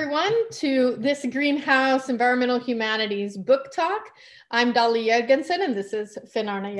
everyone, 0.00 0.48
to 0.52 0.94
this 1.00 1.26
Greenhouse 1.28 2.08
Environmental 2.08 2.60
Humanities 2.60 3.36
book 3.36 3.72
talk. 3.72 4.12
I'm 4.52 4.72
Dolly 4.72 5.06
Jørgensen, 5.06 5.64
and 5.64 5.76
this 5.76 5.92
is 5.92 6.16
Finn 6.32 6.48
Arne 6.48 6.76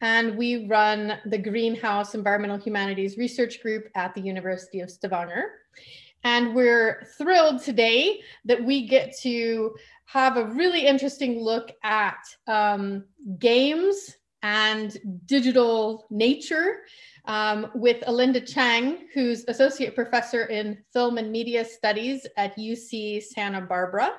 and 0.00 0.34
we 0.34 0.66
run 0.66 1.18
the 1.26 1.36
Greenhouse 1.36 2.14
Environmental 2.14 2.56
Humanities 2.56 3.18
Research 3.18 3.60
Group 3.60 3.90
at 3.94 4.14
the 4.14 4.22
University 4.22 4.80
of 4.80 4.90
Stavanger. 4.90 5.50
And 6.22 6.54
we're 6.54 7.06
thrilled 7.18 7.62
today 7.62 8.22
that 8.46 8.64
we 8.64 8.88
get 8.88 9.14
to 9.18 9.76
have 10.06 10.38
a 10.38 10.46
really 10.46 10.86
interesting 10.86 11.42
look 11.42 11.72
at 11.82 12.24
um, 12.46 13.04
games 13.38 14.16
and 14.42 14.96
digital 15.26 16.06
nature 16.08 16.78
um, 17.26 17.70
with 17.74 18.00
Alenda 18.02 18.46
Chang, 18.46 19.08
who's 19.14 19.44
associate 19.48 19.94
professor 19.94 20.44
in 20.44 20.78
film 20.92 21.18
and 21.18 21.32
media 21.32 21.64
studies 21.64 22.26
at 22.36 22.56
UC 22.56 23.22
Santa 23.22 23.60
Barbara. 23.60 24.12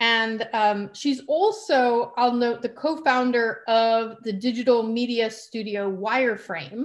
And 0.00 0.48
um, 0.52 0.90
she's 0.92 1.22
also, 1.28 2.12
I'll 2.16 2.32
note, 2.32 2.60
the 2.60 2.68
co 2.68 2.96
founder 3.02 3.60
of 3.68 4.16
the 4.24 4.32
digital 4.32 4.82
media 4.82 5.30
studio 5.30 5.90
Wireframe, 5.90 6.84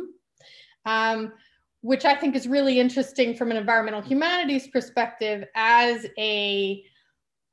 um, 0.86 1.34
which 1.82 2.06
I 2.06 2.14
think 2.14 2.36
is 2.36 2.48
really 2.48 2.80
interesting 2.80 3.36
from 3.36 3.50
an 3.52 3.58
environmental 3.58 4.02
humanities 4.02 4.68
perspective 4.68 5.46
as 5.56 6.06
a 6.18 6.84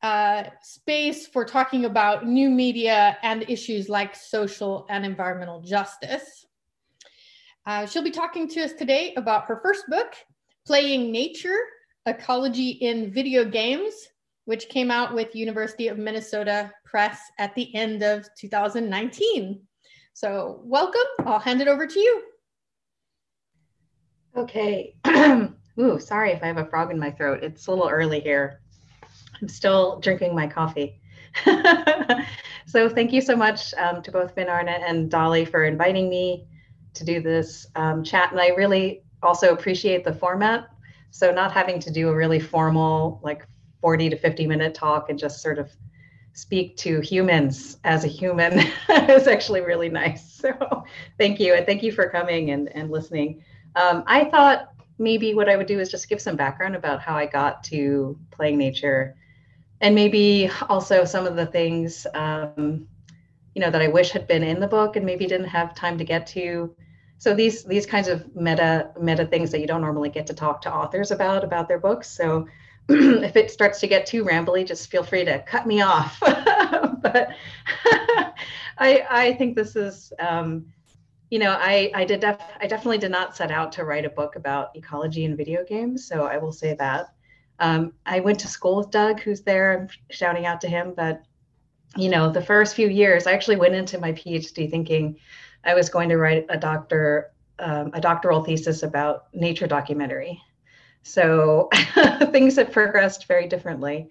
uh, 0.02 0.44
space 0.60 1.26
for 1.26 1.46
talking 1.46 1.86
about 1.86 2.26
new 2.26 2.50
media 2.50 3.16
and 3.22 3.48
issues 3.48 3.88
like 3.88 4.14
social 4.14 4.86
and 4.90 5.06
environmental 5.06 5.62
justice. 5.62 6.44
Uh, 7.66 7.86
she'll 7.86 8.02
be 8.04 8.10
talking 8.10 8.46
to 8.46 8.62
us 8.62 8.74
today 8.74 9.14
about 9.16 9.46
her 9.46 9.60
first 9.62 9.86
book, 9.88 10.14
Playing 10.66 11.10
Nature, 11.10 11.58
Ecology 12.04 12.70
in 12.70 13.10
Video 13.10 13.42
Games, 13.44 13.94
which 14.44 14.68
came 14.68 14.90
out 14.90 15.14
with 15.14 15.34
University 15.34 15.88
of 15.88 15.96
Minnesota 15.96 16.70
Press 16.84 17.18
at 17.38 17.54
the 17.54 17.74
end 17.74 18.02
of 18.02 18.28
2019. 18.38 19.62
So 20.12 20.60
welcome, 20.62 21.00
I'll 21.24 21.38
hand 21.38 21.62
it 21.62 21.68
over 21.68 21.86
to 21.86 21.98
you. 21.98 22.22
Okay. 24.36 24.94
Ooh, 25.80 25.98
sorry 25.98 26.32
if 26.32 26.42
I 26.42 26.46
have 26.46 26.58
a 26.58 26.66
frog 26.66 26.90
in 26.90 26.98
my 26.98 27.12
throat. 27.12 27.42
It's 27.42 27.66
a 27.66 27.70
little 27.70 27.88
early 27.88 28.20
here. 28.20 28.60
I'm 29.40 29.48
still 29.48 30.00
drinking 30.00 30.34
my 30.34 30.46
coffee. 30.46 31.00
so 32.66 32.88
thank 32.90 33.12
you 33.12 33.22
so 33.22 33.34
much 33.34 33.72
um, 33.74 34.02
to 34.02 34.12
both 34.12 34.34
Finn 34.34 34.48
Arne 34.48 34.68
and 34.68 35.10
Dolly 35.10 35.46
for 35.46 35.64
inviting 35.64 36.10
me 36.10 36.46
to 36.94 37.04
do 37.04 37.20
this 37.20 37.66
um, 37.76 38.02
chat. 38.02 38.32
And 38.32 38.40
I 38.40 38.48
really 38.48 39.02
also 39.22 39.52
appreciate 39.52 40.04
the 40.04 40.14
format. 40.14 40.68
So 41.10 41.30
not 41.30 41.52
having 41.52 41.78
to 41.80 41.90
do 41.90 42.08
a 42.08 42.14
really 42.14 42.40
formal, 42.40 43.20
like 43.22 43.46
40 43.80 44.10
to 44.10 44.16
50 44.16 44.46
minute 44.46 44.74
talk 44.74 45.10
and 45.10 45.18
just 45.18 45.42
sort 45.42 45.58
of 45.58 45.70
speak 46.32 46.76
to 46.78 47.00
humans 47.00 47.78
as 47.84 48.04
a 48.04 48.08
human 48.08 48.58
is 48.88 49.28
actually 49.28 49.60
really 49.60 49.88
nice. 49.88 50.32
So 50.44 50.84
thank 51.18 51.40
you. 51.40 51.54
And 51.54 51.64
thank 51.64 51.82
you 51.82 51.92
for 51.92 52.10
coming 52.10 52.50
and, 52.50 52.68
and 52.76 52.90
listening. 52.90 53.42
Um, 53.76 54.04
I 54.06 54.24
thought 54.24 54.70
maybe 54.98 55.34
what 55.34 55.48
I 55.48 55.56
would 55.56 55.66
do 55.66 55.80
is 55.80 55.90
just 55.90 56.08
give 56.08 56.20
some 56.20 56.36
background 56.36 56.76
about 56.76 57.00
how 57.00 57.16
I 57.16 57.26
got 57.26 57.64
to 57.64 58.18
playing 58.30 58.58
nature 58.58 59.16
and 59.80 59.94
maybe 59.94 60.50
also 60.68 61.04
some 61.04 61.26
of 61.26 61.36
the 61.36 61.46
things 61.46 62.06
um, 62.14 62.86
you 63.54 63.60
know 63.60 63.70
that 63.70 63.82
I 63.82 63.88
wish 63.88 64.10
had 64.10 64.26
been 64.26 64.42
in 64.42 64.60
the 64.60 64.66
book 64.66 64.96
and 64.96 65.04
maybe 65.06 65.26
didn't 65.26 65.48
have 65.48 65.74
time 65.74 65.98
to 65.98 66.04
get 66.04 66.26
to 66.28 66.74
so 67.24 67.34
these 67.34 67.64
these 67.64 67.86
kinds 67.86 68.06
of 68.06 68.36
meta 68.36 68.90
meta 69.00 69.24
things 69.24 69.50
that 69.50 69.60
you 69.62 69.66
don't 69.66 69.80
normally 69.80 70.10
get 70.10 70.26
to 70.26 70.34
talk 70.34 70.60
to 70.60 70.70
authors 70.70 71.10
about 71.10 71.42
about 71.42 71.68
their 71.68 71.78
books. 71.78 72.10
So 72.10 72.46
if 72.90 73.34
it 73.34 73.50
starts 73.50 73.80
to 73.80 73.86
get 73.86 74.04
too 74.04 74.26
rambly 74.26 74.66
just 74.66 74.90
feel 74.90 75.02
free 75.02 75.24
to 75.24 75.42
cut 75.46 75.66
me 75.66 75.80
off. 75.80 76.22
But 77.04 77.28
i 78.78 79.06
i 79.10 79.34
think 79.34 79.54
this 79.54 79.76
is 79.76 80.10
um, 80.18 80.66
you 81.30 81.38
know 81.38 81.52
i 81.60 81.90
i 81.94 82.04
did 82.04 82.20
def- 82.20 82.56
i 82.60 82.66
definitely 82.66 82.96
did 82.98 83.10
not 83.10 83.36
set 83.36 83.50
out 83.50 83.72
to 83.72 83.84
write 83.84 84.06
a 84.06 84.10
book 84.20 84.36
about 84.36 84.74
ecology 84.74 85.26
and 85.26 85.36
video 85.36 85.64
games 85.64 86.08
so 86.08 86.24
i 86.24 86.38
will 86.38 86.52
say 86.52 86.74
that. 86.74 87.12
Um, 87.58 87.92
i 88.06 88.20
went 88.20 88.40
to 88.40 88.48
school 88.48 88.76
with 88.76 88.90
doug 88.90 89.20
who's 89.20 89.42
there. 89.42 89.66
I'm 89.72 89.88
shouting 90.10 90.46
out 90.46 90.62
to 90.62 90.68
him 90.68 90.94
but 90.96 91.22
you 91.96 92.08
know 92.08 92.30
the 92.30 92.42
first 92.42 92.74
few 92.74 92.88
years 92.88 93.26
i 93.26 93.32
actually 93.32 93.56
went 93.56 93.74
into 93.74 93.98
my 93.98 94.12
phd 94.12 94.70
thinking 94.70 95.16
I 95.64 95.74
was 95.74 95.88
going 95.88 96.08
to 96.10 96.16
write 96.18 96.46
a 96.48 96.56
doctor 96.56 97.30
um, 97.58 97.90
a 97.94 98.00
doctoral 98.00 98.42
thesis 98.42 98.82
about 98.82 99.26
nature 99.32 99.66
documentary. 99.66 100.40
So 101.02 101.68
things 102.32 102.56
have 102.56 102.72
progressed 102.72 103.26
very 103.26 103.46
differently, 103.46 104.10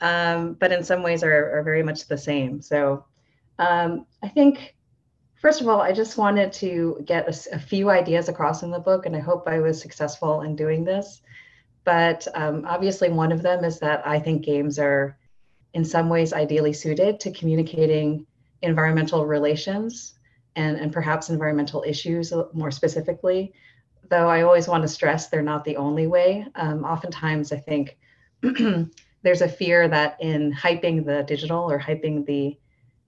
um, 0.00 0.54
but 0.54 0.72
in 0.72 0.82
some 0.82 1.02
ways 1.02 1.22
are, 1.22 1.58
are 1.58 1.62
very 1.62 1.82
much 1.82 2.06
the 2.06 2.18
same. 2.18 2.60
So 2.60 3.04
um, 3.58 4.06
I 4.22 4.28
think, 4.28 4.74
first 5.40 5.60
of 5.60 5.68
all, 5.68 5.80
I 5.80 5.92
just 5.92 6.18
wanted 6.18 6.52
to 6.54 7.00
get 7.04 7.28
a, 7.28 7.54
a, 7.54 7.58
few 7.58 7.90
ideas 7.90 8.28
across 8.28 8.62
in 8.62 8.70
the 8.70 8.78
book, 8.78 9.06
and 9.06 9.14
I 9.14 9.20
hope 9.20 9.46
I 9.46 9.60
was 9.60 9.80
successful 9.80 10.40
in 10.40 10.56
doing 10.56 10.84
this. 10.84 11.20
But 11.84 12.26
um, 12.34 12.64
obviously, 12.66 13.10
one 13.10 13.30
of 13.30 13.42
them 13.42 13.62
is 13.62 13.78
that 13.80 14.04
I 14.06 14.18
think 14.18 14.44
games 14.44 14.78
are 14.78 15.16
in 15.74 15.84
some 15.84 16.08
ways 16.08 16.32
ideally 16.32 16.72
suited 16.72 17.20
to 17.20 17.30
communicating 17.30 18.26
environmental 18.62 19.26
relations 19.26 20.14
and, 20.56 20.76
and 20.78 20.92
perhaps 20.92 21.30
environmental 21.30 21.84
issues 21.86 22.32
more 22.52 22.70
specifically. 22.70 23.52
Though 24.10 24.28
I 24.28 24.42
always 24.42 24.68
want 24.68 24.82
to 24.82 24.88
stress 24.88 25.28
they're 25.28 25.42
not 25.42 25.64
the 25.64 25.76
only 25.76 26.06
way. 26.06 26.46
Um, 26.54 26.84
oftentimes, 26.84 27.52
I 27.52 27.56
think 27.56 27.96
there's 28.42 29.40
a 29.40 29.48
fear 29.48 29.88
that 29.88 30.16
in 30.20 30.52
hyping 30.52 31.04
the 31.04 31.22
digital 31.22 31.70
or 31.70 31.78
hyping 31.78 32.26
the 32.26 32.58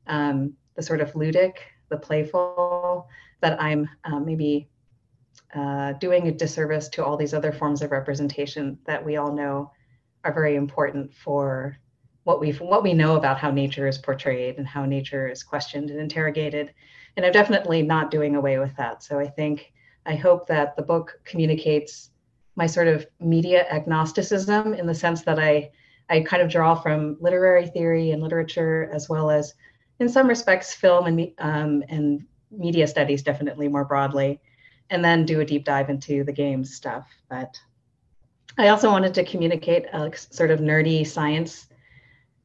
um, 0.06 0.54
the 0.74 0.82
sort 0.82 1.00
of 1.00 1.12
ludic, 1.12 1.54
the 1.88 1.96
playful, 1.96 3.08
that 3.40 3.60
I'm 3.60 3.88
uh, 4.04 4.20
maybe 4.20 4.68
uh, 5.54 5.92
doing 5.94 6.28
a 6.28 6.32
disservice 6.32 6.88
to 6.90 7.04
all 7.04 7.16
these 7.16 7.34
other 7.34 7.52
forms 7.52 7.82
of 7.82 7.90
representation 7.90 8.78
that 8.86 9.04
we 9.04 9.16
all 9.16 9.32
know 9.32 9.72
are 10.24 10.32
very 10.32 10.56
important 10.56 11.14
for 11.14 11.78
what 12.24 12.40
we 12.40 12.50
what 12.52 12.82
we 12.82 12.92
know 12.92 13.16
about 13.16 13.38
how 13.38 13.50
nature 13.50 13.86
is 13.86 13.98
portrayed 13.98 14.58
and 14.58 14.66
how 14.66 14.84
nature 14.84 15.28
is 15.28 15.44
questioned 15.44 15.90
and 15.90 16.00
interrogated 16.00 16.74
and 17.16 17.24
I'm 17.24 17.32
definitely 17.32 17.82
not 17.82 18.10
doing 18.10 18.36
away 18.36 18.58
with 18.58 18.76
that. 18.76 19.02
So 19.02 19.18
I 19.18 19.26
think 19.26 19.72
I 20.04 20.14
hope 20.14 20.46
that 20.48 20.76
the 20.76 20.82
book 20.82 21.20
communicates 21.24 22.10
my 22.56 22.66
sort 22.66 22.88
of 22.88 23.06
media 23.20 23.66
agnosticism 23.70 24.74
in 24.74 24.86
the 24.86 24.94
sense 24.94 25.22
that 25.22 25.38
I 25.38 25.70
I 26.08 26.20
kind 26.20 26.42
of 26.42 26.48
draw 26.48 26.74
from 26.74 27.16
literary 27.20 27.66
theory 27.66 28.12
and 28.12 28.22
literature 28.22 28.88
as 28.92 29.08
well 29.08 29.30
as 29.30 29.54
in 29.98 30.08
some 30.08 30.28
respects 30.28 30.72
film 30.72 31.06
and 31.06 31.32
um, 31.38 31.82
and 31.88 32.24
media 32.50 32.86
studies 32.86 33.22
definitely 33.22 33.68
more 33.68 33.84
broadly 33.84 34.40
and 34.90 35.04
then 35.04 35.24
do 35.24 35.40
a 35.40 35.44
deep 35.44 35.64
dive 35.64 35.90
into 35.90 36.22
the 36.22 36.32
games 36.32 36.74
stuff 36.74 37.06
but 37.28 37.58
I 38.56 38.68
also 38.68 38.90
wanted 38.90 39.14
to 39.14 39.24
communicate 39.24 39.86
a 39.92 40.10
sort 40.16 40.50
of 40.50 40.60
nerdy 40.60 41.06
science 41.06 41.66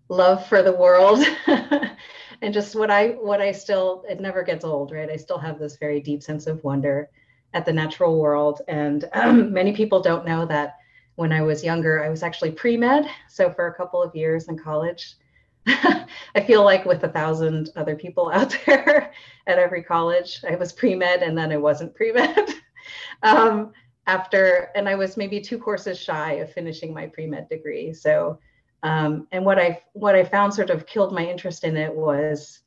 love 0.10 0.46
for 0.48 0.64
the 0.64 0.74
world 0.74 1.24
and 2.42 2.54
just 2.54 2.76
what 2.76 2.92
I 2.92 3.10
what 3.10 3.42
I 3.42 3.52
still 3.52 4.04
it 4.10 4.20
never 4.20 4.44
gets 4.44 4.66
old, 4.66 4.92
right? 4.92 5.10
I 5.10 5.18
still 5.18 5.38
have 5.38 5.60
this 5.60 5.78
very 5.78 6.00
deep 6.00 6.24
sense 6.24 6.48
of 6.48 6.64
wonder 6.64 7.10
at 7.54 7.66
the 7.66 7.74
natural 7.74 8.20
world, 8.20 8.62
and 8.68 9.08
um, 9.14 9.54
many 9.54 9.74
people 9.74 10.02
don't 10.02 10.26
know 10.26 10.46
that 10.46 10.78
when 11.16 11.32
I 11.32 11.42
was 11.42 11.64
younger, 11.64 12.04
I 12.04 12.10
was 12.10 12.24
actually 12.24 12.52
pre 12.52 12.78
med. 12.78 13.06
So 13.30 13.52
for 13.52 13.68
a 13.68 13.74
couple 13.74 14.02
of 14.02 14.16
years 14.16 14.48
in 14.48 14.58
college, 14.58 15.16
I 15.68 16.44
feel 16.46 16.64
like 16.64 16.86
with 16.86 17.04
a 17.04 17.10
thousand 17.10 17.70
other 17.76 17.96
people 17.96 18.30
out 18.34 18.58
there 18.66 19.14
at 19.48 19.60
every 19.60 19.84
college, 19.84 20.44
I 20.48 20.56
was 20.56 20.74
pre 20.74 20.96
med, 20.96 21.22
and 21.22 21.38
then 21.38 21.52
I 21.52 21.58
wasn't 21.58 21.96
pre 21.96 22.12
med. 22.12 22.50
um, 23.24 23.74
after, 24.08 24.70
and 24.76 24.90
I 24.90 24.96
was 24.96 25.16
maybe 25.16 25.40
two 25.40 25.60
courses 25.60 26.00
shy 26.00 26.34
of 26.34 26.52
finishing 26.52 26.94
my 26.94 27.08
pre 27.08 27.28
med 27.28 27.50
degree. 27.50 27.94
So 27.94 28.40
um, 28.84 29.28
and 29.32 29.46
what 29.46 29.60
I 29.60 29.82
what 29.94 30.16
I 30.16 30.24
found 30.24 30.54
sort 30.54 30.70
of 30.70 30.86
killed 30.86 31.14
my 31.14 31.26
interest 31.26 31.64
in 31.64 31.78
it 31.78 31.94
was 31.94 32.60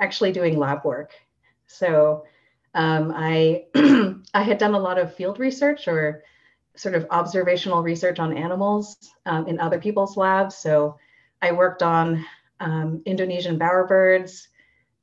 actually 0.00 0.32
doing 0.32 0.58
lab 0.58 0.84
work. 0.84 1.12
So 1.66 2.24
um, 2.74 3.12
I 3.14 3.64
I 4.34 4.42
had 4.42 4.58
done 4.58 4.74
a 4.74 4.78
lot 4.78 4.98
of 4.98 5.14
field 5.14 5.38
research 5.38 5.88
or 5.88 6.22
sort 6.76 6.94
of 6.94 7.06
observational 7.10 7.82
research 7.82 8.18
on 8.18 8.36
animals 8.36 8.96
um, 9.24 9.48
in 9.48 9.58
other 9.58 9.78
people's 9.78 10.16
labs. 10.16 10.56
So 10.56 10.98
I 11.42 11.52
worked 11.52 11.82
on 11.82 12.24
um, 12.60 13.02
Indonesian 13.06 13.58
bowerbirds 13.58 14.46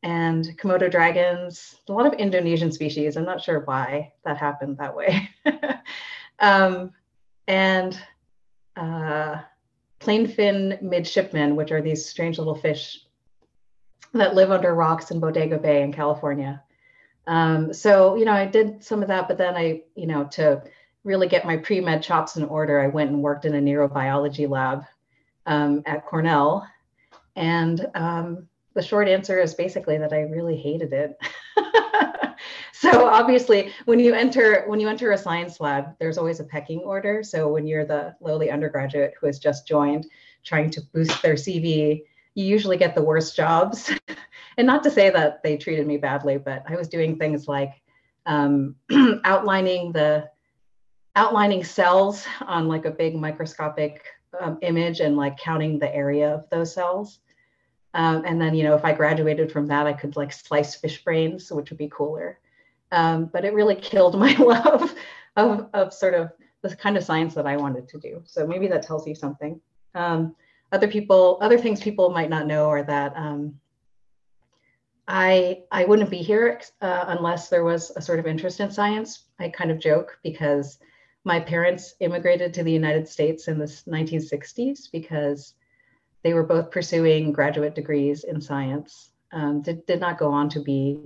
and 0.04 0.46
Komodo 0.58 0.92
dragons, 0.92 1.76
a 1.88 1.94
lot 1.94 2.06
of 2.06 2.14
Indonesian 2.14 2.72
species. 2.72 3.16
I'm 3.16 3.26
not 3.26 3.42
sure 3.42 3.62
why 3.62 4.14
that 4.26 4.38
happened 4.38 4.78
that 4.78 4.96
way. 4.96 5.30
um, 6.40 6.92
and 7.48 7.98
uh, 8.76 9.38
plainfin 10.04 10.82
midshipmen, 10.82 11.56
which 11.56 11.72
are 11.72 11.82
these 11.82 12.06
strange 12.06 12.38
little 12.38 12.56
fish 12.56 13.06
that 14.14 14.36
live 14.36 14.52
under 14.52 14.76
rocks 14.76 15.12
in 15.12 15.20
Bodega 15.20 15.58
Bay 15.58 15.82
in 15.82 15.92
California. 15.92 16.62
Um, 17.26 17.74
so, 17.74 18.16
you 18.16 18.26
know, 18.26 18.34
I 18.34 18.46
did 18.46 18.84
some 18.84 19.02
of 19.02 19.08
that, 19.08 19.28
but 19.28 19.38
then 19.38 19.56
I, 19.56 19.84
you 19.96 20.08
know, 20.08 20.26
to 20.34 20.62
really 21.04 21.28
get 21.28 21.46
my 21.46 21.58
pre-med 21.58 22.04
chops 22.04 22.36
in 22.36 22.44
order, 22.44 22.80
I 22.80 22.88
went 22.88 23.12
and 23.12 23.22
worked 23.22 23.46
in 23.46 23.56
a 23.56 23.60
neurobiology 23.60 24.48
lab 24.48 24.84
um, 25.46 25.84
at 25.86 26.06
Cornell. 26.06 26.68
And 27.36 27.88
um, 27.96 28.48
the 28.74 28.82
short 28.82 29.08
answer 29.08 29.40
is 29.40 29.54
basically 29.54 29.98
that 29.98 30.14
I 30.14 30.22
really 30.22 30.58
hated 30.58 30.94
it. 30.94 31.18
so 32.74 33.08
obviously 33.08 33.72
when 33.86 34.00
you 34.00 34.16
enter 34.16 34.64
when 34.66 34.80
you 34.80 34.90
enter 34.90 35.12
a 35.12 35.18
science 35.18 35.60
lab 35.60 35.96
there's 36.00 36.18
always 36.18 36.40
a 36.40 36.44
pecking 36.44 36.80
order. 36.80 37.22
So 37.22 37.48
when 37.48 37.68
you're 37.68 37.86
the 37.86 38.16
lowly 38.20 38.50
undergraduate 38.50 39.14
who 39.20 39.28
has 39.28 39.38
just 39.38 39.68
joined 39.68 40.08
trying 40.44 40.72
to 40.72 40.82
boost 40.92 41.22
their 41.22 41.36
cv 41.36 42.04
you 42.36 42.46
usually 42.46 42.78
get 42.78 42.96
the 42.96 43.04
worst 43.04 43.36
jobs. 43.36 43.92
And 44.56 44.68
not 44.68 44.84
to 44.84 44.92
say 44.92 45.10
that 45.10 45.42
they 45.42 45.58
treated 45.58 45.88
me 45.88 45.98
badly 45.98 46.38
but 46.38 46.64
i 46.68 46.76
was 46.76 46.88
doing 46.88 47.18
things 47.18 47.48
like 47.48 47.74
um, 48.26 48.76
outlining 49.24 49.92
the 49.92 50.30
outlining 51.16 51.64
cells 51.64 52.26
on 52.42 52.68
like 52.68 52.86
a 52.86 52.92
big 52.92 53.16
microscopic 53.16 54.06
um, 54.40 54.60
image 54.62 55.00
and 55.00 55.18
like 55.18 55.38
counting 55.38 55.80
the 55.80 55.94
area 55.94 56.36
of 56.36 56.50
those 56.50 56.74
cells. 56.74 57.20
Um, 57.96 58.24
and 58.26 58.42
then 58.42 58.56
you 58.56 58.64
know 58.64 58.76
if 58.76 58.86
i 58.86 58.92
graduated 58.92 59.52
from 59.52 59.68
that 59.68 59.86
i 59.86 59.94
could 59.94 60.16
like 60.16 60.34
slice 60.34 60.74
fish 60.74 61.04
brains 61.04 61.52
which 61.52 61.70
would 61.70 61.78
be 61.78 61.90
cooler 61.90 62.40
um, 62.94 63.26
but 63.34 63.44
it 63.44 63.54
really 63.54 63.76
killed 63.76 64.18
my 64.20 64.34
love 64.36 64.94
of, 65.36 65.68
of 65.74 65.94
sort 65.94 66.14
of 66.14 66.32
the 66.62 66.76
kind 66.76 66.96
of 66.96 67.04
science 67.04 67.34
that 67.34 67.48
I 67.48 67.58
wanted 67.58 67.90
to 67.90 68.00
do. 68.00 68.22
So 68.26 68.48
maybe 68.48 68.68
that 68.68 68.84
tells 68.84 69.06
you 69.06 69.16
something. 69.16 69.60
Um, 69.96 70.36
other 70.72 70.88
people, 70.88 71.38
other 71.42 71.58
things 71.58 71.82
people 71.82 72.10
might 72.10 72.30
not 72.30 72.48
know 72.48 72.70
are 72.70 72.84
that 72.84 73.14
um, 73.16 73.60
I 75.08 75.64
I 75.72 75.86
wouldn't 75.86 76.10
be 76.10 76.20
here 76.20 76.62
uh, 76.82 77.06
unless 77.10 77.50
there 77.50 77.64
was 77.64 77.92
a 77.96 78.02
sort 78.02 78.20
of 78.20 78.28
interest 78.28 78.60
in 78.60 78.72
science. 78.72 79.26
I 79.40 79.50
kind 79.50 79.72
of 79.72 79.80
joke 79.80 80.18
because 80.24 80.80
my 81.26 81.40
parents 81.40 81.96
immigrated 82.00 82.54
to 82.54 82.64
the 82.64 82.72
United 82.72 83.08
States 83.08 83.48
in 83.48 83.58
the 83.58 83.66
1960s 83.66 84.92
because 84.92 85.56
they 86.24 86.34
were 86.34 86.44
both 86.44 86.72
pursuing 86.72 87.32
graduate 87.32 87.76
degrees 87.76 88.24
in 88.24 88.40
science. 88.40 89.12
Um, 89.32 89.62
did, 89.62 89.86
did 89.86 90.00
not 90.00 90.18
go 90.18 90.32
on 90.32 90.50
to 90.50 90.60
be 90.60 91.00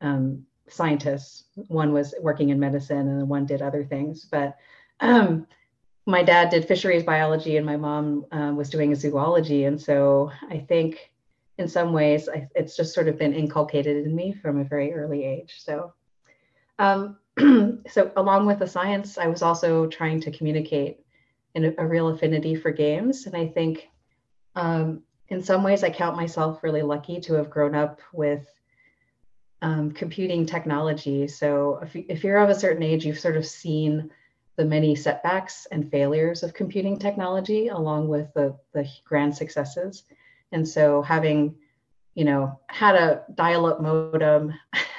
um, 0.00 0.44
scientists. 0.68 1.44
One 1.68 1.92
was 1.92 2.14
working 2.20 2.50
in 2.50 2.58
medicine 2.58 3.08
and 3.08 3.28
one 3.28 3.46
did 3.46 3.62
other 3.62 3.84
things. 3.84 4.26
But 4.30 4.56
um, 5.00 5.46
my 6.06 6.22
dad 6.22 6.50
did 6.50 6.66
fisheries 6.66 7.02
biology 7.02 7.56
and 7.56 7.66
my 7.66 7.76
mom 7.76 8.26
uh, 8.32 8.52
was 8.54 8.70
doing 8.70 8.94
zoology. 8.94 9.64
And 9.64 9.80
so 9.80 10.30
I 10.50 10.58
think 10.58 11.12
in 11.58 11.68
some 11.68 11.92
ways 11.92 12.28
I, 12.28 12.48
it's 12.54 12.76
just 12.76 12.94
sort 12.94 13.08
of 13.08 13.18
been 13.18 13.32
inculcated 13.32 14.06
in 14.06 14.14
me 14.14 14.32
from 14.32 14.58
a 14.58 14.64
very 14.64 14.92
early 14.92 15.24
age. 15.24 15.54
So, 15.58 15.92
um, 16.78 17.18
so 17.88 18.10
along 18.16 18.46
with 18.46 18.58
the 18.58 18.66
science, 18.66 19.18
I 19.18 19.28
was 19.28 19.42
also 19.42 19.86
trying 19.86 20.20
to 20.22 20.30
communicate 20.30 21.00
in 21.54 21.64
a, 21.66 21.74
a 21.78 21.86
real 21.86 22.08
affinity 22.08 22.54
for 22.54 22.70
games. 22.70 23.26
And 23.26 23.36
I 23.36 23.46
think 23.46 23.88
um, 24.56 25.02
in 25.28 25.42
some 25.42 25.62
ways 25.62 25.82
I 25.84 25.90
count 25.90 26.16
myself 26.16 26.62
really 26.62 26.82
lucky 26.82 27.20
to 27.20 27.34
have 27.34 27.50
grown 27.50 27.74
up 27.74 28.00
with 28.12 28.46
um, 29.62 29.92
computing 29.92 30.46
technology. 30.46 31.26
So 31.28 31.80
if, 31.82 31.96
if 31.96 32.24
you're 32.24 32.38
of 32.38 32.50
a 32.50 32.54
certain 32.54 32.82
age, 32.82 33.04
you've 33.04 33.18
sort 33.18 33.36
of 33.36 33.46
seen 33.46 34.10
the 34.56 34.64
many 34.64 34.94
setbacks 34.94 35.66
and 35.72 35.90
failures 35.90 36.42
of 36.42 36.54
computing 36.54 36.98
technology 36.98 37.68
along 37.68 38.08
with 38.08 38.32
the, 38.34 38.56
the 38.72 38.88
grand 39.04 39.36
successes. 39.36 40.04
And 40.52 40.66
so 40.68 41.02
having, 41.02 41.56
you 42.14 42.24
know, 42.24 42.60
had 42.68 42.94
a 42.94 43.24
dial-up 43.34 43.80
modem 43.80 44.54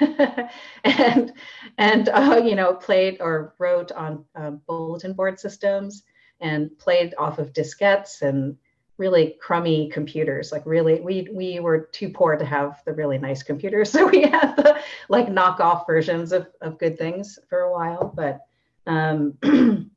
and, 0.84 1.32
and 1.78 2.08
uh, 2.10 2.42
you 2.44 2.54
know, 2.54 2.74
played 2.74 3.18
or 3.20 3.54
wrote 3.58 3.92
on 3.92 4.24
uh, 4.34 4.50
bulletin 4.50 5.14
board 5.14 5.40
systems 5.40 6.02
and 6.40 6.76
played 6.78 7.14
off 7.16 7.38
of 7.38 7.52
diskettes 7.54 8.20
and 8.20 8.56
really 8.98 9.36
crummy 9.40 9.90
computers 9.90 10.52
like 10.52 10.64
really 10.64 11.00
we 11.00 11.28
we 11.32 11.60
were 11.60 11.88
too 11.92 12.08
poor 12.08 12.36
to 12.36 12.44
have 12.44 12.82
the 12.84 12.92
really 12.92 13.18
nice 13.18 13.42
computers. 13.42 13.90
So 13.96 14.06
we 14.08 14.22
had 14.22 14.56
the 14.56 14.80
like 15.08 15.28
knockoff 15.28 15.86
versions 15.86 16.32
of, 16.32 16.48
of 16.60 16.78
good 16.78 16.98
things 16.98 17.38
for 17.48 17.60
a 17.60 17.72
while. 17.72 18.12
But 18.14 18.46
um, 18.86 19.34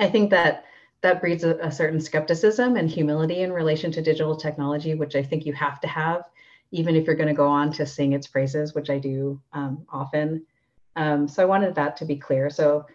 i 0.00 0.08
think 0.08 0.30
that 0.30 0.64
that 1.00 1.20
breeds 1.20 1.44
a, 1.44 1.56
a, 1.58 1.70
certain 1.70 2.00
skepticism 2.00 2.76
and 2.76 2.90
humility 2.90 3.40
in 3.40 3.52
relation 3.52 3.90
to 3.92 4.02
digital 4.02 4.36
technology 4.36 4.94
which 4.94 5.16
i 5.16 5.22
think 5.22 5.46
you 5.46 5.52
have 5.52 5.80
to 5.80 5.88
have 5.88 6.24
even 6.70 6.94
if 6.94 7.06
you're 7.06 7.16
going 7.16 7.28
to 7.28 7.34
go 7.34 7.48
on 7.48 7.72
to 7.72 7.86
sing 7.86 8.12
its 8.12 8.26
praises 8.26 8.74
which 8.74 8.90
i 8.90 8.98
do 8.98 9.40
um, 9.52 9.84
often. 9.90 10.44
Um, 10.96 11.28
so 11.28 11.42
i 11.42 11.46
wanted 11.46 11.74
that 11.76 11.96
to 11.98 12.04
be 12.04 12.16
clear. 12.16 12.50
So 12.50 12.86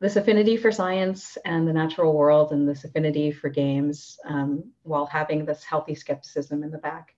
this 0.00 0.16
affinity 0.16 0.56
for 0.56 0.72
science 0.72 1.36
and 1.44 1.68
the 1.68 1.72
natural 1.72 2.14
world 2.14 2.52
and 2.52 2.66
this 2.66 2.84
affinity 2.84 3.30
for 3.30 3.50
games 3.50 4.18
um, 4.24 4.64
while 4.82 5.06
having 5.06 5.44
this 5.44 5.62
healthy 5.62 5.94
skepticism 5.94 6.62
in 6.62 6.70
the 6.70 6.78
back 6.78 7.14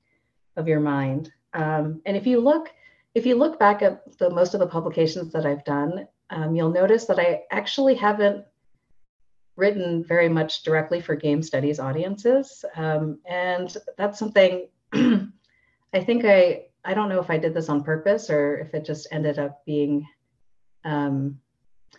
of 0.57 0.67
your 0.67 0.81
mind. 0.81 1.33
Um, 1.55 2.03
and 2.07 2.17
if 2.17 2.27
you 2.27 2.41
look, 2.41 2.71
if 3.15 3.25
you 3.25 3.37
look 3.37 3.59
back 3.59 3.83
at 3.83 4.19
the 4.19 4.31
most 4.31 4.55
of 4.55 4.61
the 4.61 4.67
publications 4.67 5.33
that 5.33 5.47
I've 5.47 5.65
done, 5.65 6.09
um, 6.31 6.57
you'll 6.57 6.71
notice 6.71 7.05
that 7.05 7.21
I 7.21 7.43
actually 7.53 7.95
haven't 7.95 8.45
written 9.55 10.03
very 10.03 10.29
much 10.29 10.63
directly 10.63 11.01
for 11.01 11.15
game 11.15 11.43
studies 11.43 11.79
audiences. 11.79 12.65
Um, 12.75 13.19
and 13.27 13.77
that's 13.97 14.19
something 14.19 14.67
I 14.93 16.01
think 16.01 16.25
I, 16.25 16.65
I 16.85 16.95
don't 16.95 17.11
know 17.11 17.21
if 17.21 17.31
I 17.31 17.39
did 17.39 17.55
this 17.55 17.69
on 17.69 17.85
purpose 17.85 18.31
or 18.31 18.59
if 18.59 18.75
it 18.75 18.85
just 18.85 19.07
ended 19.13 19.39
up 19.39 19.65
being 19.67 20.07
um, 20.85 21.39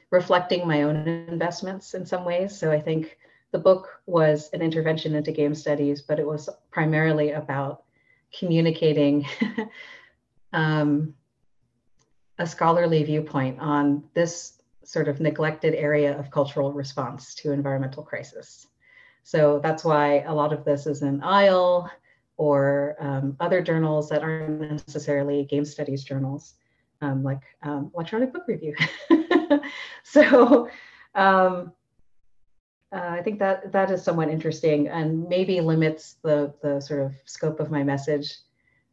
reflecting 0.09 0.67
my 0.67 0.83
own 0.83 0.95
investments 1.07 1.93
in 1.93 2.05
some 2.05 2.23
ways. 2.23 2.57
So 2.57 2.71
I 2.71 2.79
think 2.79 3.17
the 3.51 3.59
book 3.59 4.01
was 4.05 4.49
an 4.53 4.61
intervention 4.61 5.15
into 5.15 5.31
game 5.31 5.55
studies, 5.55 6.01
but 6.01 6.19
it 6.19 6.25
was 6.25 6.49
primarily 6.71 7.31
about 7.31 7.83
communicating 8.37 9.25
um, 10.53 11.13
a 12.39 12.47
scholarly 12.47 13.03
viewpoint 13.03 13.59
on 13.59 14.03
this 14.13 14.61
sort 14.83 15.07
of 15.07 15.19
neglected 15.19 15.75
area 15.75 16.17
of 16.17 16.31
cultural 16.31 16.73
response 16.73 17.35
to 17.35 17.51
environmental 17.51 18.03
crisis. 18.03 18.67
So 19.23 19.59
that's 19.63 19.85
why 19.85 20.21
a 20.21 20.33
lot 20.33 20.51
of 20.51 20.65
this 20.65 20.85
is 20.85 21.01
in 21.01 21.21
ISLE 21.21 21.89
or 22.37 22.95
um, 22.99 23.37
other 23.39 23.61
journals 23.61 24.09
that 24.09 24.21
aren't 24.21 24.59
necessarily 24.59 25.45
game 25.45 25.63
studies 25.63 26.03
journals, 26.03 26.55
um, 27.01 27.23
like 27.23 27.41
um, 27.61 27.91
electronic 27.93 28.33
book 28.33 28.43
review. 28.47 28.75
so 30.03 30.69
um, 31.15 31.71
uh, 32.93 33.09
I 33.09 33.21
think 33.21 33.39
that 33.39 33.71
that 33.71 33.91
is 33.91 34.03
somewhat 34.03 34.29
interesting 34.29 34.87
and 34.87 35.27
maybe 35.27 35.61
limits 35.61 36.17
the 36.23 36.53
the 36.61 36.79
sort 36.79 37.01
of 37.01 37.13
scope 37.25 37.59
of 37.59 37.71
my 37.71 37.83
message 37.83 38.35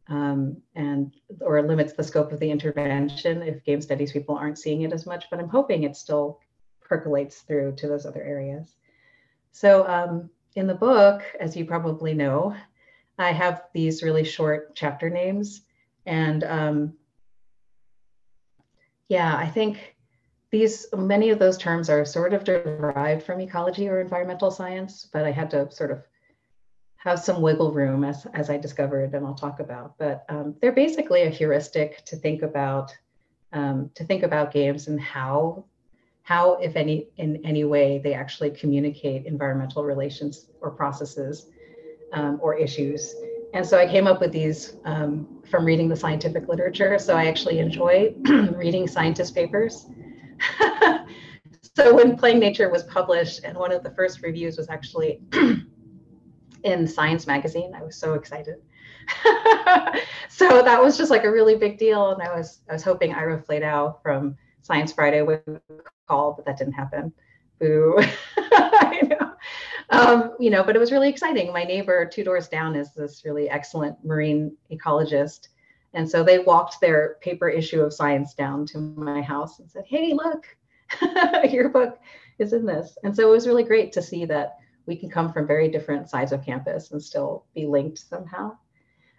um, 0.08 0.56
and 0.74 1.12
or 1.40 1.62
limits 1.62 1.92
the 1.92 2.02
scope 2.02 2.32
of 2.32 2.40
the 2.40 2.50
intervention 2.50 3.42
if 3.42 3.64
game 3.64 3.80
studies 3.80 4.12
people 4.12 4.34
aren't 4.34 4.58
seeing 4.58 4.82
it 4.82 4.92
as 4.92 5.06
much. 5.06 5.26
But 5.30 5.38
I'm 5.38 5.48
hoping 5.48 5.84
it 5.84 5.96
still 5.96 6.40
percolates 6.80 7.42
through 7.42 7.74
to 7.76 7.88
those 7.88 8.06
other 8.06 8.22
areas. 8.22 8.74
So 9.52 9.86
um, 9.86 10.30
in 10.56 10.66
the 10.66 10.74
book, 10.74 11.22
as 11.38 11.56
you 11.56 11.64
probably 11.64 12.14
know, 12.14 12.54
I 13.18 13.32
have 13.32 13.64
these 13.74 14.02
really 14.02 14.24
short 14.24 14.74
chapter 14.74 15.10
names 15.10 15.62
and 16.06 16.42
um, 16.44 16.94
yeah, 19.08 19.36
I 19.36 19.46
think 19.48 19.96
these 20.50 20.86
many 20.96 21.30
of 21.30 21.38
those 21.38 21.56
terms 21.56 21.88
are 21.88 22.04
sort 22.04 22.32
of 22.32 22.44
derived 22.44 23.22
from 23.22 23.40
ecology 23.40 23.88
or 23.88 24.00
environmental 24.00 24.50
science, 24.50 25.08
but 25.12 25.24
I 25.24 25.30
had 25.30 25.50
to 25.50 25.70
sort 25.70 25.90
of 25.90 26.02
have 26.96 27.18
some 27.18 27.40
wiggle 27.40 27.72
room 27.72 28.04
as, 28.04 28.26
as 28.34 28.50
I 28.50 28.58
discovered 28.58 29.14
and 29.14 29.24
I'll 29.24 29.34
talk 29.34 29.60
about. 29.60 29.96
But 29.96 30.24
um, 30.28 30.54
they're 30.60 30.72
basically 30.72 31.22
a 31.22 31.30
heuristic 31.30 32.04
to 32.06 32.16
think 32.16 32.42
about 32.42 32.94
um, 33.52 33.90
to 33.94 34.04
think 34.04 34.22
about 34.22 34.52
games 34.52 34.86
and 34.86 35.00
how 35.00 35.64
how, 36.22 36.54
if 36.56 36.76
any, 36.76 37.08
in 37.16 37.44
any 37.44 37.64
way, 37.64 37.98
they 37.98 38.14
actually 38.14 38.50
communicate 38.50 39.26
environmental 39.26 39.82
relations 39.82 40.46
or 40.60 40.70
processes 40.70 41.46
um, 42.12 42.38
or 42.40 42.54
issues. 42.54 43.16
And 43.52 43.66
so 43.66 43.76
I 43.76 43.86
came 43.86 44.06
up 44.06 44.20
with 44.20 44.30
these 44.30 44.76
um, 44.84 45.42
from 45.50 45.64
reading 45.64 45.88
the 45.88 45.96
scientific 45.96 46.46
literature. 46.46 47.00
So 47.00 47.16
I 47.16 47.24
actually 47.26 47.58
enjoy 47.58 48.14
reading 48.54 48.86
scientist 48.86 49.34
papers 49.34 49.86
so 51.76 51.94
when 51.94 52.16
Playing 52.16 52.38
Nature 52.38 52.70
was 52.70 52.82
published, 52.84 53.40
and 53.44 53.56
one 53.56 53.72
of 53.72 53.82
the 53.82 53.90
first 53.90 54.22
reviews 54.22 54.56
was 54.56 54.68
actually 54.68 55.20
in 56.64 56.86
Science 56.86 57.26
Magazine, 57.26 57.72
I 57.74 57.82
was 57.82 57.96
so 57.96 58.14
excited. 58.14 58.56
so 60.28 60.62
that 60.62 60.80
was 60.80 60.96
just 60.96 61.10
like 61.10 61.24
a 61.24 61.30
really 61.30 61.56
big 61.56 61.78
deal, 61.78 62.12
and 62.12 62.22
I 62.22 62.34
was 62.34 62.60
I 62.68 62.72
was 62.72 62.82
hoping 62.82 63.14
Ira 63.14 63.42
Flatow 63.42 64.00
from 64.02 64.36
Science 64.62 64.92
Friday 64.92 65.22
would 65.22 65.60
call, 66.08 66.34
but 66.34 66.44
that 66.46 66.56
didn't 66.58 66.74
happen. 66.74 67.12
Boo. 67.58 67.98
I 68.36 69.00
know. 69.02 69.32
Um, 69.90 70.36
you 70.38 70.50
know, 70.50 70.62
but 70.62 70.76
it 70.76 70.78
was 70.78 70.92
really 70.92 71.08
exciting. 71.08 71.52
My 71.52 71.64
neighbor 71.64 72.06
two 72.06 72.24
doors 72.24 72.48
down 72.48 72.76
is 72.76 72.92
this 72.94 73.24
really 73.24 73.50
excellent 73.50 74.02
marine 74.04 74.56
ecologist 74.70 75.48
and 75.94 76.08
so 76.08 76.22
they 76.22 76.38
walked 76.38 76.80
their 76.80 77.16
paper 77.20 77.48
issue 77.48 77.80
of 77.80 77.92
science 77.92 78.34
down 78.34 78.66
to 78.66 78.78
my 78.78 79.20
house 79.20 79.58
and 79.58 79.70
said, 79.70 79.84
Hey, 79.86 80.12
look, 80.12 80.46
your 81.50 81.68
book 81.68 81.98
is 82.38 82.52
in 82.52 82.64
this. 82.64 82.96
And 83.02 83.14
so 83.14 83.28
it 83.28 83.30
was 83.30 83.46
really 83.46 83.64
great 83.64 83.92
to 83.92 84.02
see 84.02 84.24
that 84.26 84.58
we 84.86 84.96
can 84.96 85.10
come 85.10 85.32
from 85.32 85.46
very 85.46 85.68
different 85.68 86.08
sides 86.08 86.32
of 86.32 86.44
campus 86.44 86.92
and 86.92 87.02
still 87.02 87.44
be 87.54 87.66
linked 87.66 87.98
somehow. 87.98 88.56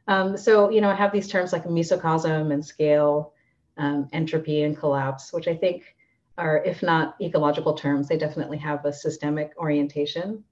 Um, 0.08 0.36
so, 0.38 0.70
you 0.70 0.82
know, 0.82 0.90
I 0.90 0.96
have 0.96 1.12
these 1.12 1.28
terms 1.28 1.54
like 1.54 1.66
mesocosm 1.66 2.52
and 2.52 2.66
scale, 2.66 3.34
um, 3.78 4.10
entropy 4.12 4.64
and 4.64 4.78
collapse, 4.78 5.32
which 5.32 5.48
I 5.48 5.56
think 5.56 5.96
are, 6.38 6.64
if 6.64 6.82
not 6.82 7.16
ecological 7.22 7.74
terms, 7.74 8.08
they 8.08 8.18
definitely 8.18 8.58
have 8.58 8.84
a 8.86 8.94
systemic 8.94 9.52
orientation. 9.58 10.44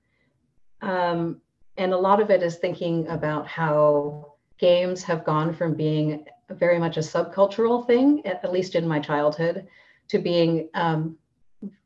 Um, 0.82 1.42
and 1.78 1.94
a 1.94 1.98
lot 1.98 2.22
of 2.22 2.30
it 2.30 2.44
is 2.44 2.58
thinking 2.58 3.08
about 3.08 3.48
how 3.48 4.36
games 4.60 5.02
have 5.04 5.24
gone 5.24 5.54
from 5.54 5.74
being 5.74 6.26
very 6.50 6.78
much 6.78 6.98
a 6.98 7.02
subcultural 7.02 7.88
thing, 7.88 8.26
at, 8.26 8.52
least 8.52 8.76
in 8.76 8.88
my 8.88 9.00
childhood, 9.00 9.66
to 10.10 10.20
being 10.20 10.70
um, 10.74 11.18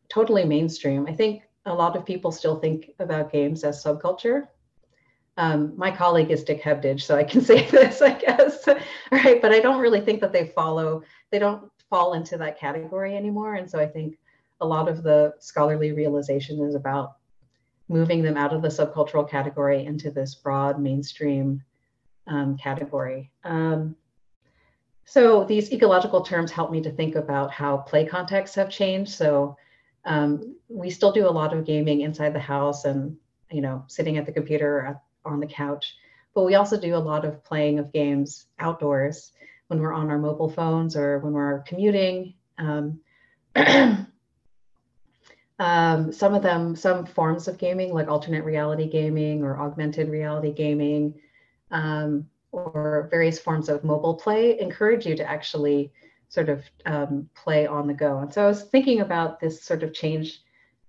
totally 0.10 0.44
mainstream. 0.44 1.06
I 1.08 1.14
think 1.14 1.44
a 1.66 1.74
lot 1.74 1.96
of 1.96 2.06
people 2.06 2.32
still 2.32 2.60
think 2.60 2.92
about 3.00 3.32
games 3.32 3.64
as 3.64 3.84
subculture. 3.84 4.48
Um, 5.38 5.74
my 5.78 5.92
colleague 5.92 6.32
is 6.32 6.44
Dick 6.44 6.62
Hebdige, 6.62 7.02
so 7.02 7.16
I 7.16 7.24
can 7.24 7.42
say 7.50 7.70
this, 7.70 8.02
I 8.02 8.14
guess, 8.14 8.68
right? 9.12 9.42
But 9.42 9.52
I 9.52 9.60
don't 9.60 9.80
really 9.80 10.02
think 10.02 10.20
that 10.22 10.34
they 10.34 10.48
follow, 10.48 11.04
they 11.32 11.40
don't 11.40 11.72
fall 11.90 12.14
into 12.14 12.38
that 12.38 12.60
category 12.60 13.16
anymore. 13.16 13.56
And 13.56 13.70
so 13.70 13.80
I 13.80 13.88
think 13.88 14.18
a 14.62 14.66
lot 14.66 14.88
of 14.88 15.04
the 15.04 15.34
scholarly 15.40 15.92
realization 15.92 16.64
is 16.64 16.74
about 16.74 17.18
moving 17.90 18.24
them 18.24 18.38
out 18.38 18.54
of 18.54 18.62
the 18.62 18.70
subcultural 18.70 19.30
category 19.30 19.86
into 19.86 20.10
this 20.10 20.36
broad 20.36 20.80
mainstream 20.80 21.62
um, 22.28 22.58
category. 22.58 23.32
Um, 23.44 23.96
so 25.06 25.44
these 25.44 25.72
ecological 25.72 26.22
terms 26.22 26.52
help 26.52 26.72
me 26.72 26.82
to 26.82 26.92
think 26.92 27.16
about 27.16 27.52
how 27.52 27.78
play 27.78 28.06
contexts 28.06 28.56
have 28.56 28.70
changed. 28.70 29.12
So 29.12 29.58
um, 30.06 30.56
we 30.70 30.90
still 30.90 31.12
do 31.12 31.28
a 31.28 31.30
lot 31.30 31.54
of 31.54 31.66
gaming 31.66 32.02
inside 32.02 32.34
the 32.34 32.40
house 32.40 32.86
and 32.86 33.18
you 33.52 33.62
know 33.62 33.84
sitting 33.88 34.18
at 34.18 34.26
the 34.26 34.32
computer 34.32 34.68
or 34.68 35.02
on 35.26 35.40
the 35.40 35.48
couch, 35.48 35.96
but 36.34 36.44
we 36.44 36.56
also 36.56 36.80
do 36.80 36.96
a 36.96 36.98
lot 36.98 37.26
of 37.26 37.44
playing 37.44 37.80
of 37.80 37.94
games 37.94 38.46
outdoors 38.60 39.32
when 39.68 39.80
we're 39.80 39.94
on 39.94 40.10
our 40.10 40.20
mobile 40.20 40.50
phones 40.50 40.96
or 40.96 41.20
when 41.20 41.34
we're 41.34 41.60
commuting. 41.62 42.34
Um, 42.58 43.00
um, 45.60 46.12
some 46.12 46.34
of 46.34 46.44
them, 46.44 46.76
some 46.76 47.06
forms 47.06 47.48
of 47.48 47.58
gaming, 47.58 47.94
like 47.94 48.08
alternate 48.08 48.44
reality 48.44 48.90
gaming 48.90 49.44
or 49.44 49.60
augmented 49.60 50.10
reality 50.10 50.52
gaming, 50.52 51.16
um, 51.74 52.26
or 52.54 53.10
various 53.12 53.40
forms 53.40 53.68
of 53.68 53.84
mobile 53.84 54.14
play, 54.14 54.60
encourage 54.60 55.06
you 55.06 55.16
to 55.18 55.30
actually 55.30 55.92
sort 56.30 56.48
of 56.48 56.64
um, 56.86 57.30
play 57.36 57.68
on 57.68 57.88
the 57.88 57.94
go. 57.94 58.20
And 58.20 58.32
so 58.32 58.44
I 58.44 58.48
was 58.48 58.64
thinking 58.64 59.02
about 59.02 59.40
this 59.40 59.64
sort 59.64 59.84
of 59.84 59.94
change 59.94 60.42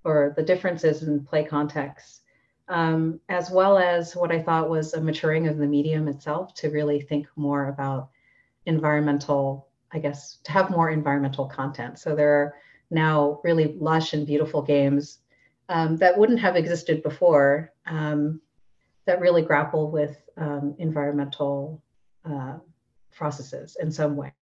or 0.04 0.34
the 0.36 0.42
differences 0.42 1.02
in 1.02 1.24
play 1.24 1.42
contexts, 1.44 2.20
um, 2.68 3.18
as 3.28 3.50
well 3.50 3.78
as 3.78 4.14
what 4.14 4.30
I 4.30 4.42
thought 4.42 4.70
was 4.70 4.92
a 4.92 5.00
maturing 5.00 5.48
of 5.48 5.56
the 5.56 5.66
medium 5.66 6.06
itself 6.06 6.54
to 6.56 6.70
really 6.70 7.00
think 7.00 7.26
more 7.34 7.68
about 7.68 8.10
environmental, 8.66 9.68
I 9.92 9.98
guess, 9.98 10.38
to 10.44 10.52
have 10.52 10.70
more 10.70 10.90
environmental 10.90 11.46
content. 11.46 11.98
So 11.98 12.14
there 12.14 12.34
are 12.36 12.54
now 12.90 13.40
really 13.42 13.76
lush 13.78 14.12
and 14.12 14.26
beautiful 14.26 14.60
games 14.60 15.18
um, 15.70 15.96
that 15.96 16.18
wouldn't 16.18 16.40
have 16.40 16.56
existed 16.56 17.02
before 17.02 17.72
um, 17.86 18.40
that 19.06 19.20
really 19.20 19.42
grapple 19.42 19.90
with 19.90 20.16
um, 20.36 20.74
environmental 20.78 21.82
uh, 22.24 22.54
processes 23.14 23.76
in 23.80 23.90
some 23.90 24.16
way. 24.16 24.32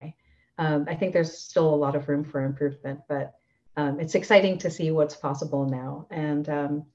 Um, 0.59 0.87
I 0.89 0.95
think 0.95 1.13
there's 1.13 1.37
still 1.37 1.75
a 1.75 1.77
lot 1.77 1.97
of 1.97 2.09
room 2.09 2.25
for 2.25 2.45
improvement, 2.45 3.01
but 3.09 3.35
um, 3.77 3.99
it's 4.01 4.15
exciting 4.15 4.59
to 4.59 4.71
see 4.71 4.91
what's 4.91 5.17
possible 5.17 5.67
now. 5.67 6.07
And 6.11 6.49
um, 6.49 6.87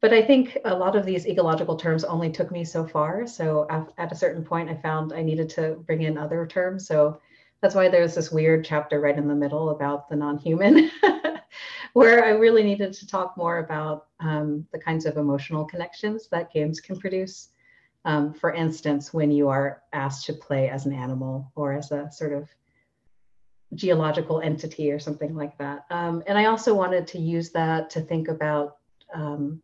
but 0.00 0.12
I 0.12 0.22
think 0.22 0.58
a 0.64 0.74
lot 0.74 0.94
of 0.94 1.06
these 1.06 1.26
ecological 1.26 1.76
terms 1.76 2.04
only 2.04 2.30
took 2.30 2.50
me 2.50 2.64
so 2.64 2.86
far. 2.86 3.26
So 3.26 3.66
at 3.96 4.12
a 4.12 4.16
certain 4.16 4.44
point, 4.44 4.68
I 4.68 4.76
found 4.76 5.12
I 5.12 5.22
needed 5.22 5.48
to 5.50 5.82
bring 5.86 6.02
in 6.02 6.18
other 6.18 6.46
terms. 6.46 6.86
So 6.86 7.20
that's 7.60 7.74
why 7.74 7.88
there's 7.88 8.14
this 8.14 8.30
weird 8.30 8.64
chapter 8.64 9.00
right 9.00 9.16
in 9.16 9.26
the 9.26 9.34
middle 9.34 9.70
about 9.70 10.08
the 10.08 10.16
non-human, 10.16 10.90
where 11.96 12.26
I 12.26 12.32
really 12.32 12.62
needed 12.62 12.92
to 12.92 13.06
talk 13.06 13.38
more 13.38 13.56
about 13.56 14.08
um, 14.20 14.66
the 14.70 14.78
kinds 14.78 15.06
of 15.06 15.16
emotional 15.16 15.64
connections 15.64 16.28
that 16.28 16.52
games 16.52 16.78
can 16.78 17.00
produce. 17.00 17.48
Um, 18.04 18.34
for 18.34 18.52
instance, 18.52 19.14
when 19.14 19.30
you 19.30 19.48
are 19.48 19.80
asked 19.94 20.26
to 20.26 20.34
play 20.34 20.68
as 20.68 20.84
an 20.84 20.92
animal 20.92 21.50
or 21.54 21.72
as 21.72 21.92
a 21.92 22.12
sort 22.12 22.34
of 22.34 22.50
geological 23.74 24.42
entity 24.42 24.92
or 24.92 24.98
something 24.98 25.34
like 25.34 25.56
that. 25.56 25.86
Um, 25.90 26.22
and 26.26 26.36
I 26.36 26.44
also 26.44 26.74
wanted 26.74 27.06
to 27.08 27.18
use 27.18 27.50
that 27.52 27.88
to 27.90 28.02
think 28.02 28.28
about 28.28 28.76
um, 29.14 29.62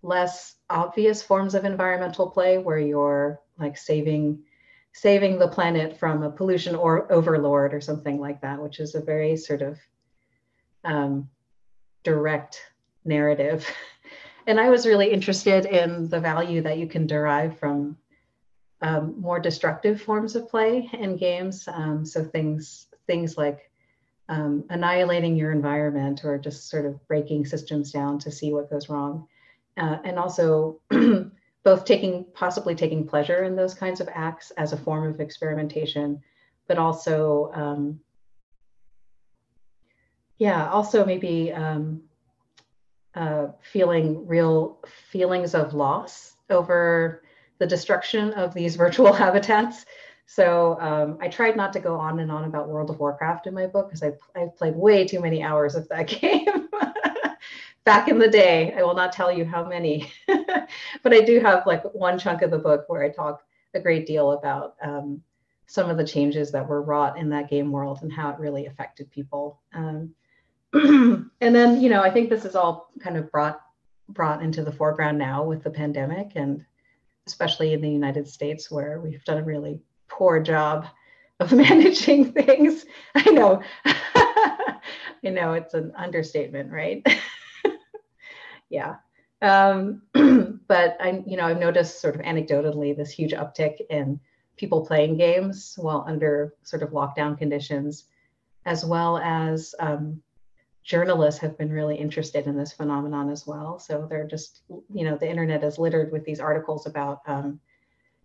less 0.00 0.54
obvious 0.70 1.22
forms 1.22 1.54
of 1.54 1.66
environmental 1.66 2.30
play 2.30 2.56
where 2.56 2.78
you're 2.78 3.38
like 3.58 3.76
saving 3.76 4.44
saving 4.94 5.38
the 5.38 5.46
planet 5.46 5.98
from 5.98 6.22
a 6.22 6.30
pollution 6.30 6.74
or 6.74 7.12
overlord 7.12 7.74
or 7.74 7.82
something 7.82 8.18
like 8.18 8.40
that, 8.40 8.62
which 8.62 8.80
is 8.80 8.94
a 8.94 9.00
very 9.02 9.36
sort 9.36 9.60
of 9.60 9.78
um, 10.84 11.28
direct 12.02 12.60
narrative. 13.04 13.66
And 14.46 14.58
I 14.58 14.70
was 14.70 14.86
really 14.86 15.12
interested 15.12 15.66
in 15.66 16.08
the 16.08 16.18
value 16.18 16.62
that 16.62 16.78
you 16.78 16.88
can 16.88 17.06
derive 17.06 17.58
from 17.58 17.96
um, 18.82 19.14
more 19.20 19.38
destructive 19.38 20.00
forms 20.02 20.34
of 20.34 20.48
play 20.48 20.88
in 20.92 21.16
games. 21.16 21.68
Um, 21.68 22.04
so 22.04 22.24
things 22.24 22.86
things 23.06 23.36
like 23.36 23.70
um, 24.28 24.64
annihilating 24.70 25.36
your 25.36 25.52
environment 25.52 26.24
or 26.24 26.38
just 26.38 26.68
sort 26.68 26.86
of 26.86 27.06
breaking 27.06 27.46
systems 27.46 27.92
down 27.92 28.18
to 28.20 28.30
see 28.30 28.52
what 28.52 28.70
goes 28.70 28.88
wrong, 28.88 29.26
uh, 29.76 29.98
and 30.04 30.18
also 30.18 30.80
both 31.62 31.84
taking 31.84 32.24
possibly 32.32 32.74
taking 32.74 33.06
pleasure 33.06 33.44
in 33.44 33.56
those 33.56 33.74
kinds 33.74 34.00
of 34.00 34.08
acts 34.12 34.50
as 34.52 34.72
a 34.72 34.76
form 34.76 35.06
of 35.06 35.20
experimentation, 35.20 36.20
but 36.66 36.78
also 36.78 37.50
um, 37.54 38.00
yeah, 40.40 40.70
also 40.70 41.04
maybe 41.04 41.52
um, 41.52 42.00
uh, 43.14 43.48
feeling 43.60 44.26
real 44.26 44.78
feelings 45.10 45.54
of 45.54 45.74
loss 45.74 46.34
over 46.48 47.22
the 47.58 47.66
destruction 47.66 48.32
of 48.32 48.54
these 48.54 48.74
virtual 48.84 49.12
habitats. 49.12 49.84
So 50.24 50.78
um, 50.80 51.18
I 51.20 51.28
tried 51.28 51.56
not 51.56 51.74
to 51.74 51.80
go 51.80 51.96
on 51.96 52.20
and 52.20 52.32
on 52.32 52.44
about 52.44 52.68
World 52.68 52.88
of 52.88 52.98
Warcraft 52.98 53.48
in 53.48 53.54
my 53.54 53.66
book 53.66 53.90
because 53.90 54.02
I 54.02 54.12
I've 54.34 54.56
played 54.56 54.74
way 54.74 55.06
too 55.06 55.20
many 55.20 55.42
hours 55.42 55.74
of 55.74 55.86
that 55.88 56.06
game 56.20 56.68
back 57.84 58.08
in 58.08 58.18
the 58.18 58.28
day. 58.28 58.72
I 58.74 58.82
will 58.82 58.94
not 58.94 59.12
tell 59.12 59.30
you 59.30 59.44
how 59.44 59.68
many, 59.68 60.10
but 60.26 61.12
I 61.12 61.20
do 61.20 61.38
have 61.40 61.66
like 61.66 61.82
one 61.92 62.18
chunk 62.18 62.40
of 62.40 62.50
the 62.50 62.58
book 62.58 62.84
where 62.88 63.04
I 63.04 63.10
talk 63.10 63.42
a 63.74 63.80
great 63.80 64.06
deal 64.06 64.32
about 64.32 64.76
um, 64.82 65.20
some 65.66 65.90
of 65.90 65.98
the 65.98 66.06
changes 66.06 66.50
that 66.52 66.66
were 66.66 66.80
wrought 66.80 67.18
in 67.18 67.28
that 67.28 67.50
game 67.50 67.70
world 67.70 67.98
and 68.00 68.10
how 68.10 68.30
it 68.30 68.38
really 68.38 68.64
affected 68.64 69.10
people. 69.10 69.60
Um, 69.74 70.14
and 70.72 71.30
then, 71.40 71.80
you 71.80 71.88
know, 71.88 72.02
I 72.02 72.10
think 72.10 72.30
this 72.30 72.44
is 72.44 72.54
all 72.54 72.90
kind 73.00 73.16
of 73.16 73.30
brought 73.30 73.60
brought 74.08 74.42
into 74.42 74.64
the 74.64 74.72
foreground 74.72 75.18
now 75.18 75.44
with 75.44 75.62
the 75.62 75.70
pandemic 75.70 76.32
and 76.34 76.64
especially 77.26 77.72
in 77.72 77.80
the 77.80 77.90
United 77.90 78.26
States 78.26 78.70
where 78.70 79.00
we've 79.00 79.24
done 79.24 79.38
a 79.38 79.44
really 79.44 79.80
poor 80.08 80.40
job 80.40 80.86
of 81.38 81.52
managing 81.66 82.32
things. 82.32 82.86
I 83.14 83.30
know. 83.30 83.62
you 85.22 85.30
know, 85.30 85.54
it's 85.54 85.74
an 85.74 85.92
understatement, 85.96 86.72
right? 86.72 87.06
yeah. 88.68 88.96
Um, 89.42 90.02
but 90.12 90.96
I, 91.00 91.22
you 91.26 91.36
know, 91.36 91.44
I've 91.44 91.60
noticed 91.60 92.00
sort 92.00 92.14
of 92.14 92.20
anecdotally 92.22 92.96
this 92.96 93.10
huge 93.10 93.32
uptick 93.32 93.78
in 93.88 94.20
people 94.56 94.84
playing 94.84 95.16
games 95.16 95.74
while 95.78 96.04
under 96.06 96.54
sort 96.62 96.82
of 96.82 96.90
lockdown 96.90 97.38
conditions, 97.38 98.04
as 98.66 98.84
well 98.84 99.18
as 99.18 99.74
um, 99.78 100.22
journalists 100.90 101.40
have 101.40 101.56
been 101.56 101.70
really 101.70 101.94
interested 101.94 102.48
in 102.48 102.56
this 102.56 102.72
phenomenon 102.72 103.30
as 103.30 103.46
well. 103.46 103.78
So 103.78 104.08
they're 104.10 104.26
just, 104.26 104.62
you 104.92 105.04
know, 105.04 105.16
the 105.16 105.30
internet 105.30 105.62
is 105.62 105.78
littered 105.78 106.10
with 106.10 106.24
these 106.24 106.40
articles 106.40 106.88
about 106.88 107.20
um, 107.26 107.60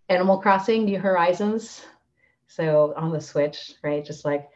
Animal 0.08 0.38
Crossing 0.38 0.84
New 0.84 0.98
Horizons. 0.98 1.84
So 2.48 2.92
on 2.96 3.12
the 3.12 3.20
Switch, 3.20 3.74
right? 3.84 4.04
Just 4.04 4.24
like 4.24 4.48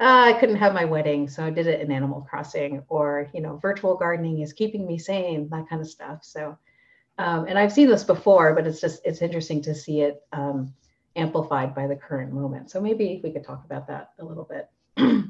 uh, 0.00 0.32
I 0.34 0.40
couldn't 0.40 0.56
have 0.56 0.72
my 0.72 0.86
wedding, 0.86 1.28
so 1.28 1.44
I 1.44 1.50
did 1.50 1.66
it 1.66 1.82
in 1.82 1.92
Animal 1.92 2.26
Crossing, 2.28 2.82
or 2.88 3.28
you 3.34 3.42
know, 3.42 3.58
virtual 3.58 3.94
gardening 3.94 4.40
is 4.40 4.54
keeping 4.54 4.86
me 4.86 4.98
sane, 4.98 5.46
that 5.50 5.68
kind 5.68 5.82
of 5.82 5.88
stuff. 5.88 6.24
So, 6.24 6.56
um, 7.18 7.44
and 7.46 7.58
I've 7.58 7.72
seen 7.72 7.88
this 7.88 8.04
before, 8.04 8.54
but 8.54 8.66
it's 8.66 8.80
just 8.80 9.02
it's 9.04 9.20
interesting 9.20 9.60
to 9.62 9.74
see 9.74 10.00
it 10.00 10.22
um, 10.32 10.72
amplified 11.16 11.74
by 11.74 11.86
the 11.86 11.96
current 11.96 12.32
moment. 12.32 12.70
So 12.70 12.80
maybe 12.80 13.20
we 13.22 13.30
could 13.30 13.44
talk 13.44 13.66
about 13.66 13.88
that 13.88 14.12
a 14.18 14.24
little 14.24 14.48
bit. 14.48 14.70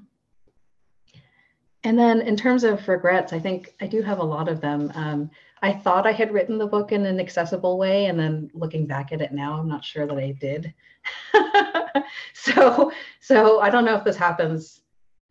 and 1.84 1.98
then 1.98 2.20
in 2.20 2.36
terms 2.36 2.64
of 2.64 2.86
regrets, 2.88 3.32
I 3.32 3.38
think 3.38 3.74
I 3.80 3.86
do 3.86 4.02
have 4.02 4.18
a 4.18 4.24
lot 4.24 4.48
of 4.48 4.60
them. 4.60 4.92
Um, 4.94 5.30
I 5.62 5.72
thought 5.72 6.06
I 6.06 6.12
had 6.12 6.32
written 6.32 6.58
the 6.58 6.66
book 6.66 6.92
in 6.92 7.04
an 7.06 7.20
accessible 7.20 7.78
way, 7.78 8.06
and 8.06 8.18
then 8.18 8.50
looking 8.54 8.86
back 8.86 9.12
at 9.12 9.20
it 9.20 9.32
now, 9.32 9.58
I'm 9.58 9.68
not 9.68 9.84
sure 9.84 10.06
that 10.06 10.16
I 10.16 10.32
did. 10.32 10.72
so 12.34 12.92
so 13.20 13.60
I 13.60 13.70
don't 13.70 13.84
know 13.84 13.94
if 13.94 14.04
this 14.04 14.16
happens 14.16 14.80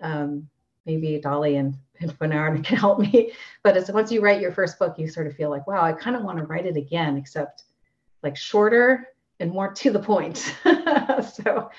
um, 0.02 0.48
maybe 0.86 1.20
Dolly 1.20 1.58
and, 1.58 1.76
and 2.00 2.18
Bernard 2.18 2.64
can 2.64 2.78
help 2.78 3.00
me. 3.00 3.32
But 3.64 3.78
it's 3.78 3.92
once 3.92 4.12
you 4.12 4.22
write 4.22 4.42
your 4.42 4.52
first 4.52 4.80
book, 4.80 4.98
you 4.98 5.08
sort 5.08 5.28
of 5.28 5.36
feel 5.36 5.50
like, 5.50 5.68
wow, 5.68 5.82
I 5.82 5.94
kind 5.94 6.16
of 6.16 6.24
want 6.24 6.38
to 6.38 6.46
write 6.46 6.66
it 6.66 6.78
again, 6.78 7.18
except 7.18 7.64
like 8.24 8.36
shorter 8.36 9.10
and 9.40 9.52
more 9.52 9.72
to 9.72 9.92
the 9.92 10.00
point. 10.00 10.38
so 10.64 11.70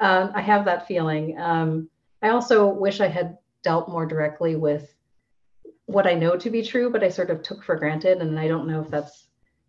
um, 0.00 0.32
I 0.34 0.40
have 0.40 0.64
that 0.64 0.86
feeling. 0.86 1.38
Um, 1.38 1.88
I 2.22 2.30
also 2.30 2.66
wish 2.66 3.00
I 3.00 3.06
had 3.06 3.38
dealt 3.64 3.88
more 3.88 4.06
directly 4.06 4.54
with 4.54 4.94
what 5.86 6.06
I 6.06 6.14
know 6.14 6.36
to 6.36 6.50
be 6.50 6.62
true, 6.62 6.90
but 6.90 7.02
I 7.02 7.08
sort 7.08 7.30
of 7.30 7.42
took 7.42 7.64
for 7.64 7.76
granted, 7.76 8.18
and 8.18 8.38
I 8.38 8.46
don't 8.48 8.68
know 8.68 8.80
if 8.80 8.90
that's 8.90 9.26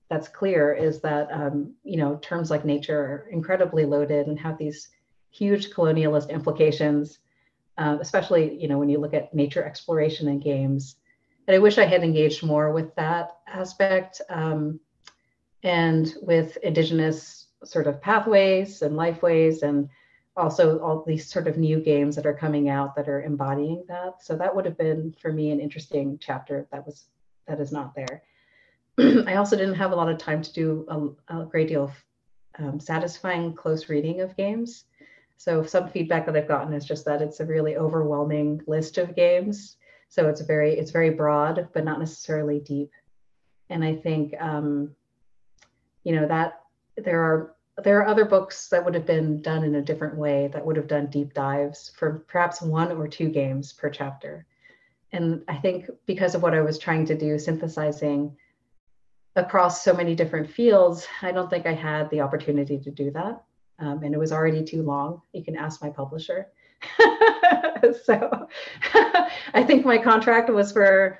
that's 0.10 0.28
clear. 0.28 0.74
Is 0.74 1.02
that 1.02 1.32
um, 1.32 1.74
you 1.84 1.98
know 1.98 2.18
terms 2.18 2.52
like 2.52 2.66
nature 2.66 3.00
are 3.00 3.28
incredibly 3.32 3.86
loaded 3.86 4.28
and 4.28 4.40
have 4.40 4.58
these 4.58 4.90
huge 5.32 5.72
colonialist 5.72 6.30
implications, 6.30 7.20
uh, 7.78 7.98
especially 8.00 8.56
you 8.62 8.68
know 8.68 8.78
when 8.78 8.90
you 8.90 9.00
look 9.00 9.14
at 9.14 9.34
nature 9.34 9.64
exploration 9.64 10.28
in 10.28 10.40
games. 10.40 10.98
And 11.48 11.56
I 11.56 11.60
wish 11.60 11.78
I 11.78 11.86
had 11.86 12.04
engaged 12.04 12.44
more 12.44 12.72
with 12.72 12.96
that 12.96 13.38
aspect 13.48 14.22
um, 14.30 14.80
and 15.64 16.12
with 16.22 16.58
indigenous 16.58 17.48
sort 17.64 17.88
of 17.88 18.02
pathways 18.02 18.82
and 18.82 18.96
lifeways 18.96 19.62
and 19.62 19.90
also 20.38 20.80
all 20.80 21.04
these 21.06 21.30
sort 21.30 21.48
of 21.48 21.58
new 21.58 21.80
games 21.80 22.16
that 22.16 22.26
are 22.26 22.34
coming 22.34 22.70
out 22.70 22.96
that 22.96 23.08
are 23.08 23.24
embodying 23.24 23.86
that. 23.88 24.22
So 24.22 24.36
that 24.36 24.54
would 24.54 24.66
have 24.66 24.78
been 24.78 25.16
for 25.22 25.32
me 25.32 25.52
an 25.52 25.60
interesting 25.60 26.18
chapter 26.20 26.68
that 26.72 26.86
was 26.86 27.06
that 27.48 27.60
is 27.60 27.72
not 27.72 27.94
there. 27.96 28.24
I 29.28 29.36
also 29.36 29.56
didn't 29.56 29.76
have 29.76 29.92
a 29.92 29.96
lot 29.96 30.10
of 30.10 30.18
time 30.18 30.42
to 30.42 30.54
do 30.54 31.16
a, 31.30 31.42
a 31.42 31.46
great 31.46 31.68
deal 31.68 31.86
of 31.86 31.94
um, 32.58 32.80
satisfying 32.80 33.54
close 33.54 33.90
reading 33.90 34.22
of 34.22 34.36
games. 34.36 34.86
So 35.38 35.64
some 35.64 35.90
feedback 35.90 36.26
that 36.26 36.36
I've 36.36 36.48
gotten 36.48 36.74
is 36.74 36.86
just 36.86 37.06
that 37.06 37.22
it's 37.22 37.40
a 37.40 37.46
really 37.46 37.76
overwhelming 37.76 38.62
list 38.68 38.98
of 38.98 39.16
games. 39.16 39.78
So 40.10 40.28
it's 40.30 40.42
very 40.42 40.78
it's 40.78 40.92
very 40.92 41.10
broad, 41.12 41.70
but 41.74 41.86
not 41.86 42.00
necessarily 42.00 42.60
deep. 42.60 42.92
And 43.70 43.84
I 43.84 43.96
think 43.96 44.34
um, 44.40 44.96
you 46.04 46.16
know 46.16 46.28
that 46.28 46.62
there 46.98 47.22
are 47.22 47.55
there 47.84 48.00
are 48.00 48.08
other 48.08 48.26
books 48.26 48.70
that 48.70 48.84
would 48.84 48.94
have 48.94 49.06
been 49.06 49.42
done 49.42 49.64
in 49.64 49.76
a 49.76 49.82
different 49.82 50.18
way 50.18 50.50
that 50.54 50.66
would 50.66 50.78
have 50.78 50.88
done 50.88 51.08
deep 51.08 51.34
dives 51.34 51.92
for 51.98 52.24
perhaps 52.28 52.62
one 52.62 52.92
or 52.92 53.08
two 53.08 53.30
games 53.30 53.74
per 53.74 53.90
chapter. 53.90 54.46
And 55.12 55.44
I 55.48 55.58
think 55.58 55.90
because 56.06 56.36
of 56.36 56.42
what 56.42 56.54
I 56.54 56.62
was 56.62 56.80
trying 56.80 57.06
to 57.08 57.18
do, 57.18 57.38
synthesizing 57.38 58.36
across 59.36 59.84
so 59.84 59.94
many 59.94 60.16
different 60.16 60.50
fields, 60.50 61.06
I 61.22 61.34
don't 61.34 61.50
think 61.50 61.66
I 61.66 61.74
had 61.74 62.10
the 62.10 62.22
opportunity 62.22 62.80
to 62.80 62.92
do 62.92 63.12
that. 63.12 63.44
Um, 63.80 64.04
and 64.04 64.16
it 64.16 64.18
was 64.18 64.32
already 64.32 64.64
too 64.64 64.82
long. 64.82 65.22
You 65.34 65.44
can 65.44 65.58
ask 65.58 65.82
my 65.82 65.90
publisher. 65.90 66.48
so 68.06 68.48
I 69.54 69.64
think 69.66 69.86
my 69.86 69.98
contract 69.98 70.50
was 70.50 70.72
for 70.72 71.20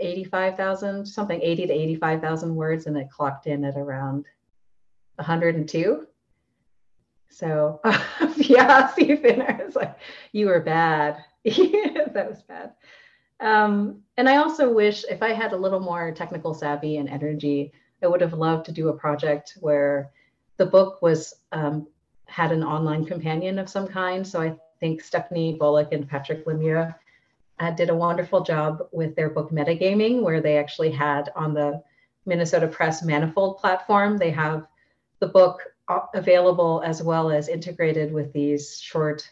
85,000, 0.00 1.04
something 1.06 1.40
80 1.40 1.66
to 1.66 1.72
85,000 1.72 2.54
words, 2.54 2.86
and 2.86 2.96
it 2.96 3.10
clocked 3.10 3.46
in 3.46 3.64
at 3.64 3.76
around 3.76 4.24
102. 5.16 6.06
So 7.28 7.80
yeah, 8.36 8.86
Stephen, 8.92 9.42
I 9.42 9.62
was 9.64 9.76
like, 9.76 9.96
you 10.32 10.46
were 10.46 10.60
bad. 10.60 11.18
that 11.44 12.26
was 12.28 12.42
bad. 12.42 12.72
Um, 13.40 14.02
and 14.16 14.28
I 14.28 14.36
also 14.36 14.72
wish 14.72 15.04
if 15.10 15.22
I 15.22 15.32
had 15.32 15.52
a 15.52 15.56
little 15.56 15.80
more 15.80 16.12
technical 16.12 16.54
savvy 16.54 16.96
and 16.98 17.08
energy, 17.08 17.72
I 18.02 18.06
would 18.06 18.20
have 18.20 18.32
loved 18.32 18.66
to 18.66 18.72
do 18.72 18.88
a 18.88 18.96
project 18.96 19.58
where 19.60 20.10
the 20.56 20.66
book 20.66 21.02
was 21.02 21.34
um, 21.52 21.88
had 22.26 22.52
an 22.52 22.62
online 22.62 23.04
companion 23.04 23.58
of 23.58 23.68
some 23.68 23.88
kind. 23.88 24.26
So 24.26 24.40
I 24.40 24.54
think 24.80 25.02
Stephanie 25.02 25.58
Boluk 25.60 25.92
and 25.92 26.08
Patrick 26.08 26.46
Lemieux 26.46 26.94
uh, 27.58 27.70
did 27.72 27.90
a 27.90 27.94
wonderful 27.94 28.42
job 28.42 28.86
with 28.92 29.14
their 29.16 29.30
book 29.30 29.50
Metagaming, 29.50 30.22
where 30.22 30.40
they 30.40 30.56
actually 30.56 30.90
had 30.90 31.30
on 31.36 31.54
the 31.54 31.82
Minnesota 32.26 32.66
Press 32.66 33.02
Manifold 33.02 33.58
platform, 33.58 34.16
they 34.16 34.30
have 34.30 34.66
the 35.20 35.26
book 35.28 35.60
available 36.14 36.82
as 36.84 37.02
well 37.02 37.30
as 37.30 37.48
integrated 37.48 38.12
with 38.12 38.32
these 38.32 38.80
short 38.80 39.28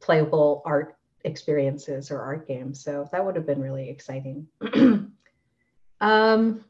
playable 0.00 0.62
art 0.64 0.96
experiences 1.24 2.10
or 2.10 2.20
art 2.20 2.46
games. 2.46 2.82
So 2.82 3.08
that 3.12 3.24
would 3.24 3.36
have 3.36 3.46
been 3.46 3.60
really 3.60 3.88
exciting. 3.88 4.46
um, 6.00 6.64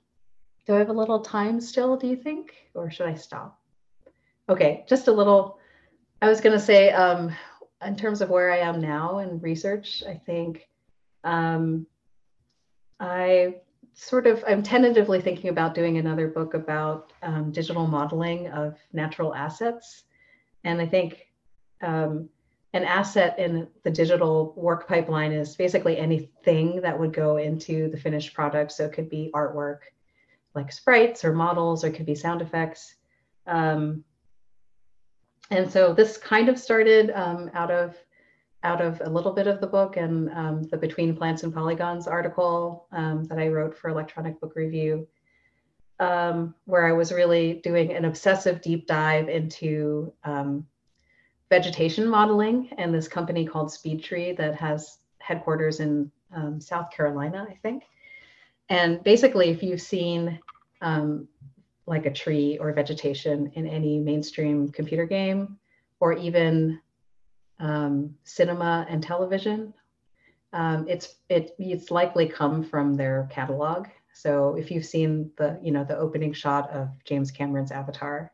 do 0.66 0.74
I 0.74 0.78
have 0.78 0.88
a 0.88 0.94
little 0.94 1.20
time 1.20 1.60
still, 1.60 1.96
do 1.96 2.06
you 2.06 2.16
think? 2.16 2.54
Or 2.74 2.90
should 2.90 3.08
I 3.08 3.14
stop? 3.14 3.60
Okay, 4.48 4.84
just 4.88 5.08
a 5.08 5.12
little. 5.12 5.58
I 6.22 6.28
was 6.28 6.40
going 6.40 6.56
to 6.58 6.64
say, 6.64 6.90
um, 6.90 7.32
in 7.84 7.96
terms 7.96 8.20
of 8.20 8.30
where 8.30 8.52
I 8.52 8.58
am 8.58 8.80
now 8.80 9.18
in 9.18 9.40
research, 9.40 10.02
I 10.08 10.14
think 10.14 10.66
um, 11.24 11.86
I 12.98 13.56
sort 13.96 14.26
of 14.26 14.44
I'm 14.46 14.62
tentatively 14.62 15.20
thinking 15.20 15.50
about 15.50 15.74
doing 15.74 15.96
another 15.96 16.28
book 16.28 16.54
about 16.54 17.12
um, 17.22 17.50
digital 17.50 17.86
modeling 17.86 18.48
of 18.48 18.78
natural 18.92 19.34
assets, 19.34 20.04
and 20.64 20.80
I 20.80 20.86
think 20.86 21.26
um, 21.82 22.28
an 22.74 22.84
asset 22.84 23.38
in 23.38 23.66
the 23.84 23.90
digital 23.90 24.52
work 24.54 24.86
pipeline 24.86 25.32
is 25.32 25.56
basically 25.56 25.96
anything 25.96 26.82
that 26.82 26.98
would 26.98 27.14
go 27.14 27.38
into 27.38 27.88
the 27.88 27.96
finished 27.96 28.34
product. 28.34 28.70
So 28.72 28.84
it 28.84 28.92
could 28.92 29.08
be 29.08 29.30
artwork, 29.34 29.78
like 30.54 30.70
sprites 30.70 31.24
or 31.24 31.32
models, 31.32 31.82
or 31.82 31.88
it 31.88 31.94
could 31.94 32.06
be 32.06 32.14
sound 32.14 32.42
effects. 32.42 32.96
Um, 33.46 34.04
and 35.50 35.70
so 35.70 35.94
this 35.94 36.18
kind 36.18 36.50
of 36.50 36.58
started 36.58 37.12
um, 37.14 37.50
out 37.54 37.70
of 37.70 37.96
out 38.66 38.80
of 38.80 39.00
a 39.04 39.08
little 39.08 39.32
bit 39.32 39.46
of 39.46 39.60
the 39.60 39.66
book 39.66 39.96
and 39.96 40.28
um, 40.30 40.64
the 40.64 40.76
Between 40.76 41.16
Plants 41.16 41.44
and 41.44 41.54
Polygons 41.54 42.08
article 42.08 42.88
um, 42.90 43.22
that 43.24 43.38
I 43.38 43.46
wrote 43.46 43.78
for 43.78 43.90
Electronic 43.90 44.40
Book 44.40 44.56
Review, 44.56 45.06
um, 46.00 46.52
where 46.64 46.84
I 46.84 46.92
was 46.92 47.12
really 47.12 47.54
doing 47.62 47.94
an 47.94 48.04
obsessive 48.04 48.60
deep 48.60 48.88
dive 48.88 49.28
into 49.28 50.12
um, 50.24 50.66
vegetation 51.48 52.08
modeling 52.08 52.68
and 52.76 52.92
this 52.92 53.06
company 53.06 53.46
called 53.46 53.68
SpeedTree 53.68 54.36
that 54.36 54.56
has 54.56 54.98
headquarters 55.18 55.78
in 55.78 56.10
um, 56.34 56.60
South 56.60 56.90
Carolina, 56.90 57.46
I 57.48 57.54
think. 57.62 57.84
And 58.68 59.02
basically, 59.04 59.50
if 59.50 59.62
you've 59.62 59.80
seen 59.80 60.40
um, 60.80 61.28
like 61.86 62.04
a 62.04 62.12
tree 62.12 62.58
or 62.58 62.72
vegetation 62.72 63.52
in 63.54 63.68
any 63.68 64.00
mainstream 64.00 64.70
computer 64.70 65.06
game, 65.06 65.56
or 66.00 66.14
even 66.14 66.80
um, 67.58 68.14
cinema 68.24 68.86
and 68.88 69.02
television. 69.02 69.72
Um, 70.52 70.86
it's 70.88 71.16
it 71.28 71.54
it's 71.58 71.90
likely 71.90 72.28
come 72.28 72.62
from 72.62 72.94
their 72.94 73.28
catalog. 73.30 73.88
So 74.12 74.56
if 74.56 74.70
you've 74.70 74.86
seen 74.86 75.30
the 75.36 75.58
you 75.62 75.72
know 75.72 75.84
the 75.84 75.96
opening 75.96 76.32
shot 76.32 76.70
of 76.70 76.88
James 77.04 77.30
Cameron's 77.30 77.72
Avatar, 77.72 78.32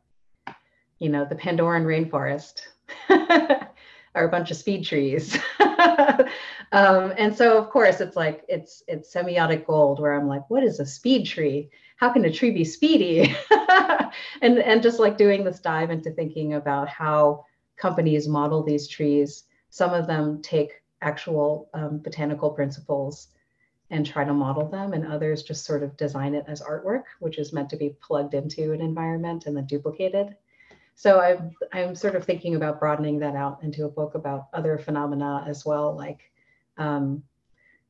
you 0.98 1.08
know 1.08 1.24
the 1.24 1.34
Pandoran 1.34 1.84
rainforest 1.84 2.62
are 4.14 4.24
a 4.24 4.30
bunch 4.30 4.50
of 4.50 4.56
speed 4.56 4.84
trees. 4.84 5.38
um, 5.60 7.12
and 7.16 7.34
so 7.34 7.58
of 7.58 7.70
course 7.70 8.00
it's 8.00 8.16
like 8.16 8.44
it's 8.48 8.82
it's 8.86 9.12
semiotic 9.12 9.66
gold 9.66 10.00
where 10.00 10.14
I'm 10.14 10.28
like, 10.28 10.48
what 10.48 10.62
is 10.62 10.80
a 10.80 10.86
speed 10.86 11.26
tree? 11.26 11.70
How 11.96 12.12
can 12.12 12.24
a 12.24 12.32
tree 12.32 12.50
be 12.50 12.64
speedy? 12.64 13.34
and 14.42 14.58
and 14.58 14.82
just 14.82 15.00
like 15.00 15.16
doing 15.16 15.44
this 15.44 15.60
dive 15.60 15.90
into 15.90 16.10
thinking 16.10 16.54
about 16.54 16.88
how 16.88 17.46
companies 17.76 18.28
model 18.28 18.62
these 18.62 18.88
trees. 18.88 19.44
Some 19.70 19.92
of 19.94 20.06
them 20.06 20.42
take 20.42 20.82
actual 21.00 21.68
um, 21.74 21.98
botanical 21.98 22.50
principles 22.50 23.28
and 23.90 24.06
try 24.06 24.24
to 24.24 24.32
model 24.32 24.68
them, 24.68 24.94
and 24.94 25.06
others 25.06 25.42
just 25.42 25.66
sort 25.66 25.82
of 25.82 25.96
design 25.96 26.34
it 26.34 26.44
as 26.48 26.62
artwork, 26.62 27.04
which 27.20 27.38
is 27.38 27.52
meant 27.52 27.68
to 27.70 27.76
be 27.76 27.94
plugged 28.00 28.34
into 28.34 28.72
an 28.72 28.80
environment 28.80 29.44
and 29.46 29.56
then 29.56 29.66
duplicated. 29.66 30.34
So 30.94 31.20
I'm, 31.20 31.50
I'm 31.72 31.94
sort 31.94 32.14
of 32.14 32.24
thinking 32.24 32.54
about 32.54 32.80
broadening 32.80 33.18
that 33.18 33.34
out 33.34 33.62
into 33.62 33.84
a 33.84 33.90
book 33.90 34.14
about 34.14 34.48
other 34.52 34.78
phenomena 34.78 35.44
as 35.46 35.64
well, 35.64 35.96
like 35.96 36.20
um, 36.78 37.22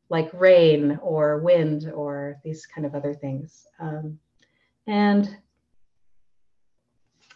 like 0.09 0.31
rain 0.35 0.99
or 1.03 1.38
wind 1.38 1.90
or 1.92 2.38
these 2.45 2.66
kind 2.66 2.87
of 2.87 2.95
other 2.95 3.14
things. 3.14 3.66
Um, 3.81 4.18
and 4.87 5.37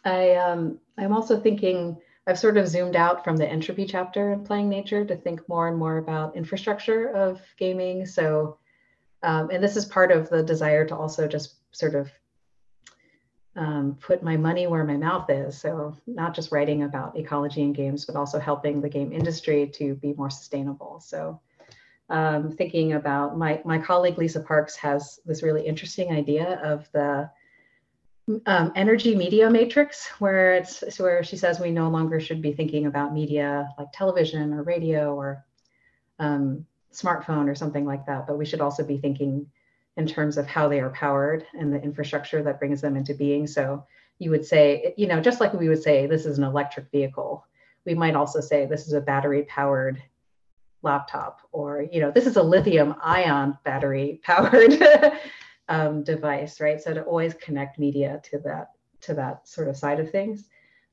I, 0.04 0.34
um, 0.34 0.78
I'm 0.98 1.12
also 1.12 1.40
thinking 1.40 1.96
I've 2.26 2.38
sort 2.38 2.56
of 2.56 2.66
zoomed 2.66 2.96
out 2.96 3.22
from 3.22 3.36
the 3.36 3.46
entropy 3.46 3.86
chapter 3.86 4.32
in 4.32 4.44
Playing 4.44 4.68
Nature 4.68 5.04
to 5.04 5.16
think 5.16 5.48
more 5.48 5.68
and 5.68 5.78
more 5.78 5.98
about 5.98 6.36
infrastructure 6.36 7.08
of 7.08 7.40
gaming. 7.56 8.04
So, 8.04 8.58
um, 9.22 9.50
and 9.50 9.62
this 9.62 9.76
is 9.76 9.84
part 9.84 10.10
of 10.10 10.28
the 10.28 10.42
desire 10.42 10.84
to 10.86 10.96
also 10.96 11.28
just 11.28 11.54
sort 11.70 11.94
of 11.94 12.10
um, 13.54 13.96
put 14.00 14.24
my 14.24 14.36
money 14.36 14.66
where 14.66 14.84
my 14.84 14.96
mouth 14.96 15.30
is. 15.30 15.56
So, 15.56 15.96
not 16.08 16.34
just 16.34 16.50
writing 16.50 16.82
about 16.82 17.16
ecology 17.16 17.62
and 17.62 17.74
games, 17.74 18.04
but 18.04 18.16
also 18.16 18.40
helping 18.40 18.80
the 18.80 18.88
game 18.88 19.12
industry 19.12 19.68
to 19.74 19.94
be 19.94 20.12
more 20.14 20.30
sustainable. 20.30 20.98
So, 20.98 21.40
um, 22.08 22.50
thinking 22.50 22.94
about 22.94 23.38
my, 23.38 23.60
my 23.64 23.78
colleague 23.78 24.18
Lisa 24.18 24.40
Parks 24.40 24.74
has 24.76 25.20
this 25.26 25.44
really 25.44 25.64
interesting 25.64 26.10
idea 26.10 26.60
of 26.62 26.90
the 26.92 27.30
um, 28.46 28.72
energy 28.74 29.14
media 29.14 29.48
matrix 29.48 30.08
where 30.18 30.54
it's 30.54 30.98
where 30.98 31.22
she 31.22 31.36
says 31.36 31.60
we 31.60 31.70
no 31.70 31.88
longer 31.88 32.18
should 32.18 32.42
be 32.42 32.52
thinking 32.52 32.86
about 32.86 33.14
media 33.14 33.68
like 33.78 33.88
television 33.92 34.52
or 34.52 34.62
radio 34.64 35.14
or 35.14 35.44
um, 36.18 36.66
smartphone 36.92 37.48
or 37.48 37.54
something 37.54 37.84
like 37.84 38.06
that, 38.06 38.26
but 38.26 38.38
we 38.38 38.46
should 38.46 38.60
also 38.60 38.82
be 38.82 38.98
thinking 38.98 39.46
in 39.96 40.06
terms 40.06 40.36
of 40.36 40.46
how 40.46 40.68
they 40.68 40.80
are 40.80 40.90
powered 40.90 41.44
and 41.54 41.72
the 41.72 41.80
infrastructure 41.80 42.42
that 42.42 42.58
brings 42.58 42.80
them 42.80 42.96
into 42.96 43.14
being. 43.14 43.46
So 43.46 43.84
you 44.18 44.30
would 44.30 44.44
say, 44.44 44.94
you 44.96 45.06
know, 45.06 45.20
just 45.20 45.40
like 45.40 45.52
we 45.52 45.68
would 45.68 45.82
say 45.82 46.06
this 46.06 46.26
is 46.26 46.38
an 46.38 46.44
electric 46.44 46.90
vehicle, 46.90 47.46
we 47.84 47.94
might 47.94 48.16
also 48.16 48.40
say 48.40 48.66
this 48.66 48.86
is 48.86 48.92
a 48.92 49.00
battery 49.00 49.44
powered 49.44 50.02
laptop 50.82 51.40
or, 51.52 51.86
you 51.92 52.00
know, 52.00 52.10
this 52.10 52.26
is 52.26 52.36
a 52.36 52.42
lithium 52.42 52.94
ion 53.02 53.56
battery 53.64 54.20
powered 54.22 54.72
um, 55.68 56.02
device, 56.02 56.60
right? 56.60 56.80
So 56.80 56.94
to 56.94 57.02
always 57.02 57.34
connect 57.34 57.78
media 57.78 58.20
to 58.30 58.38
that 58.38 58.70
to 59.02 59.14
that 59.14 59.46
sort 59.46 59.68
of 59.68 59.76
side 59.76 60.00
of 60.00 60.10
things. 60.10 60.44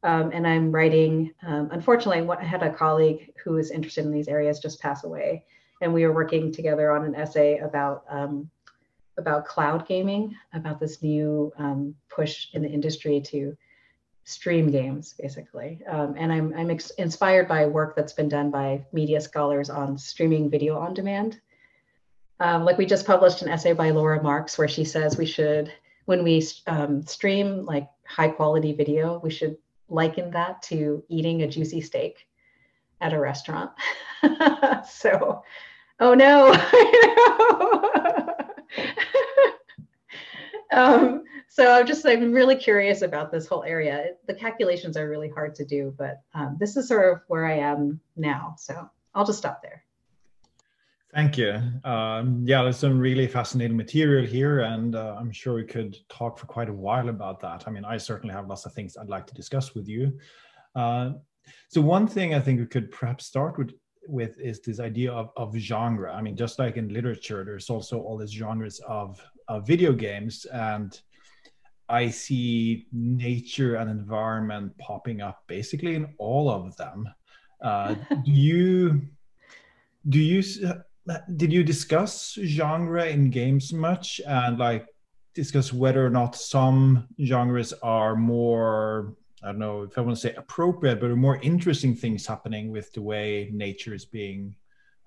Um, 0.04 0.32
and 0.34 0.46
I'm 0.46 0.72
writing. 0.72 1.34
Um, 1.46 1.70
unfortunately, 1.72 2.28
I 2.36 2.44
had 2.44 2.64
a 2.64 2.74
colleague 2.74 3.34
who 3.44 3.54
was 3.54 3.72
interested 3.72 4.06
in 4.06 4.12
these 4.12 4.28
areas 4.28 4.60
just 4.60 4.82
pass 4.82 5.04
away, 5.04 5.46
and 5.82 5.94
we 5.94 6.06
were 6.06 6.14
working 6.14 6.52
together 6.52 6.92
on 6.92 7.06
an 7.06 7.16
essay 7.16 7.60
about 7.60 8.04
um, 8.10 8.50
about 9.18 9.46
cloud 9.46 9.88
gaming, 9.88 10.36
about 10.54 10.80
this 10.80 11.02
new 11.02 11.54
um, 11.58 11.96
push 12.10 12.48
in 12.54 12.64
the 12.64 12.70
industry 12.70 13.22
to 13.22 13.56
stream 14.26 14.72
games, 14.72 15.16
basically. 15.20 15.80
Um, 15.88 16.16
and 16.18 16.32
I'm 16.32 16.54
I'm 16.54 16.70
inspired 16.98 17.48
by 17.48 17.66
work 17.66 17.96
that's 17.96 18.14
been 18.14 18.30
done 18.30 18.52
by 18.52 18.86
media 18.92 19.22
scholars 19.22 19.70
on 19.70 19.98
streaming 19.98 20.50
video 20.50 20.78
on 20.78 20.94
demand. 20.94 21.40
Um, 22.44 22.66
like 22.66 22.78
we 22.78 22.86
just 22.86 23.08
published 23.08 23.42
an 23.42 23.48
essay 23.48 23.72
by 23.72 23.92
Laura 23.92 24.22
Marks 24.22 24.58
where 24.58 24.68
she 24.68 24.84
says 24.84 25.18
we 25.18 25.26
should, 25.26 25.72
when 26.04 26.26
we 26.26 26.42
stream 26.42 27.66
like 27.66 27.88
high 28.06 28.28
quality 28.28 28.74
video, 28.74 29.22
we 29.24 29.30
should 29.30 29.56
liken 29.88 30.30
that 30.32 30.62
to 30.64 31.02
eating 31.08 31.44
a 31.44 31.48
juicy 31.48 31.80
steak 31.80 32.28
at 33.00 33.14
a 33.14 33.20
restaurant. 33.20 33.72
so, 34.90 35.42
oh 36.02 36.14
no. 36.14 36.52
um, 40.74 41.24
so 41.48 41.72
I'm 41.72 41.88
just 41.88 42.06
I'm 42.06 42.34
really 42.34 42.58
curious 42.58 43.04
about 43.04 43.32
this 43.32 43.48
whole 43.48 43.64
area. 43.64 44.16
The 44.28 44.34
calculations 44.34 44.98
are 44.98 45.08
really 45.08 45.30
hard 45.30 45.56
to 45.56 45.66
do, 45.66 45.96
but 45.98 46.22
um, 46.34 46.58
this 46.60 46.76
is 46.76 46.90
sort 46.90 47.10
of 47.10 47.22
where 47.28 47.46
I 47.46 47.60
am 47.60 48.02
now. 48.18 48.56
So 48.58 48.90
I'll 49.16 49.26
just 49.26 49.40
stop 49.40 49.62
there. 49.62 49.86
Thank 51.14 51.38
you. 51.38 51.62
Um, 51.84 52.42
yeah, 52.44 52.64
there's 52.64 52.78
some 52.78 52.98
really 52.98 53.28
fascinating 53.28 53.78
material 53.78 54.26
here, 54.26 54.62
and 54.62 54.96
uh, 54.96 55.16
I'm 55.20 55.32
sure 55.32 55.54
we 55.54 55.64
could 55.64 55.96
talk 56.10 56.40
for 56.40 56.48
quite 56.48 56.70
a 56.70 56.74
while 56.74 57.10
about 57.10 57.40
that. 57.42 57.66
I 57.68 57.70
mean, 57.72 57.86
I 57.86 57.98
certainly 57.98 58.34
have 58.34 58.48
lots 58.48 58.66
of 58.66 58.74
things 58.74 58.98
I'd 58.98 59.10
like 59.10 59.28
to 59.28 59.34
discuss 59.36 59.76
with 59.76 59.88
you. 59.88 60.18
Uh, 60.76 61.12
so 61.70 61.82
one 61.82 62.08
thing 62.08 62.34
I 62.34 62.40
think 62.40 62.60
we 62.60 62.66
could 62.66 62.90
perhaps 62.90 63.28
start 63.28 63.60
with 63.60 63.74
with 64.08 64.38
is 64.40 64.60
this 64.60 64.80
idea 64.80 65.12
of, 65.12 65.30
of 65.38 65.56
genre. 65.56 66.12
I 66.14 66.22
mean, 66.22 66.36
just 66.36 66.58
like 66.60 66.78
in 66.78 66.90
literature, 66.90 67.46
there's 67.46 67.70
also 67.70 68.00
all 68.00 68.18
these 68.18 68.34
genres 68.34 68.82
of, 68.88 69.22
of 69.48 69.68
video 69.68 69.94
games, 69.94 70.46
and 70.46 71.00
I 71.90 72.10
see 72.10 72.88
nature 72.92 73.76
and 73.76 73.90
environment 73.90 74.76
popping 74.80 75.22
up 75.22 75.44
basically 75.48 75.96
in 75.96 76.14
all 76.18 76.50
of 76.50 76.76
them. 76.76 77.08
Uh, 77.62 77.96
do 78.26 78.32
you 78.32 79.02
do 80.10 80.20
you 80.20 80.42
did 81.36 81.52
you 81.52 81.64
discuss 81.64 82.38
genre 82.44 83.06
in 83.06 83.30
games 83.30 83.74
much 83.74 84.22
and 84.26 84.58
like 84.58 84.88
discuss 85.34 85.74
whether 85.74 86.06
or 86.06 86.10
not 86.10 86.36
some 86.36 87.08
genres 87.26 87.74
are 87.84 88.16
more 88.16 89.16
i 89.44 89.48
don't 89.48 89.60
know 89.60 89.82
if 89.82 89.98
i 89.98 90.02
want 90.02 90.16
to 90.16 90.22
say 90.22 90.34
appropriate 90.36 91.00
but 91.00 91.10
more 91.12 91.38
interesting 91.42 91.96
things 91.96 92.26
happening 92.26 92.72
with 92.72 92.92
the 92.94 93.02
way 93.02 93.50
nature 93.52 93.94
is 93.94 94.06
being 94.06 94.56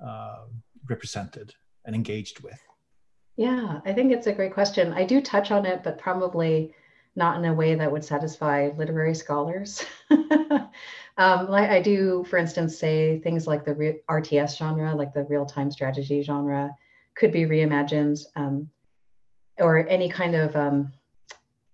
uh, 0.05 0.45
represented 0.91 1.55
and 1.87 1.95
engaged 1.95 2.41
with? 2.41 2.61
Yeah 3.37 3.81
i 3.87 3.93
think 3.93 4.13
it's 4.13 4.27
a 4.27 4.33
great 4.33 4.53
question. 4.53 4.93
I 4.93 5.05
do 5.05 5.21
touch 5.21 5.51
on 5.51 5.65
it 5.65 5.83
but 5.83 5.99
probably 5.99 6.75
not 7.17 7.39
in 7.39 7.45
a 7.45 7.55
way 7.55 7.75
that 7.75 7.91
would 7.91 8.05
satisfy 8.05 8.71
literary 8.77 9.15
scholars 9.15 9.85
Um, 11.19 11.49
like 11.49 11.71
I 11.71 11.81
do, 11.81 12.25
for 12.25 12.37
instance, 12.37 12.79
say 12.79 13.21
things 13.21 13.47
like 13.47 13.65
the 13.65 14.01
RTS 14.09 14.59
genre, 14.59 14.95
like 14.95 15.15
the 15.15 15.25
real-time 15.25 15.71
strategy 15.71 16.23
genre, 16.23 16.77
could 17.15 17.33
be 17.33 17.45
reimagined, 17.45 18.21
um, 18.37 18.69
or 19.59 19.89
any 19.89 20.11
kind 20.11 20.35
of 20.35 20.55
um, 20.55 20.93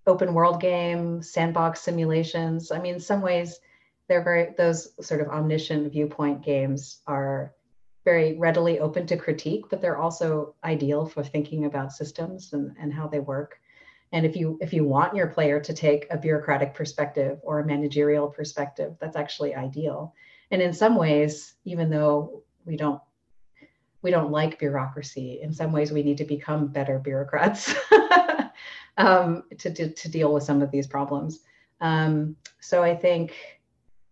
open 0.06 0.32
world 0.32 0.60
game, 0.60 1.22
sandbox 1.22 1.80
simulations. 1.80 2.70
I 2.70 2.78
mean, 2.78 2.94
in 2.94 3.00
some 3.00 3.20
ways, 3.20 3.58
they're 4.08 4.22
very 4.22 4.54
those 4.56 4.92
sort 5.04 5.20
of 5.20 5.28
omniscient 5.28 5.90
viewpoint 5.90 6.44
games 6.44 7.00
are 7.06 7.52
very 8.04 8.38
readily 8.38 8.78
open 8.78 9.06
to 9.06 9.16
critique, 9.16 9.64
but 9.70 9.80
they're 9.80 9.98
also 9.98 10.54
ideal 10.62 11.06
for 11.06 11.24
thinking 11.24 11.64
about 11.64 11.92
systems 11.92 12.52
and, 12.52 12.76
and 12.78 12.92
how 12.92 13.08
they 13.08 13.20
work. 13.20 13.60
And 14.12 14.26
if 14.26 14.36
you 14.36 14.58
if 14.60 14.72
you 14.72 14.84
want 14.84 15.16
your 15.16 15.26
player 15.26 15.58
to 15.60 15.72
take 15.72 16.06
a 16.10 16.18
bureaucratic 16.18 16.74
perspective 16.74 17.38
or 17.42 17.60
a 17.60 17.66
managerial 17.66 18.28
perspective, 18.28 18.96
that's 19.00 19.16
actually 19.16 19.54
ideal. 19.54 20.14
And 20.50 20.60
in 20.60 20.72
some 20.72 20.96
ways, 20.96 21.54
even 21.64 21.88
though 21.88 22.42
we 22.66 22.76
don't 22.76 23.00
we 24.02 24.10
don't 24.10 24.30
like 24.30 24.58
bureaucracy, 24.58 25.40
in 25.42 25.52
some 25.52 25.72
ways 25.72 25.92
we 25.92 26.02
need 26.02 26.18
to 26.18 26.24
become 26.24 26.66
better 26.66 26.98
bureaucrats 26.98 27.72
um, 28.98 29.44
to, 29.58 29.72
to, 29.72 29.90
to 29.90 30.08
deal 30.10 30.34
with 30.34 30.42
some 30.42 30.60
of 30.60 30.70
these 30.70 30.86
problems. 30.88 31.40
Um, 31.80 32.36
so 32.60 32.82
I 32.82 32.94
think, 32.96 33.32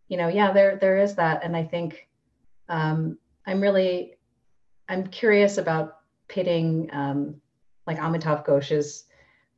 you 0.08 0.16
know, 0.16 0.28
yeah, 0.28 0.52
there 0.52 0.76
there 0.76 0.98
is 0.98 1.14
that, 1.16 1.44
and 1.44 1.56
I 1.56 1.64
think 1.64 2.08
um, 2.68 3.18
I'm 3.46 3.60
really 3.60 4.16
I'm 4.88 5.06
curious 5.06 5.58
about 5.58 5.98
pitting 6.28 6.88
um, 6.92 7.40
like 7.86 7.98
Amitav 7.98 8.44
Ghosh's 8.44 9.04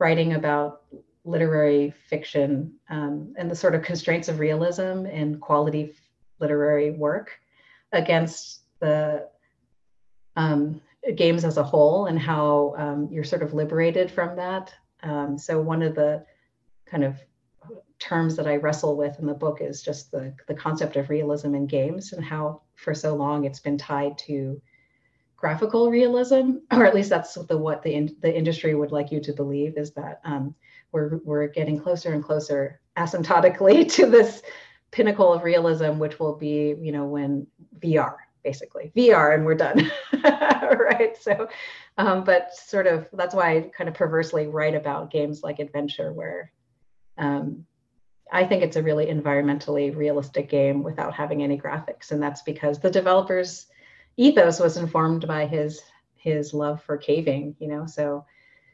writing 0.02 0.32
about 0.32 0.82
literary 1.24 1.94
fiction 2.08 2.74
um, 2.90 3.32
and 3.38 3.48
the 3.48 3.54
sort 3.54 3.76
of 3.76 3.84
constraints 3.84 4.28
of 4.28 4.40
realism 4.40 5.06
and 5.06 5.40
quality 5.40 5.94
literary 6.40 6.90
work 6.90 7.30
against 7.92 8.62
the 8.80 9.28
um, 10.34 10.80
games 11.14 11.44
as 11.44 11.56
a 11.56 11.62
whole 11.62 12.06
and 12.06 12.18
how 12.18 12.74
um, 12.76 13.08
you're 13.12 13.22
sort 13.22 13.44
of 13.44 13.54
liberated 13.54 14.10
from 14.10 14.34
that. 14.34 14.74
Um, 15.04 15.38
so 15.38 15.60
one 15.60 15.82
of 15.82 15.94
the 15.94 16.26
kind 16.84 17.04
of 17.04 17.14
terms 18.00 18.34
that 18.34 18.48
I 18.48 18.56
wrestle 18.56 18.96
with 18.96 19.20
in 19.20 19.26
the 19.26 19.34
book 19.34 19.58
is 19.60 19.84
just 19.84 20.10
the, 20.10 20.34
the 20.48 20.54
concept 20.54 20.96
of 20.96 21.10
realism 21.10 21.54
in 21.54 21.68
games 21.68 22.12
and 22.12 22.24
how 22.24 22.62
for 22.74 22.92
so 22.92 23.14
long 23.14 23.44
it's 23.44 23.60
been 23.60 23.78
tied 23.78 24.18
to 24.26 24.60
graphical 25.42 25.90
realism, 25.90 26.58
or 26.70 26.86
at 26.86 26.94
least 26.94 27.10
that's 27.10 27.34
the 27.34 27.58
what 27.58 27.82
the 27.82 27.92
in, 27.92 28.16
the 28.20 28.34
industry 28.34 28.74
would 28.74 28.92
like 28.92 29.12
you 29.12 29.20
to 29.20 29.32
believe 29.34 29.76
is 29.76 29.92
that 29.92 30.20
um, 30.24 30.54
we're 30.92 31.18
we're 31.24 31.48
getting 31.48 31.78
closer 31.78 32.14
and 32.14 32.24
closer 32.24 32.80
asymptotically 32.96 33.92
to 33.96 34.06
this 34.06 34.42
pinnacle 34.92 35.32
of 35.32 35.42
realism, 35.42 35.98
which 35.98 36.18
will 36.18 36.36
be 36.36 36.74
you 36.80 36.92
know 36.92 37.04
when 37.04 37.46
VR 37.80 38.14
basically. 38.44 38.90
VR 38.96 39.34
and 39.34 39.44
we're 39.46 39.54
done, 39.54 39.88
right? 40.24 41.16
So, 41.20 41.48
um, 41.96 42.24
but 42.24 42.52
sort 42.52 42.88
of 42.88 43.08
that's 43.12 43.36
why 43.36 43.56
I 43.56 43.60
kind 43.76 43.88
of 43.88 43.94
perversely 43.94 44.48
write 44.48 44.74
about 44.74 45.12
games 45.12 45.44
like 45.44 45.60
Adventure, 45.60 46.12
where 46.12 46.50
um, 47.18 47.64
I 48.32 48.44
think 48.44 48.64
it's 48.64 48.74
a 48.74 48.82
really 48.82 49.06
environmentally 49.06 49.94
realistic 49.94 50.48
game 50.48 50.82
without 50.82 51.14
having 51.14 51.42
any 51.42 51.56
graphics, 51.56 52.10
and 52.10 52.20
that's 52.20 52.42
because 52.42 52.80
the 52.80 52.90
developers 52.90 53.66
ethos 54.16 54.60
was 54.60 54.76
informed 54.76 55.26
by 55.26 55.46
his 55.46 55.82
his 56.14 56.54
love 56.54 56.82
for 56.82 56.96
caving 56.96 57.54
you 57.58 57.68
know 57.68 57.86
so 57.86 58.24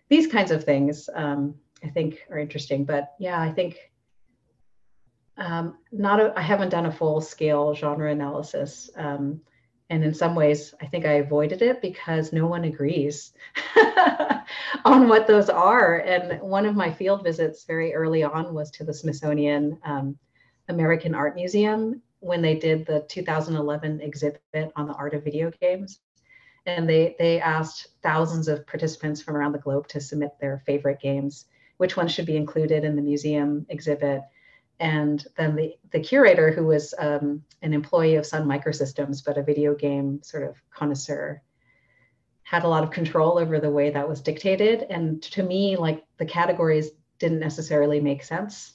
these 0.09 0.27
kinds 0.27 0.51
of 0.51 0.65
things 0.65 1.09
um, 1.15 1.55
i 1.85 1.89
think 1.89 2.19
are 2.31 2.39
interesting 2.39 2.85
but 2.85 3.15
yeah 3.19 3.41
i 3.41 3.51
think 3.51 3.77
um, 5.37 5.79
not 5.93 6.37
I 6.37 6.43
haven't 6.43 6.71
done 6.71 6.87
a 6.87 6.93
full 6.93 7.21
scale 7.21 7.73
genre 7.73 8.11
analysis 8.11 8.91
um, 8.97 9.41
and 9.89 10.03
in 10.03 10.13
some 10.13 10.35
ways 10.35 10.75
i 10.81 10.87
think 10.87 11.07
i 11.07 11.15
avoided 11.15 11.63
it 11.63 11.81
because 11.81 12.33
no 12.33 12.47
one 12.47 12.65
agrees 12.65 13.33
on 14.85 15.09
what 15.09 15.27
those 15.27 15.49
are. 15.49 15.99
And 16.01 16.41
one 16.41 16.67
of 16.67 16.75
my 16.75 16.93
field 16.93 17.23
visits 17.23 17.65
very 17.65 17.95
early 17.95 18.23
on 18.23 18.55
was 18.55 18.71
to 18.73 18.85
the 18.85 18.95
smithsonian 18.95 19.79
um, 19.85 20.19
american 20.69 21.15
art 21.15 21.35
museum 21.35 22.03
when 22.21 22.43
they 22.43 22.55
did 22.55 22.87
the 22.87 23.05
2011 23.09 24.01
exhibit 24.01 24.73
on 24.77 24.87
the 24.87 24.95
art 24.95 25.15
of 25.15 25.25
video 25.25 25.51
games. 25.61 26.01
And 26.67 26.89
they, 26.89 27.17
they 27.19 27.41
asked 27.41 27.89
thousands 28.03 28.49
of 28.49 28.67
participants 28.67 29.23
from 29.23 29.37
around 29.37 29.53
the 29.53 29.59
globe 29.59 29.89
to 29.89 30.01
submit 30.01 30.33
their 30.41 30.63
favorite 30.67 31.01
games, 31.01 31.47
which 31.79 31.97
ones 31.97 32.13
should 32.13 32.27
be 32.27 32.37
included 32.37 32.85
in 32.85 32.97
the 32.97 33.03
museum 33.03 33.65
exhibit. 33.69 34.23
And 34.81 35.25
then 35.37 35.57
the, 35.57 35.77
the 35.91 36.01
curator, 36.01 36.53
who 36.53 36.67
was 36.67 36.95
um, 36.99 37.43
an 37.63 37.73
employee 37.73 38.17
of 38.17 38.27
Sun 38.27 38.47
Microsystems, 38.47 39.25
but 39.25 39.39
a 39.39 39.43
video 39.43 39.75
game 39.75 40.21
sort 40.23 40.45
of 40.45 40.57
connoisseur, 40.71 41.43
had 42.43 42.65
a 42.65 42.69
lot 42.69 42.85
of 42.85 42.91
control 42.91 43.39
over 43.39 43.61
the 43.61 43.71
way 43.71 43.91
that 43.91 44.09
was 44.09 44.21
dictated. 44.21 44.87
And 44.89 45.23
to 45.23 45.43
me, 45.43 45.77
like 45.77 46.05
the 46.19 46.25
categories 46.25 46.91
didn't 47.19 47.41
necessarily 47.41 48.01
make 48.01 48.23
sense. 48.25 48.75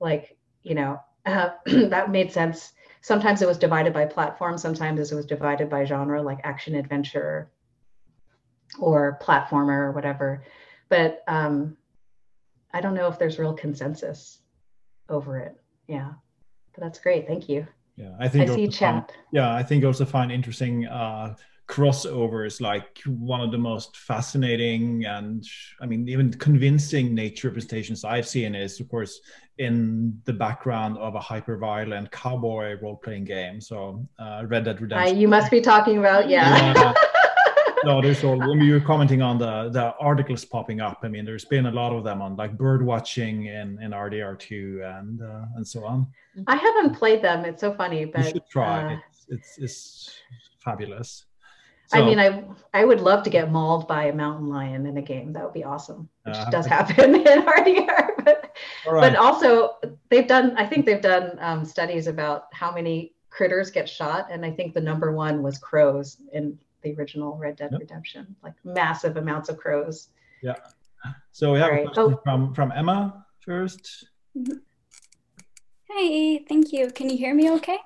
Like, 0.00 0.36
you 0.62 0.74
know, 0.74 1.00
uh, 1.26 1.50
that 1.66 2.10
made 2.10 2.32
sense 2.32 2.72
sometimes 3.06 3.40
it 3.40 3.46
was 3.46 3.56
divided 3.56 3.92
by 3.92 4.04
platform, 4.04 4.58
sometimes 4.58 5.12
it 5.12 5.14
was 5.14 5.26
divided 5.26 5.70
by 5.70 5.84
genre, 5.84 6.20
like 6.20 6.40
action 6.42 6.74
adventure 6.74 7.52
or 8.80 9.16
platformer 9.22 9.78
or 9.86 9.92
whatever. 9.92 10.42
But 10.88 11.22
um, 11.28 11.76
I 12.72 12.80
don't 12.80 12.94
know 12.94 13.06
if 13.06 13.16
there's 13.16 13.38
real 13.38 13.54
consensus 13.54 14.40
over 15.08 15.38
it. 15.38 15.54
Yeah, 15.86 16.14
but 16.74 16.82
that's 16.82 16.98
great. 16.98 17.28
Thank 17.28 17.48
you. 17.48 17.64
Yeah, 17.96 18.16
I 18.18 18.26
think 18.26 18.50
I 18.50 18.54
see 18.56 18.66
chat. 18.66 19.08
Find, 19.08 19.18
yeah, 19.30 19.54
I 19.54 19.62
think 19.62 19.84
also 19.84 20.04
find 20.04 20.32
interesting 20.32 20.86
uh, 20.86 21.36
crossovers 21.68 22.60
like 22.60 23.00
one 23.06 23.40
of 23.40 23.50
the 23.50 23.58
most 23.58 23.96
fascinating 23.96 25.04
and 25.04 25.44
I 25.80 25.86
mean 25.86 26.08
even 26.08 26.32
convincing 26.32 27.14
nature 27.14 27.48
representations 27.48 28.04
I've 28.04 28.28
seen 28.28 28.54
is 28.54 28.78
of 28.78 28.88
course 28.88 29.20
in 29.58 30.20
the 30.24 30.32
background 30.32 30.98
of 30.98 31.14
a 31.14 31.20
hyper 31.20 31.56
violent 31.56 32.10
cowboy 32.10 32.78
role 32.80 32.96
playing 32.96 33.24
game. 33.24 33.60
So 33.60 34.06
uh, 34.18 34.44
Red 34.46 34.64
Dead 34.64 34.80
Redemption. 34.80 35.16
Uh, 35.16 35.18
you 35.18 35.28
must 35.28 35.50
be 35.50 35.60
talking 35.60 35.98
about 35.98 36.28
yeah. 36.28 36.74
yeah. 36.74 36.92
no, 37.84 38.02
there's 38.02 38.22
all 38.22 38.38
when 38.38 38.60
you 38.60 38.74
were 38.74 38.80
commenting 38.80 39.22
on 39.22 39.38
the 39.38 39.70
the 39.70 39.94
articles 39.98 40.44
popping 40.44 40.80
up. 40.80 41.00
I 41.02 41.08
mean, 41.08 41.24
there's 41.24 41.44
been 41.44 41.66
a 41.66 41.70
lot 41.70 41.92
of 41.92 42.04
them 42.04 42.20
on 42.20 42.36
like 42.36 42.56
bird 42.56 42.84
watching 42.84 43.46
in 43.46 43.80
in 43.82 43.90
RDR2 43.92 44.98
and 44.98 45.22
uh, 45.22 45.56
and 45.56 45.66
so 45.66 45.84
on. 45.84 46.06
I 46.46 46.56
haven't 46.56 46.94
played 46.94 47.22
them. 47.22 47.44
It's 47.44 47.60
so 47.60 47.72
funny, 47.74 48.04
but 48.04 48.24
you 48.24 48.30
should 48.32 48.48
try. 48.50 48.94
Uh, 48.94 48.98
it's, 49.08 49.26
it's, 49.28 49.58
it's 49.58 50.10
fabulous. 50.62 51.24
So, 51.88 51.98
I 51.98 52.04
mean, 52.04 52.18
I 52.18 52.44
I 52.74 52.84
would 52.84 53.00
love 53.00 53.22
to 53.24 53.30
get 53.30 53.50
mauled 53.50 53.86
by 53.86 54.06
a 54.06 54.14
mountain 54.14 54.48
lion 54.48 54.86
in 54.86 54.96
a 54.96 55.02
game. 55.02 55.32
That 55.32 55.44
would 55.44 55.54
be 55.54 55.64
awesome, 55.64 56.08
which 56.24 56.36
uh, 56.36 56.50
does 56.50 56.66
happen 56.66 57.14
in 57.14 57.42
RDR. 57.42 58.24
But, 58.24 58.56
right. 58.88 59.12
but 59.12 59.16
also, 59.16 59.76
they've 60.08 60.26
done. 60.26 60.56
I 60.56 60.66
think 60.66 60.84
they've 60.84 61.00
done 61.00 61.38
um, 61.40 61.64
studies 61.64 62.06
about 62.06 62.46
how 62.52 62.72
many 62.72 63.14
critters 63.30 63.70
get 63.70 63.88
shot, 63.88 64.26
and 64.30 64.44
I 64.44 64.50
think 64.50 64.74
the 64.74 64.80
number 64.80 65.12
one 65.12 65.42
was 65.42 65.58
crows 65.58 66.16
in 66.32 66.58
the 66.82 66.94
original 66.94 67.36
Red 67.36 67.56
Dead 67.56 67.70
yep. 67.72 67.80
Redemption, 67.80 68.34
like 68.42 68.54
massive 68.64 69.16
amounts 69.16 69.48
of 69.48 69.56
crows. 69.56 70.08
Yeah. 70.42 70.56
So 71.32 71.52
we 71.52 71.60
have 71.60 71.70
right. 71.70 71.86
a 71.86 71.90
question 71.90 72.14
oh. 72.14 72.20
from 72.24 72.54
from 72.54 72.72
Emma 72.72 73.24
1st 73.46 74.04
mm-hmm. 74.36 74.52
Hi, 75.90 76.44
thank 76.48 76.72
you. 76.72 76.90
Can 76.90 77.08
you 77.08 77.16
hear 77.16 77.34
me 77.34 77.50
okay? 77.52 77.78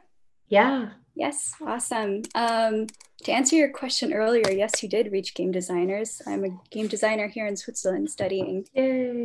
Yeah. 0.49 0.91
Yes, 1.21 1.53
awesome. 1.61 2.23
Um, 2.35 2.87
to 3.25 3.31
answer 3.31 3.55
your 3.55 3.69
question 3.69 4.15
earlier, 4.15 4.51
yes, 4.51 4.83
you 4.83 4.89
did 4.89 5.13
reach 5.13 5.35
game 5.35 5.53
designers. 5.53 6.23
I'm 6.27 6.45
a 6.47 6.59
game 6.71 6.87
designer 6.87 7.29
here 7.29 7.47
in 7.47 7.59
Switzerland 7.59 8.09
studying 8.09 8.65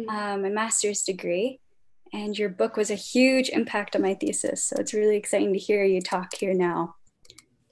um, 0.10 0.44
a 0.44 0.50
master's 0.50 1.04
degree. 1.04 1.62
And 2.12 2.38
your 2.38 2.50
book 2.50 2.76
was 2.76 2.92
a 2.92 2.96
huge 2.96 3.48
impact 3.48 3.96
on 3.96 4.02
my 4.02 4.14
thesis. 4.14 4.66
So 4.66 4.76
it's 4.78 4.94
really 4.94 5.16
exciting 5.16 5.54
to 5.54 5.60
hear 5.60 5.86
you 5.86 6.02
talk 6.02 6.36
here 6.36 6.54
now. 6.54 6.96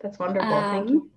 That's 0.02 0.18
wonderful. 0.18 0.54
Um, 0.54 0.72
Thank 0.72 0.90
you. 0.90 1.12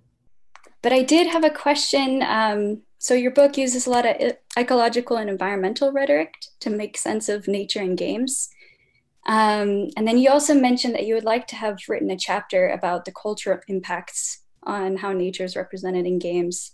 But 0.81 0.91
I 0.91 1.03
did 1.03 1.27
have 1.27 1.45
a 1.45 1.49
question. 1.49 2.21
Um, 2.23 2.81
so 2.97 3.13
your 3.13 3.31
book 3.31 3.57
uses 3.57 3.87
a 3.87 3.89
lot 3.89 4.05
of 4.05 4.35
ecological 4.59 5.15
and 5.15 5.29
environmental 5.29 5.93
rhetoric 5.93 6.33
to 6.59 6.69
make 6.69 6.97
sense 6.97 7.29
of 7.29 7.47
nature 7.47 7.81
in 7.81 7.95
games. 7.95 8.49
Um, 9.27 9.89
and 9.97 10.07
then 10.07 10.17
you 10.17 10.29
also 10.29 10.53
mentioned 10.53 10.95
that 10.95 11.05
you 11.05 11.13
would 11.13 11.25
like 11.25 11.47
to 11.47 11.55
have 11.55 11.77
written 11.89 12.09
a 12.09 12.17
chapter 12.17 12.69
about 12.69 13.03
the 13.05 13.11
cultural 13.11 13.59
impacts 13.67 14.43
on 14.63 14.97
how 14.97 15.11
nature 15.11 15.43
is 15.43 15.55
represented 15.55 16.05
in 16.05 16.17
games. 16.17 16.71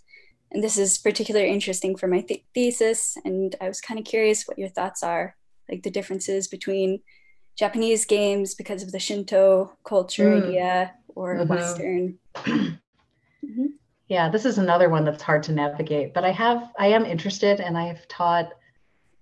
And 0.52 0.62
this 0.62 0.78
is 0.78 0.98
particularly 0.98 1.50
interesting 1.50 1.96
for 1.96 2.06
my 2.06 2.20
th- 2.20 2.44
thesis. 2.54 3.16
And 3.24 3.56
I 3.60 3.66
was 3.66 3.80
kind 3.80 3.98
of 3.98 4.06
curious 4.06 4.44
what 4.44 4.58
your 4.58 4.68
thoughts 4.68 5.02
are, 5.02 5.36
like 5.68 5.82
the 5.82 5.90
differences 5.90 6.46
between 6.46 7.00
Japanese 7.58 8.04
games 8.04 8.54
because 8.54 8.82
of 8.82 8.92
the 8.92 9.00
Shinto 9.00 9.72
culture 9.84 10.30
mm. 10.30 10.44
idea 10.44 10.92
or 11.08 11.36
mm-hmm. 11.36 11.48
Western. 11.48 12.18
mm-hmm. 12.36 13.66
Yeah, 14.08 14.28
this 14.28 14.44
is 14.44 14.58
another 14.58 14.88
one 14.88 15.04
that's 15.04 15.22
hard 15.22 15.42
to 15.44 15.52
navigate, 15.52 16.14
but 16.14 16.24
I 16.24 16.30
have, 16.30 16.70
I 16.78 16.88
am 16.88 17.04
interested 17.04 17.58
and 17.58 17.76
I 17.76 17.86
have 17.86 18.06
taught, 18.06 18.50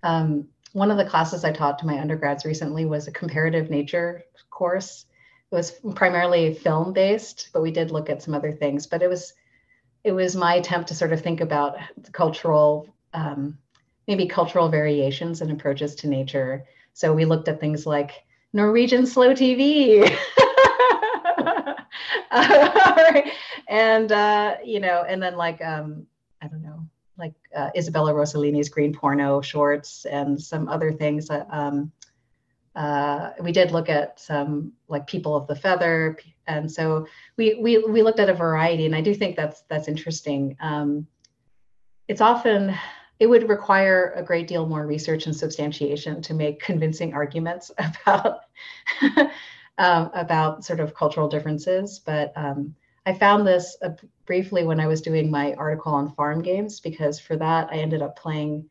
um, 0.03 0.49
one 0.73 0.91
of 0.91 0.97
the 0.97 1.05
classes 1.05 1.45
I 1.45 1.53
taught 1.53 1.79
to 1.81 1.87
my 1.87 1.99
undergrads 1.99 2.45
recently 2.45 2.87
was 2.87 3.07
a 3.07 3.13
comparative 3.13 3.71
nature 3.71 4.25
course 4.63 5.07
it 5.51 5.55
was 5.57 5.73
primarily 5.97 6.55
film 6.55 6.93
based, 6.93 7.51
but 7.53 7.63
we 7.63 7.73
did 7.73 7.91
look 7.91 8.09
at 8.09 8.23
some 8.23 8.33
other 8.33 8.53
things. 8.53 8.87
But 8.87 9.03
it 9.03 9.09
was 9.09 9.35
it 10.05 10.13
was 10.13 10.35
my 10.37 10.55
attempt 10.55 10.89
to 10.89 10.95
sort 10.95 11.13
of 11.13 11.21
think 11.21 11.41
about 11.41 11.77
cultural 12.13 12.89
um, 13.13 13.59
maybe 14.07 14.27
cultural 14.27 14.69
variations 14.69 15.43
and 15.43 15.51
approaches 15.53 15.95
to 15.97 16.09
nature. 16.09 16.65
So 16.95 17.13
we 17.13 17.25
looked 17.25 17.49
at 17.49 17.61
things 17.61 17.87
like 17.87 18.25
Norwegian 18.53 19.05
slow 19.05 19.35
TV. 19.35 20.09
and 23.69 24.13
uh, 24.13 24.57
you 24.65 24.81
know, 24.81 25.05
and 25.07 25.23
then 25.23 25.37
like 25.37 25.61
um, 25.63 26.07
I 26.41 26.47
don't 26.47 26.63
know, 26.63 26.72
like 27.23 27.35
uh, 27.57 27.71
Isabella 27.77 28.13
Rossellini's 28.13 28.69
green 28.69 28.93
porno 28.93 29.41
shorts 29.41 30.05
and 30.05 30.41
some 30.43 30.69
other 30.69 30.93
things. 30.93 31.31
Um, 31.31 31.93
uh, 32.75 33.31
we 33.41 33.53
did 33.53 33.71
look 33.71 33.89
at 33.89 34.19
some 34.19 34.73
like 34.89 35.07
people 35.07 35.37
of 35.37 35.47
the 35.47 35.55
feather 35.55 36.19
and 36.47 36.71
so 36.71 37.07
we 37.37 37.55
we 37.61 37.79
we 37.79 38.03
looked 38.03 38.19
at 38.19 38.31
a 38.31 38.35
variety 38.35 38.87
and 38.87 38.97
i 38.97 39.01
do 39.01 39.15
think 39.15 39.37
that's 39.37 39.63
that's 39.69 39.89
interesting 39.89 40.57
um, 40.61 41.07
it's 42.09 42.23
often 42.23 42.75
it 43.21 43.27
would 43.27 43.47
require 43.49 44.15
a 44.17 44.23
great 44.23 44.49
deal 44.49 44.67
more 44.67 44.87
research 44.87 45.27
and 45.27 45.37
substantiation 45.37 46.23
to 46.23 46.33
make 46.33 46.61
convincing 46.61 47.13
arguments 47.13 47.71
about 47.79 48.41
um, 49.79 50.11
about 50.15 50.65
sort 50.65 50.81
of 50.81 50.95
cultural 50.95 51.29
differences 51.29 51.99
but 51.99 52.33
um, 52.37 52.75
i 53.07 53.13
found 53.13 53.47
this 53.47 53.77
uh, 53.83 53.91
briefly 54.27 54.65
when 54.65 54.81
i 54.81 54.87
was 54.87 55.01
doing 55.01 55.31
my 55.31 55.53
article 55.55 55.93
on 55.93 56.15
farm 56.15 56.43
games 56.43 56.81
because 56.81 57.19
for 57.19 57.37
that 57.37 57.69
i 57.71 57.77
ended 57.77 58.03
up 58.03 58.17
playing 58.17 58.69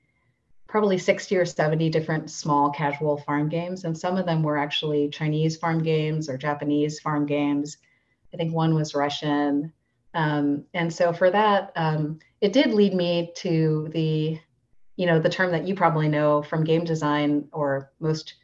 probably 0.71 0.97
60 0.97 1.35
or 1.35 1.45
70 1.45 1.89
different 1.89 2.31
small 2.31 2.71
casual 2.71 3.17
farm 3.17 3.49
games. 3.49 3.83
And 3.83 3.95
some 3.95 4.15
of 4.15 4.25
them 4.25 4.41
were 4.41 4.57
actually 4.57 5.09
Chinese 5.09 5.57
farm 5.57 5.83
games 5.83 6.29
or 6.29 6.37
Japanese 6.37 6.97
farm 7.01 7.25
games. 7.25 7.77
I 8.33 8.37
think 8.37 8.53
one 8.53 8.73
was 8.73 8.95
Russian. 8.95 9.73
Um, 10.13 10.63
and 10.73 10.91
so 10.91 11.11
for 11.11 11.29
that, 11.29 11.73
um, 11.75 12.19
it 12.39 12.53
did 12.53 12.73
lead 12.73 12.93
me 12.93 13.33
to 13.37 13.89
the, 13.91 14.39
you 14.95 15.05
know, 15.05 15.19
the 15.19 15.29
term 15.29 15.51
that 15.51 15.67
you 15.67 15.75
probably 15.75 16.07
know 16.07 16.41
from 16.41 16.63
game 16.63 16.85
design 16.85 17.49
or 17.51 17.91
most 17.99 18.35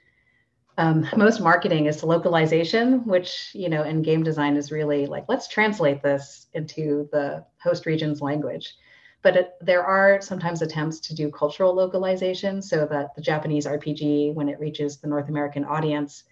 um, 0.78 1.08
most 1.16 1.42
marketing 1.42 1.88
is 1.88 2.04
localization, 2.04 3.06
which 3.06 3.52
you 3.54 3.70
know 3.70 3.84
in 3.84 4.02
game 4.02 4.24
design 4.24 4.56
is 4.58 4.72
really 4.72 5.06
like 5.06 5.26
let's 5.28 5.48
translate 5.48 6.04
this 6.04 6.48
into 6.54 7.10
the 7.12 7.46
host 7.62 7.86
region's 7.86 8.22
language 8.22 8.76
but 9.22 9.36
it, 9.36 9.56
there 9.62 9.84
are 9.84 10.22
sometimes 10.22 10.62
attempts 10.62 11.00
to 11.02 11.16
do 11.16 11.30
cultural 11.30 11.74
localization 11.74 12.62
so 12.62 12.88
that 12.90 13.16
the 13.16 13.22
Japanese 13.22 13.66
RPG, 13.66 14.34
when 14.34 14.48
it 14.50 14.60
reaches 14.60 14.98
the 14.98 15.08
North 15.08 15.30
American 15.30 15.66
audience, 15.66 16.24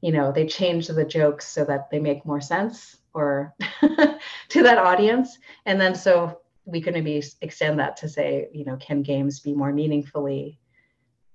you 0.00 0.12
know, 0.12 0.32
they 0.32 0.46
change 0.46 0.88
the 0.88 1.04
jokes 1.04 1.46
so 1.46 1.64
that 1.64 1.90
they 1.90 1.98
make 1.98 2.26
more 2.26 2.40
sense 2.40 2.96
or 3.12 3.54
to 4.48 4.62
that 4.62 4.78
audience. 4.78 5.38
And 5.66 5.80
then 5.80 5.94
so 5.94 6.40
we 6.64 6.80
could 6.80 6.94
maybe 6.94 7.22
extend 7.40 7.78
that 7.78 7.96
to 7.98 8.08
say, 8.08 8.48
you 8.52 8.64
know, 8.64 8.76
can 8.78 9.02
games 9.02 9.40
be 9.40 9.54
more 9.54 9.72
meaningfully, 9.72 10.58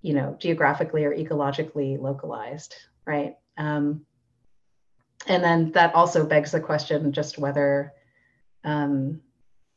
you 0.02 0.14
know, 0.14 0.36
geographically 0.40 1.04
or 1.04 1.16
ecologically 1.16 2.00
localized, 2.00 2.76
right? 3.06 3.36
Um, 3.58 4.06
and 5.28 5.44
then 5.44 5.72
that 5.74 5.94
also 5.94 6.26
begs 6.26 6.52
the 6.52 6.62
question 6.62 7.12
just 7.12 7.38
whether 7.38 7.94
um, 8.64 9.22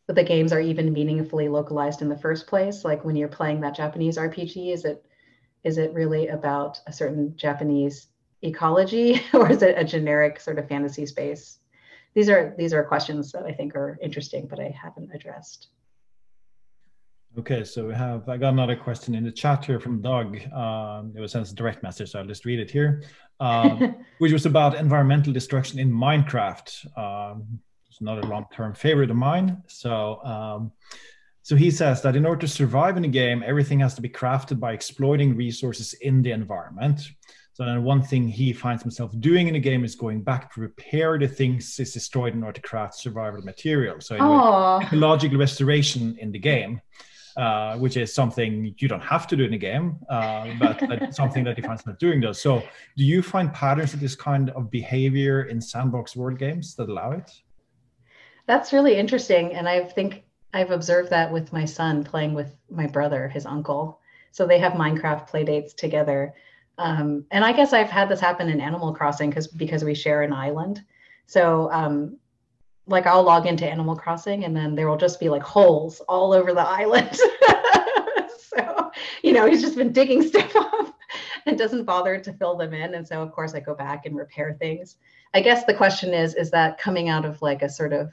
the 0.06 0.22
games 0.22 0.52
are 0.52 0.60
even 0.60 0.92
meaningfully 0.92 1.48
localized 1.48 2.02
in 2.02 2.08
the 2.08 2.18
first 2.18 2.46
place. 2.46 2.84
Like 2.84 3.04
when 3.04 3.16
you're 3.16 3.28
playing 3.28 3.60
that 3.60 3.74
japanese 3.74 4.18
rpg 4.18 4.72
is 4.72 4.84
it 4.84 5.04
is 5.64 5.78
it 5.78 5.94
really 5.94 6.28
about 6.28 6.80
a 6.86 6.92
certain 6.92 7.36
japanese 7.36 8.08
ecology 8.42 9.20
or 9.32 9.50
is 9.50 9.62
it 9.62 9.78
a 9.78 9.84
generic 9.84 10.40
sort 10.40 10.58
of 10.58 10.68
fantasy 10.68 11.06
space? 11.06 11.58
These 12.14 12.28
are 12.28 12.54
these 12.58 12.74
are 12.74 12.84
questions 12.84 13.32
that 13.32 13.44
i 13.44 13.52
think 13.52 13.74
are 13.74 13.98
interesting 14.02 14.46
but 14.46 14.60
i 14.60 14.74
haven't 14.80 15.10
addressed 15.14 15.68
Okay, 17.38 17.64
so 17.64 17.86
we 17.86 17.94
have, 17.94 18.28
I 18.28 18.36
got 18.36 18.52
another 18.52 18.76
question 18.76 19.14
in 19.14 19.24
the 19.24 19.32
chat 19.32 19.64
here 19.64 19.80
from 19.80 20.02
Doug. 20.02 20.38
Um, 20.52 21.14
it 21.16 21.20
was 21.20 21.32
sent 21.32 21.40
as 21.40 21.52
a 21.52 21.54
direct 21.54 21.82
message, 21.82 22.10
so 22.10 22.18
I'll 22.18 22.26
just 22.26 22.44
read 22.44 22.58
it 22.58 22.70
here, 22.70 23.04
um, 23.40 23.96
which 24.18 24.32
was 24.32 24.44
about 24.44 24.76
environmental 24.76 25.32
destruction 25.32 25.78
in 25.78 25.90
Minecraft. 25.90 26.98
Um, 26.98 27.58
it's 27.88 28.02
another 28.02 28.22
long-term 28.22 28.74
favorite 28.74 29.10
of 29.10 29.16
mine. 29.16 29.62
So, 29.66 30.22
um, 30.24 30.72
so 31.40 31.56
he 31.56 31.70
says 31.70 32.02
that 32.02 32.16
in 32.16 32.26
order 32.26 32.42
to 32.42 32.48
survive 32.48 32.98
in 32.98 33.04
a 33.06 33.08
game, 33.08 33.42
everything 33.46 33.80
has 33.80 33.94
to 33.94 34.02
be 34.02 34.10
crafted 34.10 34.60
by 34.60 34.74
exploiting 34.74 35.34
resources 35.34 35.94
in 35.94 36.20
the 36.20 36.32
environment. 36.32 37.00
So 37.54 37.64
then 37.64 37.82
one 37.82 38.02
thing 38.02 38.28
he 38.28 38.52
finds 38.52 38.82
himself 38.82 39.10
doing 39.20 39.48
in 39.48 39.54
a 39.54 39.60
game 39.60 39.84
is 39.84 39.94
going 39.94 40.22
back 40.22 40.52
to 40.54 40.60
repair 40.60 41.18
the 41.18 41.28
things 41.28 41.78
is 41.80 41.94
destroyed 41.94 42.34
in 42.34 42.42
order 42.42 42.60
to 42.60 42.68
craft 42.68 42.94
survival 42.96 43.40
material. 43.40 44.00
So 44.00 44.16
ecological 44.82 45.38
restoration 45.38 46.18
in 46.20 46.30
the 46.30 46.38
game. 46.38 46.82
Uh, 47.36 47.76
which 47.78 47.96
is 47.96 48.12
something 48.12 48.74
you 48.78 48.88
don't 48.88 49.02
have 49.02 49.26
to 49.28 49.36
do 49.36 49.44
in 49.44 49.54
a 49.54 49.58
game, 49.58 49.98
uh, 50.08 50.48
but, 50.58 50.80
but 50.88 51.14
something 51.20 51.44
that 51.44 51.56
defines 51.56 51.86
not 51.86 51.98
doing 51.98 52.20
those. 52.20 52.40
So, 52.40 52.62
do 52.96 53.04
you 53.04 53.22
find 53.22 53.52
patterns 53.52 53.94
of 53.94 54.00
this 54.00 54.14
kind 54.14 54.50
of 54.50 54.70
behavior 54.70 55.44
in 55.44 55.60
sandbox 55.60 56.16
world 56.16 56.38
games 56.38 56.74
that 56.76 56.88
allow 56.88 57.12
it? 57.12 57.30
That's 58.46 58.72
really 58.72 58.96
interesting, 58.96 59.54
and 59.54 59.68
I 59.68 59.84
think 59.84 60.24
I've 60.54 60.70
observed 60.70 61.10
that 61.10 61.32
with 61.32 61.52
my 61.52 61.64
son 61.64 62.04
playing 62.04 62.34
with 62.34 62.54
my 62.70 62.86
brother, 62.86 63.28
his 63.28 63.46
uncle. 63.46 64.00
So 64.32 64.46
they 64.46 64.58
have 64.58 64.72
Minecraft 64.72 65.26
play 65.26 65.44
dates 65.44 65.74
together. 65.74 66.34
Um, 66.78 67.24
and 67.30 67.44
I 67.44 67.52
guess 67.52 67.72
I've 67.72 67.90
had 67.90 68.08
this 68.08 68.20
happen 68.20 68.48
in 68.48 68.60
Animal 68.60 68.94
Crossing 68.94 69.30
because 69.30 69.46
because 69.46 69.84
we 69.84 69.94
share 69.94 70.22
an 70.22 70.32
island. 70.32 70.82
So 71.26 71.70
um, 71.70 72.18
like 72.86 73.06
I'll 73.06 73.22
log 73.22 73.46
into 73.46 73.68
Animal 73.68 73.96
Crossing 73.96 74.44
and 74.44 74.56
then 74.56 74.74
there 74.74 74.88
will 74.88 74.96
just 74.96 75.20
be 75.20 75.28
like 75.28 75.42
holes 75.42 76.00
all 76.08 76.32
over 76.32 76.52
the 76.52 76.66
island. 76.66 77.14
so, 78.38 78.90
you 79.22 79.32
know, 79.32 79.46
he's 79.46 79.62
just 79.62 79.76
been 79.76 79.92
digging 79.92 80.22
stuff 80.26 80.54
up 80.56 80.94
and 81.46 81.58
doesn't 81.58 81.84
bother 81.84 82.18
to 82.18 82.32
fill 82.32 82.56
them 82.56 82.74
in. 82.74 82.94
And 82.94 83.06
so 83.06 83.22
of 83.22 83.32
course 83.32 83.54
I 83.54 83.60
go 83.60 83.74
back 83.74 84.06
and 84.06 84.16
repair 84.16 84.56
things. 84.58 84.96
I 85.34 85.40
guess 85.40 85.64
the 85.64 85.74
question 85.74 86.12
is, 86.12 86.34
is 86.34 86.50
that 86.50 86.78
coming 86.78 87.08
out 87.08 87.24
of 87.24 87.40
like 87.40 87.62
a 87.62 87.68
sort 87.68 87.92
of 87.92 88.10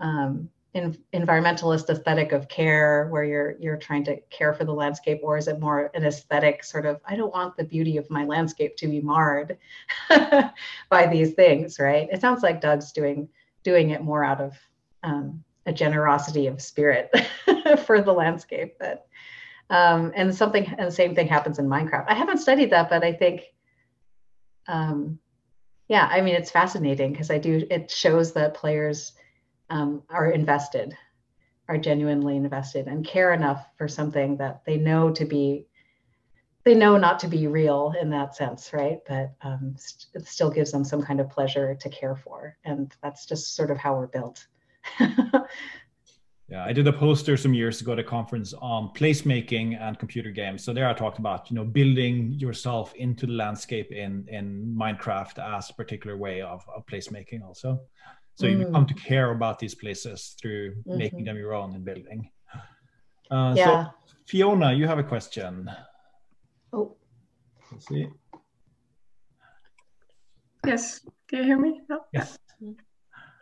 um, 0.00 0.48
in, 0.74 0.96
environmentalist 1.12 1.88
aesthetic 1.90 2.32
of 2.32 2.48
care 2.48 3.06
where 3.08 3.24
you're 3.24 3.56
you're 3.60 3.76
trying 3.76 4.04
to 4.04 4.18
care 4.30 4.54
for 4.54 4.64
the 4.64 4.72
landscape 4.72 5.20
or 5.22 5.36
is 5.36 5.46
it 5.46 5.60
more 5.60 5.90
an 5.94 6.04
aesthetic 6.04 6.64
sort 6.64 6.86
of 6.86 6.98
i 7.04 7.14
don't 7.14 7.32
want 7.32 7.54
the 7.56 7.64
beauty 7.64 7.98
of 7.98 8.08
my 8.08 8.24
landscape 8.24 8.74
to 8.76 8.88
be 8.88 9.00
marred 9.00 9.58
by 10.88 11.06
these 11.06 11.34
things 11.34 11.78
right 11.78 12.08
it 12.10 12.20
sounds 12.20 12.42
like 12.42 12.60
doug's 12.60 12.90
doing 12.92 13.28
doing 13.62 13.90
it 13.90 14.02
more 14.02 14.24
out 14.24 14.40
of 14.40 14.54
um, 15.02 15.42
a 15.66 15.72
generosity 15.72 16.46
of 16.46 16.60
spirit 16.60 17.10
for 17.86 18.00
the 18.00 18.12
landscape 18.12 18.76
but 18.78 19.06
um, 19.70 20.12
and 20.14 20.34
something 20.34 20.66
and 20.66 20.86
the 20.86 20.92
same 20.92 21.14
thing 21.14 21.26
happens 21.28 21.58
in 21.58 21.66
minecraft. 21.66 22.04
I 22.08 22.14
haven't 22.14 22.38
studied 22.38 22.70
that 22.70 22.90
but 22.90 23.04
i 23.04 23.12
think 23.12 23.42
um, 24.68 25.18
yeah 25.88 26.08
i 26.10 26.20
mean 26.20 26.34
it's 26.34 26.50
fascinating 26.50 27.12
because 27.12 27.30
i 27.30 27.38
do 27.38 27.66
it 27.70 27.90
shows 27.90 28.32
that 28.32 28.54
players 28.54 29.12
um, 29.72 30.02
are 30.10 30.30
invested, 30.30 30.94
are 31.66 31.78
genuinely 31.78 32.36
invested, 32.36 32.86
and 32.88 33.06
care 33.06 33.32
enough 33.32 33.66
for 33.78 33.88
something 33.88 34.36
that 34.36 34.62
they 34.66 34.76
know 34.76 35.10
to 35.10 35.24
be, 35.24 35.66
they 36.64 36.74
know 36.74 36.96
not 36.96 37.18
to 37.20 37.28
be 37.28 37.46
real 37.46 37.92
in 38.00 38.10
that 38.10 38.36
sense, 38.36 38.72
right? 38.72 38.98
But 39.08 39.32
um, 39.42 39.74
it 40.14 40.26
still 40.26 40.50
gives 40.50 40.70
them 40.70 40.84
some 40.84 41.02
kind 41.02 41.20
of 41.20 41.28
pleasure 41.30 41.74
to 41.74 41.88
care 41.88 42.16
for, 42.16 42.56
and 42.64 42.94
that's 43.02 43.26
just 43.26 43.56
sort 43.56 43.70
of 43.70 43.78
how 43.78 43.96
we're 43.96 44.06
built. 44.06 44.46
Yeah, 46.52 46.66
I 46.66 46.74
did 46.74 46.86
a 46.86 46.92
poster 46.92 47.38
some 47.38 47.54
years 47.54 47.80
ago 47.80 47.92
at 47.92 47.98
a 47.98 48.04
conference 48.04 48.52
on 48.52 48.90
placemaking 48.94 49.80
and 49.80 49.98
computer 49.98 50.30
games. 50.30 50.62
So 50.62 50.74
there 50.74 50.86
I 50.86 50.92
talked 50.92 51.18
about, 51.18 51.50
you 51.50 51.56
know, 51.56 51.64
building 51.64 52.32
yourself 52.32 52.92
into 52.94 53.24
the 53.24 53.32
landscape 53.32 53.90
in 53.90 54.26
in 54.28 54.76
Minecraft 54.78 55.38
as 55.56 55.70
a 55.70 55.72
particular 55.72 56.18
way 56.18 56.42
of, 56.42 56.62
of 56.76 56.84
placemaking 56.84 57.42
also. 57.42 57.80
So 58.34 58.44
mm. 58.44 58.58
you 58.58 58.66
come 58.66 58.84
to 58.84 58.92
care 58.92 59.30
about 59.30 59.60
these 59.60 59.74
places 59.74 60.36
through 60.38 60.74
mm-hmm. 60.74 60.98
making 60.98 61.24
them 61.24 61.38
your 61.38 61.54
own 61.54 61.74
and 61.74 61.86
building. 61.86 62.30
Uh, 63.30 63.54
yeah. 63.56 63.86
So 63.86 63.92
Fiona, 64.26 64.74
you 64.74 64.86
have 64.86 64.98
a 64.98 65.04
question. 65.04 65.70
Oh. 66.72 66.96
Let's 67.70 67.86
see. 67.88 68.08
Yes. 70.66 71.00
Can 71.28 71.38
you 71.40 71.44
hear 71.44 71.58
me? 71.58 71.80
Oh. 71.90 72.00
Yes. 72.12 72.38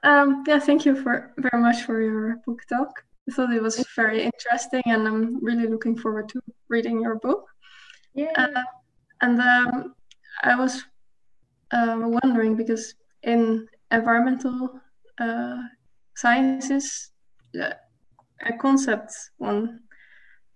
Um, 0.02 0.44
yeah, 0.46 0.58
thank 0.58 0.86
you 0.86 0.96
for 0.96 1.34
very 1.36 1.62
much 1.62 1.82
for 1.82 2.00
your 2.00 2.36
book 2.46 2.62
talk. 2.68 3.04
I 3.28 3.34
thought 3.34 3.52
it 3.52 3.62
was 3.62 3.84
very 3.94 4.22
interesting, 4.22 4.82
and 4.86 5.06
I'm 5.06 5.44
really 5.44 5.66
looking 5.66 5.96
forward 5.96 6.28
to 6.30 6.40
reading 6.68 7.02
your 7.02 7.16
book. 7.16 7.44
Yeah. 8.14 8.32
Uh, 8.36 8.62
and 9.20 9.38
um, 9.40 9.94
I 10.42 10.56
was 10.56 10.84
uh, 11.72 11.96
wondering 11.98 12.56
because 12.56 12.94
in 13.22 13.68
environmental 13.90 14.80
uh, 15.20 15.58
sciences, 16.16 17.12
uh, 17.60 17.74
a 18.46 18.56
concept 18.56 19.12
one 19.36 19.80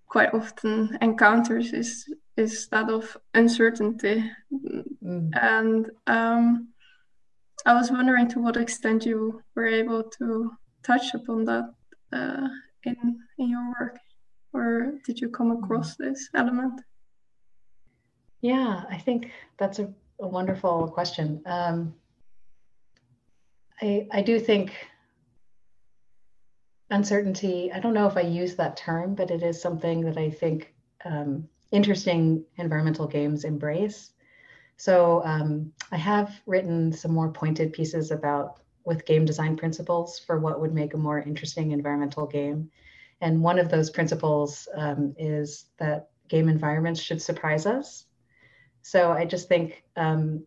quite 0.09 0.33
often 0.33 0.97
encounters 1.03 1.73
is 1.73 2.09
is 2.37 2.69
that 2.69 2.91
of 2.91 3.17
uncertainty, 3.35 4.31
mm. 4.53 5.31
and 5.41 5.91
um, 6.07 6.69
I 7.65 7.75
was 7.75 7.91
wondering 7.91 8.29
to 8.31 8.41
what 8.41 8.57
extent 8.57 9.07
you 9.07 9.43
were 9.55 9.67
able 9.67 10.05
to 10.19 10.51
touch 10.83 11.15
upon 11.15 11.45
that 11.45 11.75
uh, 12.13 12.49
in 12.85 13.21
in 13.39 13.51
your 13.51 13.69
work, 13.79 13.99
or 14.53 14.95
did 15.05 15.21
you 15.21 15.29
come 15.29 15.51
across 15.53 15.97
this 15.97 16.29
element? 16.35 16.81
Yeah, 18.41 18.83
I 18.91 18.99
think 18.99 19.31
that's 19.57 19.79
a, 19.79 19.93
a 20.21 20.29
wonderful 20.29 20.89
question. 20.89 21.41
Um, 21.47 21.95
I, 23.81 24.07
I 24.13 24.23
do 24.23 24.39
think 24.39 24.73
uncertainty, 26.91 27.73
I 27.73 27.81
don't 27.81 27.95
know 27.95 28.07
if 28.07 28.17
I 28.17 28.21
use 28.21 28.55
that 28.57 28.77
term, 28.77 29.15
but 29.15 29.31
it 29.31 29.43
is 29.43 29.61
something 29.61 30.03
that 30.03 30.19
I 30.19 30.31
think 30.31 30.75
um, 31.05 31.49
interesting 31.75 32.45
environmental 32.57 33.07
games 33.07 33.45
embrace. 33.45 34.13
So 34.77 35.23
um, 35.25 35.73
I 35.91 35.97
have 35.97 36.41
written 36.47 36.93
some 36.93 37.13
more 37.13 37.33
pointed 37.33 37.73
pieces 37.73 38.13
about 38.13 38.61
with 38.85 39.07
game 39.07 39.25
design 39.25 39.57
principles 39.57 40.19
for 40.19 40.39
what 40.39 40.61
would 40.61 40.73
make 40.73 40.95
a 40.95 40.99
more 40.99 41.19
interesting 41.19 41.73
environmental 41.73 42.27
game. 42.27 42.71
And 43.21 43.43
one 43.43 43.59
of 43.59 43.71
those 43.71 43.91
principles 43.91 44.69
um, 44.77 45.15
is 45.19 45.67
that 45.79 46.11
game 46.29 46.49
environments 46.49 47.01
should 47.01 47.21
surprise 47.21 47.67
us. 47.67 48.07
So 48.83 49.11
I 49.11 49.25
just 49.25 49.49
think 49.49 49.83
um, 49.97 50.45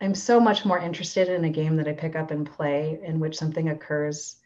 I'm 0.00 0.14
so 0.14 0.40
much 0.40 0.64
more 0.64 0.78
interested 0.78 1.28
in 1.28 1.44
a 1.44 1.50
game 1.50 1.76
that 1.76 1.86
I 1.86 1.92
pick 1.92 2.16
up 2.16 2.30
and 2.30 2.50
play 2.50 2.98
in 3.04 3.20
which 3.20 3.36
something 3.36 3.68
occurs 3.68 4.36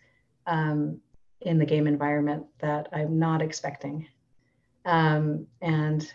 um, 0.47 1.01
in 1.41 1.59
the 1.59 1.67
game 1.67 1.87
environment 1.87 2.47
that 2.59 2.89
I'm 2.93 3.19
not 3.19 3.41
expecting. 3.41 4.09
Um, 4.85 5.47
and 5.63 6.13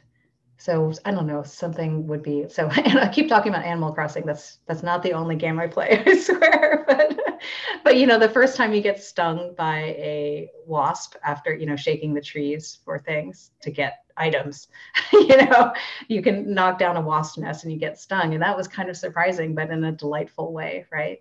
so 0.58 0.92
I 1.06 1.12
don't 1.12 1.26
know, 1.26 1.42
something 1.44 2.06
would 2.08 2.22
be 2.22 2.46
so 2.50 2.68
and 2.86 3.00
I 3.00 3.08
keep 3.08 3.30
talking 3.30 3.52
about 3.52 3.66
Animal 3.66 3.94
Crossing. 3.94 4.26
That's 4.26 4.60
that's 4.68 4.84
not 4.84 5.04
the 5.04 5.14
only 5.14 5.36
game 5.36 5.60
I 5.60 5.68
play, 5.68 6.04
I 6.06 6.18
swear. 6.18 6.86
But 6.88 7.18
but 7.84 7.96
you 7.98 8.06
know, 8.06 8.20
the 8.20 8.30
first 8.30 8.58
time 8.58 8.74
you 8.74 8.82
get 8.82 9.02
stung 9.02 9.54
by 9.58 9.80
a 9.80 10.50
wasp 10.66 11.16
after, 11.24 11.56
you 11.56 11.66
know, 11.66 11.78
shaking 11.78 12.14
the 12.14 12.22
trees 12.22 12.80
for 12.84 13.00
things 13.00 13.52
to 13.62 13.72
get 13.72 14.04
items. 14.18 14.68
you 15.14 15.38
know, 15.38 15.72
you 16.10 16.22
can 16.22 16.54
knock 16.54 16.78
down 16.78 16.98
a 16.98 17.02
wasp 17.02 17.38
nest 17.38 17.64
and 17.64 17.72
you 17.72 17.80
get 17.80 17.98
stung. 17.98 18.34
And 18.34 18.44
that 18.44 18.58
was 18.58 18.68
kind 18.68 18.90
of 18.90 18.98
surprising, 18.98 19.56
but 19.56 19.70
in 19.70 19.84
a 19.86 19.92
delightful 19.92 20.52
way, 20.52 20.86
right? 20.92 21.20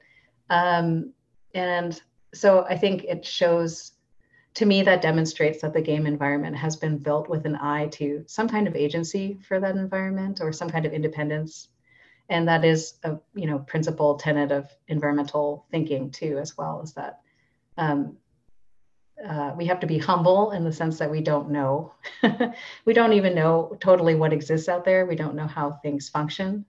Um, 0.50 1.12
and 1.54 2.00
so 2.34 2.64
I 2.68 2.76
think 2.76 3.04
it 3.04 3.24
shows 3.24 3.92
to 4.54 4.66
me 4.66 4.82
that 4.82 5.02
demonstrates 5.02 5.62
that 5.62 5.72
the 5.72 5.80
game 5.80 6.06
environment 6.06 6.56
has 6.56 6.76
been 6.76 6.98
built 6.98 7.28
with 7.28 7.46
an 7.46 7.56
eye 7.56 7.86
to 7.86 8.24
some 8.26 8.48
kind 8.48 8.66
of 8.66 8.74
agency 8.74 9.38
for 9.46 9.60
that 9.60 9.76
environment 9.76 10.40
or 10.40 10.52
some 10.52 10.70
kind 10.70 10.86
of 10.86 10.92
independence 10.92 11.68
and 12.28 12.48
that 12.48 12.64
is 12.64 12.94
a 13.04 13.18
you 13.34 13.46
know 13.46 13.58
principal 13.58 14.16
tenet 14.16 14.52
of 14.52 14.68
environmental 14.88 15.66
thinking 15.70 16.10
too 16.10 16.38
as 16.38 16.56
well 16.56 16.80
as 16.82 16.92
that 16.94 17.20
um, 17.76 18.16
uh, 19.26 19.52
we 19.56 19.66
have 19.66 19.80
to 19.80 19.86
be 19.86 19.98
humble 19.98 20.52
in 20.52 20.64
the 20.64 20.72
sense 20.72 20.98
that 20.98 21.10
we 21.10 21.20
don't 21.20 21.50
know. 21.50 21.92
we 22.84 22.92
don't 22.92 23.14
even 23.14 23.34
know 23.34 23.76
totally 23.80 24.14
what 24.14 24.32
exists 24.32 24.68
out 24.68 24.84
there. 24.84 25.06
We 25.06 25.16
don't 25.16 25.34
know 25.34 25.46
how 25.46 25.72
things 25.82 26.08
function. 26.08 26.64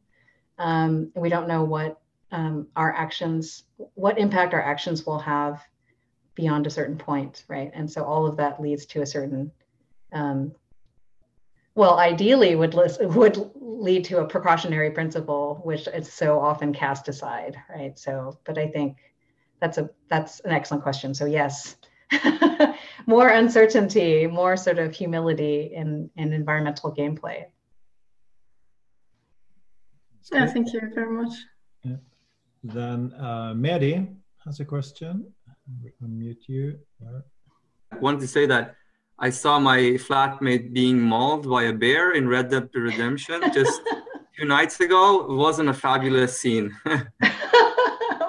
Um, 0.57 1.11
we 1.15 1.29
don't 1.29 1.47
know 1.47 1.63
what 1.63 2.01
um, 2.31 2.67
our 2.75 2.93
actions, 2.93 3.63
what 3.93 4.17
impact 4.17 4.53
our 4.53 4.61
actions 4.61 5.05
will 5.05 5.19
have 5.19 5.61
beyond 6.39 6.65
a 6.65 6.69
certain 6.69 6.97
point, 6.97 7.43
right? 7.49 7.69
And 7.73 7.91
so 7.91 8.03
all 8.03 8.25
of 8.25 8.37
that 8.37 8.61
leads 8.61 8.85
to 8.87 9.01
a 9.01 9.05
certain, 9.05 9.51
um, 10.13 10.53
well, 11.75 11.99
ideally 11.99 12.55
would 12.55 12.73
list, 12.73 13.03
would 13.03 13.51
lead 13.55 14.05
to 14.05 14.19
a 14.19 14.25
precautionary 14.25 14.91
principle, 14.91 15.59
which 15.65 15.87
is 15.87 16.11
so 16.11 16.39
often 16.39 16.73
cast 16.73 17.09
aside, 17.09 17.57
right? 17.69 17.99
So, 17.99 18.39
but 18.45 18.57
I 18.57 18.67
think 18.67 18.97
that's 19.59 19.77
a 19.77 19.89
that's 20.07 20.39
an 20.41 20.51
excellent 20.51 20.83
question. 20.83 21.13
So 21.13 21.25
yes, 21.25 21.75
more 23.05 23.27
uncertainty, 23.27 24.25
more 24.25 24.55
sort 24.55 24.79
of 24.79 24.95
humility 24.95 25.71
in, 25.75 26.09
in 26.15 26.31
environmental 26.31 26.95
gameplay. 26.95 27.45
Yeah, 30.31 30.45
thank 30.45 30.71
you 30.71 30.81
very 30.93 31.11
much. 31.11 31.33
Yeah. 31.83 31.97
Then 32.63 33.13
uh, 33.13 33.53
Mary 33.55 34.07
has 34.45 34.59
a 34.59 34.65
question. 34.65 35.33
We 35.83 35.91
unmute 36.03 36.47
you. 36.47 36.79
I 37.91 37.97
wanted 37.97 38.21
to 38.21 38.27
say 38.27 38.45
that 38.47 38.75
I 39.19 39.29
saw 39.29 39.59
my 39.59 39.79
flatmate 40.07 40.73
being 40.73 40.99
mauled 40.99 41.49
by 41.49 41.63
a 41.63 41.73
bear 41.73 42.13
in 42.13 42.27
Red 42.27 42.49
Dead 42.49 42.69
Redemption 42.73 43.41
just 43.53 43.81
two 44.39 44.45
nights 44.45 44.79
ago. 44.79 45.25
It 45.29 45.35
wasn't 45.35 45.69
a 45.69 45.73
fabulous 45.73 46.39
scene. 46.39 46.75
oh, 46.85 47.05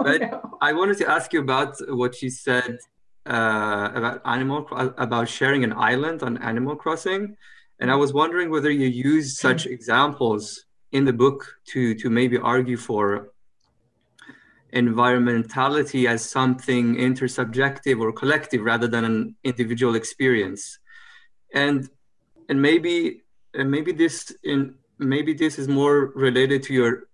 but 0.02 0.20
no. 0.20 0.58
I 0.60 0.72
wanted 0.72 0.98
to 0.98 1.08
ask 1.08 1.32
you 1.32 1.40
about 1.40 1.76
what 1.88 2.20
you 2.20 2.30
said 2.30 2.78
uh, 3.26 3.90
about 3.94 4.20
animal 4.24 4.66
about 4.98 5.28
sharing 5.28 5.64
an 5.64 5.72
island 5.72 6.22
on 6.22 6.36
Animal 6.38 6.76
Crossing, 6.76 7.36
and 7.78 7.90
I 7.90 7.96
was 7.96 8.12
wondering 8.12 8.50
whether 8.50 8.70
you 8.70 8.88
use 8.88 9.38
such 9.38 9.66
examples 9.66 10.66
in 10.92 11.04
the 11.04 11.12
book 11.12 11.46
to 11.68 11.94
to 11.94 12.10
maybe 12.10 12.36
argue 12.38 12.76
for 12.76 13.32
environmentality 14.74 16.08
as 16.08 16.28
something 16.28 16.96
intersubjective 16.96 18.00
or 18.00 18.12
collective 18.12 18.62
rather 18.62 18.86
than 18.86 19.04
an 19.04 19.34
individual 19.44 19.94
experience 19.94 20.78
and 21.54 21.88
and 22.48 22.60
maybe 22.60 23.22
and 23.54 23.70
maybe 23.70 23.92
this 23.92 24.32
in 24.44 24.74
maybe 24.98 25.32
this 25.32 25.58
is 25.58 25.66
more 25.66 26.12
related 26.14 26.62
to 26.62 26.72
your 26.72 27.08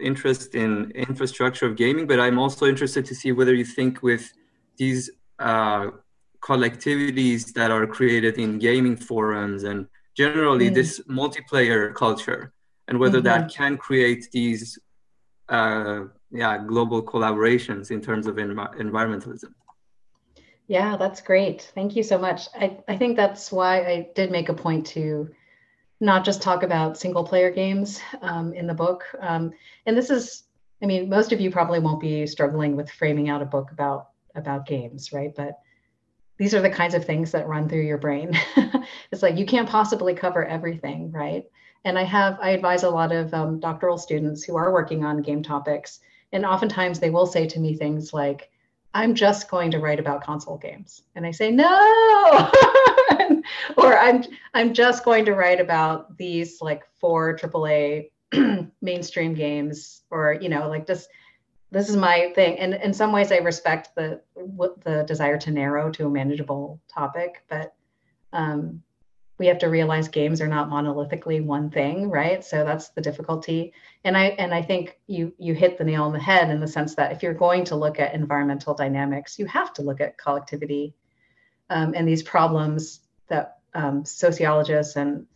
interest 0.00 0.54
in 0.54 0.90
infrastructure 0.92 1.66
of 1.66 1.76
gaming 1.76 2.06
but 2.06 2.20
i'm 2.20 2.38
also 2.38 2.66
interested 2.66 3.04
to 3.04 3.14
see 3.14 3.32
whether 3.32 3.54
you 3.54 3.64
think 3.64 4.02
with 4.02 4.32
these 4.76 5.10
uh, 5.40 5.90
collectivities 6.40 7.52
that 7.54 7.70
are 7.70 7.86
created 7.86 8.38
in 8.38 8.58
gaming 8.58 8.96
forums 8.96 9.64
and 9.64 9.86
generally 10.16 10.70
mm. 10.70 10.74
this 10.74 11.00
multiplayer 11.08 11.94
culture 11.94 12.52
and 12.88 12.98
whether 12.98 13.18
mm-hmm. 13.18 13.42
that 13.42 13.52
can 13.52 13.76
create 13.76 14.28
these 14.32 14.78
uh, 15.50 16.04
yeah 16.30 16.58
global 16.58 17.02
collaborations 17.02 17.90
in 17.90 18.00
terms 18.00 18.26
of 18.26 18.36
env- 18.36 18.76
environmentalism. 18.76 19.52
Yeah 20.68 20.96
that's 20.96 21.20
great. 21.20 21.70
Thank 21.74 21.96
you 21.96 22.02
so 22.02 22.18
much. 22.18 22.48
I, 22.54 22.78
I 22.88 22.96
think 22.96 23.16
that's 23.16 23.50
why 23.50 23.80
i 23.80 24.08
did 24.14 24.30
make 24.30 24.48
a 24.48 24.54
point 24.54 24.86
to 24.88 25.28
not 26.00 26.24
just 26.24 26.40
talk 26.40 26.62
about 26.62 26.96
single 26.96 27.24
player 27.24 27.50
games 27.50 28.00
um, 28.22 28.54
in 28.54 28.66
the 28.66 28.74
book. 28.74 29.04
Um, 29.20 29.52
and 29.86 29.96
this 29.96 30.10
is 30.10 30.44
i 30.82 30.86
mean 30.86 31.10
most 31.10 31.32
of 31.32 31.40
you 31.40 31.50
probably 31.50 31.78
won't 31.78 32.00
be 32.00 32.26
struggling 32.26 32.74
with 32.76 32.90
framing 32.90 33.28
out 33.28 33.42
a 33.42 33.46
book 33.56 33.70
about 33.72 34.10
about 34.34 34.66
games 34.66 35.12
right? 35.12 35.34
But 35.34 35.58
these 36.38 36.54
are 36.54 36.62
the 36.62 36.70
kinds 36.70 36.94
of 36.94 37.04
things 37.04 37.32
that 37.32 37.48
run 37.48 37.68
through 37.68 37.82
your 37.82 37.98
brain. 37.98 38.32
It's 39.12 39.22
like 39.22 39.36
you 39.36 39.44
can't 39.44 39.68
possibly 39.68 40.14
cover 40.14 40.44
everything 40.44 41.10
right 41.10 41.44
and 41.84 41.98
i 41.98 42.02
have 42.02 42.38
i 42.40 42.50
advise 42.50 42.82
a 42.82 42.90
lot 42.90 43.12
of 43.12 43.32
um, 43.34 43.60
doctoral 43.60 43.98
students 43.98 44.42
who 44.42 44.56
are 44.56 44.72
working 44.72 45.04
on 45.04 45.22
game 45.22 45.42
topics 45.42 46.00
and 46.32 46.44
oftentimes 46.44 47.00
they 47.00 47.10
will 47.10 47.26
say 47.26 47.46
to 47.46 47.60
me 47.60 47.74
things 47.74 48.12
like, 48.12 48.50
I'm 48.92 49.14
just 49.14 49.50
going 49.50 49.70
to 49.72 49.78
write 49.78 50.00
about 50.00 50.24
console 50.24 50.58
games. 50.58 51.02
And 51.14 51.24
I 51.24 51.30
say, 51.30 51.50
no. 51.50 51.66
or 53.76 53.98
I'm 53.98 54.24
I'm 54.54 54.74
just 54.74 55.04
going 55.04 55.24
to 55.26 55.34
write 55.34 55.60
about 55.60 56.16
these 56.16 56.60
like 56.60 56.82
four 56.98 57.36
AAA 57.36 58.10
mainstream 58.82 59.34
games, 59.34 60.02
or 60.10 60.36
you 60.40 60.48
know, 60.48 60.68
like 60.68 60.86
just 60.86 61.08
this 61.70 61.88
is 61.88 61.96
my 61.96 62.32
thing. 62.34 62.58
And 62.58 62.74
in 62.74 62.92
some 62.92 63.12
ways 63.12 63.30
I 63.30 63.38
respect 63.38 63.94
the 63.94 64.20
the 64.84 65.04
desire 65.06 65.38
to 65.38 65.52
narrow 65.52 65.90
to 65.92 66.06
a 66.06 66.10
manageable 66.10 66.80
topic, 66.92 67.44
but 67.48 67.74
um, 68.32 68.82
we 69.40 69.46
have 69.46 69.58
to 69.58 69.68
realize 69.68 70.06
games 70.06 70.42
are 70.42 70.46
not 70.46 70.68
monolithically 70.68 71.42
one 71.42 71.70
thing 71.70 72.10
right? 72.10 72.44
So 72.44 72.62
that's 72.62 72.90
the 72.90 73.00
difficulty. 73.00 73.72
And 74.04 74.16
i 74.16 74.26
and 74.42 74.54
i 74.54 74.62
think 74.62 74.98
you 75.06 75.32
you 75.38 75.54
hit 75.54 75.78
the 75.78 75.84
nail 75.84 76.04
on 76.04 76.12
the 76.12 76.18
head 76.18 76.50
in 76.50 76.60
the 76.60 76.68
sense 76.68 76.94
that 76.94 77.12
if 77.12 77.22
you're 77.22 77.34
going 77.34 77.64
to 77.64 77.76
look 77.76 77.98
at 77.98 78.14
environmental 78.14 78.74
dynamics 78.74 79.38
you 79.38 79.46
have 79.46 79.72
to 79.74 79.82
look 79.82 80.00
at 80.00 80.16
collectivity 80.16 80.94
um, 81.68 81.92
and 81.96 82.06
these 82.06 82.22
problems 82.22 83.00
that 83.28 83.58
um, 83.74 84.04
sociologists 84.04 84.96
and 84.96 85.26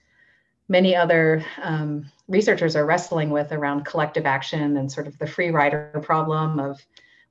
many 0.68 0.96
other 0.96 1.44
um, 1.62 2.10
researchers 2.26 2.74
are 2.74 2.86
wrestling 2.86 3.28
with 3.30 3.52
around 3.52 3.84
collective 3.84 4.24
action 4.24 4.76
and 4.78 4.90
sort 4.90 5.06
of 5.06 5.18
the 5.18 5.26
free 5.26 5.50
rider 5.50 6.00
problem 6.02 6.58
of 6.58 6.80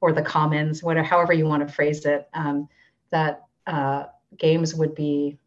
or 0.02 0.12
the 0.14 0.22
commons 0.22 0.84
whatever 0.84 1.08
however 1.08 1.34
you 1.34 1.48
want 1.48 1.68
to 1.68 1.74
phrase 1.74 2.06
it 2.06 2.28
um, 2.34 2.70
that 3.10 3.44
uh, 3.66 4.04
games 4.38 4.76
would 4.76 4.94
be 4.94 5.40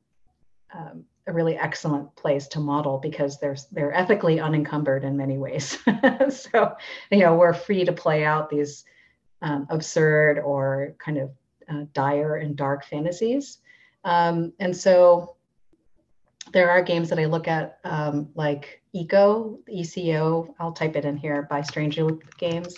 um, 0.74 1.04
a 1.26 1.32
really 1.32 1.56
excellent 1.56 2.14
place 2.16 2.46
to 2.48 2.60
model 2.60 2.98
because 2.98 3.38
they're 3.38 3.56
they're 3.72 3.94
ethically 3.94 4.38
unencumbered 4.40 5.04
in 5.04 5.16
many 5.16 5.38
ways. 5.38 5.78
so 6.28 6.76
you 7.10 7.18
know 7.18 7.34
we're 7.34 7.54
free 7.54 7.84
to 7.84 7.92
play 7.92 8.24
out 8.24 8.48
these 8.48 8.84
um, 9.42 9.66
absurd 9.70 10.38
or 10.38 10.94
kind 10.98 11.18
of 11.18 11.30
uh, 11.68 11.84
dire 11.92 12.36
and 12.36 12.56
dark 12.56 12.84
fantasies. 12.84 13.58
Um, 14.04 14.52
and 14.60 14.76
so 14.76 15.36
there 16.52 16.70
are 16.70 16.80
games 16.80 17.08
that 17.08 17.18
I 17.18 17.24
look 17.24 17.48
at 17.48 17.78
um, 17.84 18.28
like 18.34 18.82
Eco, 18.92 19.58
ECO, 19.68 20.54
I'll 20.60 20.72
type 20.72 20.96
it 20.96 21.04
in 21.04 21.16
here 21.16 21.42
by 21.50 21.62
Stranger 21.62 22.08
Games. 22.38 22.76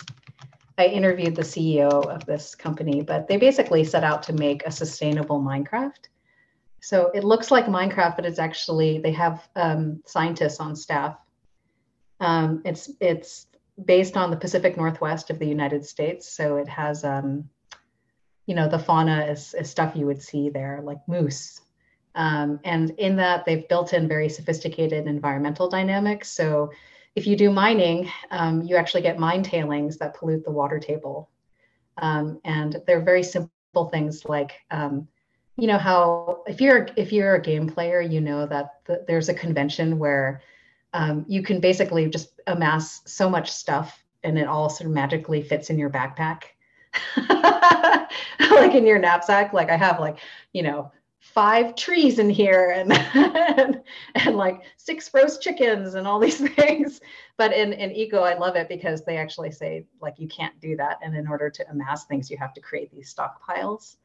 I 0.77 0.87
interviewed 0.87 1.35
the 1.35 1.43
CEO 1.43 2.05
of 2.07 2.25
this 2.25 2.55
company, 2.55 3.03
but 3.03 3.27
they 3.27 3.37
basically 3.37 3.83
set 3.83 4.03
out 4.03 4.23
to 4.23 4.33
make 4.33 4.65
a 4.65 4.71
sustainable 4.71 5.39
Minecraft 5.39 6.07
so 6.81 7.11
it 7.13 7.23
looks 7.23 7.51
like 7.51 7.65
Minecraft, 7.65 8.15
but 8.15 8.25
it's 8.25 8.39
actually 8.39 8.99
they 8.99 9.11
have 9.11 9.47
um, 9.55 10.01
scientists 10.05 10.59
on 10.59 10.75
staff. 10.75 11.19
Um, 12.19 12.61
it's 12.65 12.91
it's 12.99 13.47
based 13.85 14.17
on 14.17 14.31
the 14.31 14.37
Pacific 14.37 14.77
Northwest 14.77 15.29
of 15.29 15.39
the 15.39 15.47
United 15.47 15.85
States, 15.85 16.29
so 16.29 16.57
it 16.57 16.67
has 16.67 17.03
um, 17.03 17.49
you 18.45 18.55
know 18.55 18.67
the 18.67 18.79
fauna 18.79 19.25
is, 19.25 19.53
is 19.53 19.69
stuff 19.69 19.95
you 19.95 20.05
would 20.05 20.21
see 20.21 20.49
there, 20.49 20.81
like 20.83 20.99
moose. 21.07 21.61
Um, 22.15 22.59
and 22.63 22.91
in 22.97 23.15
that, 23.17 23.45
they've 23.45 23.67
built 23.67 23.93
in 23.93 24.07
very 24.07 24.29
sophisticated 24.29 25.07
environmental 25.07 25.69
dynamics. 25.69 26.29
So 26.29 26.71
if 27.15 27.27
you 27.27 27.35
do 27.35 27.51
mining, 27.51 28.09
um, 28.31 28.63
you 28.63 28.75
actually 28.75 29.01
get 29.01 29.19
mine 29.19 29.43
tailings 29.43 29.97
that 29.97 30.15
pollute 30.15 30.43
the 30.43 30.51
water 30.51 30.79
table. 30.79 31.29
Um, 31.97 32.39
and 32.43 32.81
they're 32.87 33.01
very 33.01 33.23
simple 33.23 33.89
things 33.91 34.25
like 34.25 34.53
you 35.59 35.67
know 35.67 35.77
how 35.77 36.43
if 36.47 36.61
you're 36.61 36.87
if 36.95 37.11
you're 37.11 37.35
a 37.35 37.41
game 37.41 37.67
player 37.67 38.01
you 38.01 38.21
know 38.21 38.45
that 38.45 38.81
the, 38.85 39.03
there's 39.07 39.29
a 39.29 39.33
convention 39.33 39.99
where 39.99 40.41
um, 40.93 41.25
you 41.27 41.43
can 41.43 41.59
basically 41.59 42.09
just 42.09 42.41
amass 42.47 43.01
so 43.05 43.29
much 43.29 43.51
stuff 43.51 44.03
and 44.23 44.39
it 44.39 44.47
all 44.47 44.69
sort 44.69 44.87
of 44.87 44.93
magically 44.93 45.41
fits 45.41 45.69
in 45.69 45.77
your 45.77 45.89
backpack. 45.89 46.43
Like 48.39 48.73
in 48.73 48.85
your 48.85 48.99
knapsack. 48.99 49.53
Like 49.53 49.69
i 49.69 49.77
have 49.77 49.99
like 49.99 50.19
you 50.53 50.63
know 50.63 50.91
five 51.19 51.75
trees 51.75 52.17
in 52.17 52.29
here 52.29 52.71
and, 52.71 52.91
and, 53.13 53.81
and 54.15 54.35
like 54.35 54.61
six 54.77 55.13
roast 55.13 55.41
chickens 55.41 55.95
and 55.95 56.07
all 56.07 56.19
these 56.19 56.39
things. 56.55 56.99
But 57.37 57.53
in 57.53 57.73
in 57.73 57.91
eco 57.91 58.21
i 58.21 58.37
love 58.37 58.55
it 58.55 58.67
because 58.67 59.03
they 59.05 59.17
actually 59.17 59.51
say 59.51 59.85
like 60.01 60.15
you 60.17 60.27
can't 60.27 60.59
do 60.59 60.75
that. 60.77 60.97
And 61.03 61.15
in 61.15 61.27
order 61.27 61.49
to 61.49 61.69
amass 61.69 62.05
things 62.05 62.29
you 62.29 62.37
have 62.37 62.53
to 62.55 62.61
create 62.61 62.91
these 62.91 63.13
stockpiles 63.13 63.97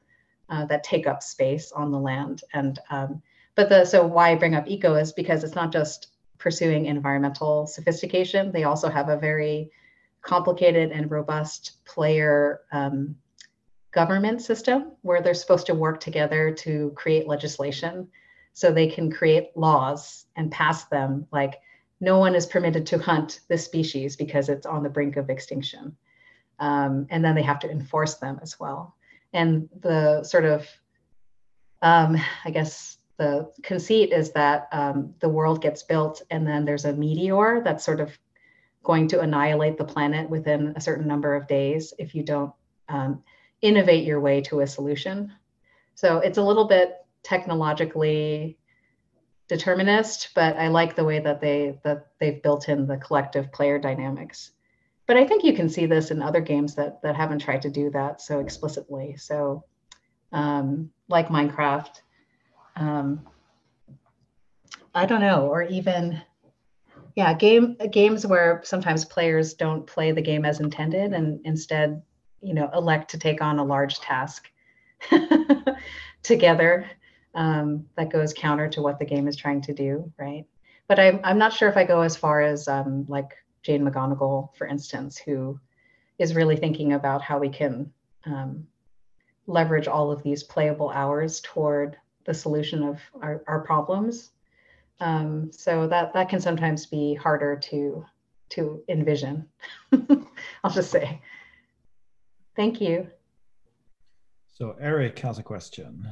uh, 0.48 0.64
that 0.66 0.84
take 0.84 1.06
up 1.06 1.22
space 1.22 1.72
on 1.72 1.90
the 1.90 1.98
land. 1.98 2.42
And 2.52 2.78
um, 2.90 3.22
but 3.54 3.68
the 3.68 3.84
so 3.84 4.06
why 4.06 4.30
I 4.30 4.34
bring 4.34 4.54
up 4.54 4.68
eco 4.68 4.94
is 4.94 5.12
because 5.12 5.44
it's 5.44 5.54
not 5.54 5.72
just 5.72 6.08
pursuing 6.38 6.86
environmental 6.86 7.66
sophistication. 7.66 8.52
They 8.52 8.64
also 8.64 8.88
have 8.88 9.08
a 9.08 9.16
very 9.16 9.70
complicated 10.22 10.90
and 10.90 11.10
robust 11.10 11.84
player 11.84 12.62
um, 12.72 13.16
government 13.92 14.42
system 14.42 14.92
where 15.02 15.22
they're 15.22 15.34
supposed 15.34 15.66
to 15.66 15.74
work 15.74 16.00
together 16.00 16.50
to 16.50 16.92
create 16.96 17.28
legislation 17.28 18.08
so 18.52 18.72
they 18.72 18.88
can 18.88 19.10
create 19.10 19.56
laws 19.56 20.26
and 20.36 20.50
pass 20.50 20.84
them 20.84 21.26
like 21.30 21.60
no 22.00 22.18
one 22.18 22.34
is 22.34 22.46
permitted 22.46 22.86
to 22.86 22.98
hunt 22.98 23.40
this 23.48 23.64
species 23.64 24.16
because 24.16 24.48
it's 24.48 24.66
on 24.66 24.82
the 24.82 24.88
brink 24.88 25.16
of 25.16 25.30
extinction 25.30 25.96
um, 26.58 27.06
and 27.10 27.24
then 27.24 27.34
they 27.34 27.42
have 27.42 27.60
to 27.60 27.70
enforce 27.70 28.14
them 28.14 28.38
as 28.42 28.58
well 28.58 28.96
and 29.34 29.68
the 29.80 30.24
sort 30.24 30.46
of 30.46 30.66
um, 31.82 32.16
i 32.46 32.50
guess 32.50 32.98
the 33.16 33.48
conceit 33.62 34.12
is 34.12 34.32
that 34.32 34.68
um, 34.72 35.14
the 35.20 35.28
world 35.28 35.62
gets 35.62 35.82
built 35.82 36.22
and 36.30 36.46
then 36.46 36.64
there's 36.64 36.84
a 36.84 36.92
meteor 36.92 37.60
that's 37.62 37.84
sort 37.84 38.00
of 38.00 38.10
going 38.82 39.08
to 39.08 39.20
annihilate 39.20 39.78
the 39.78 39.84
planet 39.84 40.28
within 40.28 40.72
a 40.76 40.80
certain 40.80 41.06
number 41.06 41.34
of 41.34 41.46
days 41.46 41.94
if 41.98 42.14
you 42.14 42.22
don't 42.22 42.52
um, 42.88 43.22
innovate 43.62 44.04
your 44.04 44.20
way 44.20 44.42
to 44.42 44.60
a 44.60 44.66
solution. 44.66 45.32
So 45.94 46.18
it's 46.18 46.38
a 46.38 46.42
little 46.42 46.66
bit 46.66 46.96
technologically 47.22 48.58
determinist 49.48 50.30
but 50.34 50.56
i 50.56 50.68
like 50.68 50.96
the 50.96 51.04
way 51.04 51.18
that 51.18 51.40
they 51.40 51.78
that 51.82 52.06
they've 52.18 52.42
built 52.42 52.68
in 52.68 52.86
the 52.86 52.96
collective 52.96 53.52
player 53.52 53.78
dynamics 53.78 54.52
but 55.06 55.16
I 55.16 55.26
think 55.26 55.44
you 55.44 55.52
can 55.52 55.68
see 55.68 55.86
this 55.86 56.10
in 56.10 56.22
other 56.22 56.40
games 56.40 56.74
that 56.76 57.02
that 57.02 57.16
haven't 57.16 57.40
tried 57.40 57.62
to 57.62 57.70
do 57.70 57.90
that 57.90 58.20
so 58.20 58.40
explicitly. 58.40 59.16
So, 59.16 59.64
um, 60.32 60.90
like 61.08 61.28
Minecraft, 61.28 62.00
um, 62.76 63.26
I 64.94 65.06
don't 65.06 65.20
know, 65.20 65.46
or 65.48 65.62
even 65.62 66.22
yeah, 67.16 67.32
game 67.34 67.76
games 67.92 68.26
where 68.26 68.60
sometimes 68.64 69.04
players 69.04 69.54
don't 69.54 69.86
play 69.86 70.12
the 70.12 70.22
game 70.22 70.44
as 70.44 70.60
intended 70.60 71.12
and 71.12 71.40
instead, 71.44 72.02
you 72.40 72.54
know, 72.54 72.70
elect 72.74 73.10
to 73.10 73.18
take 73.18 73.40
on 73.40 73.58
a 73.58 73.64
large 73.64 74.00
task 74.00 74.50
together 76.22 76.90
um, 77.34 77.86
that 77.96 78.10
goes 78.10 78.32
counter 78.32 78.68
to 78.70 78.82
what 78.82 78.98
the 78.98 79.04
game 79.04 79.28
is 79.28 79.36
trying 79.36 79.60
to 79.62 79.74
do, 79.74 80.12
right? 80.18 80.44
But 80.88 80.98
I'm 80.98 81.20
I'm 81.24 81.38
not 81.38 81.52
sure 81.52 81.68
if 81.68 81.76
I 81.76 81.84
go 81.84 82.00
as 82.00 82.16
far 82.16 82.40
as 82.40 82.68
um, 82.68 83.06
like 83.08 83.30
Jane 83.64 83.82
McGonigal, 83.82 84.54
for 84.54 84.66
instance, 84.66 85.18
who 85.18 85.58
is 86.18 86.36
really 86.36 86.56
thinking 86.56 86.92
about 86.92 87.22
how 87.22 87.38
we 87.38 87.48
can 87.48 87.90
um, 88.24 88.66
leverage 89.46 89.88
all 89.88 90.12
of 90.12 90.22
these 90.22 90.44
playable 90.44 90.90
hours 90.90 91.40
toward 91.40 91.96
the 92.24 92.34
solution 92.34 92.82
of 92.82 93.00
our, 93.20 93.42
our 93.48 93.60
problems. 93.60 94.30
Um, 95.00 95.50
so 95.50 95.88
that 95.88 96.12
that 96.14 96.28
can 96.28 96.40
sometimes 96.40 96.86
be 96.86 97.14
harder 97.14 97.56
to 97.56 98.06
to 98.50 98.82
envision. 98.88 99.48
I'll 100.62 100.70
just 100.70 100.90
say. 100.90 101.20
Thank 102.54 102.80
you. 102.80 103.08
So 104.52 104.76
Eric 104.78 105.18
has 105.18 105.38
a 105.38 105.42
question. 105.42 106.06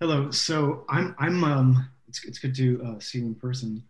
Hello. 0.00 0.30
So 0.30 0.84
I'm 0.88 1.12
I'm 1.18 1.42
um 1.42 1.88
it's 2.06 2.24
it's 2.24 2.38
good 2.38 2.54
to 2.54 2.80
uh, 2.86 3.00
see 3.00 3.18
you 3.18 3.26
in 3.26 3.34
person. 3.34 3.82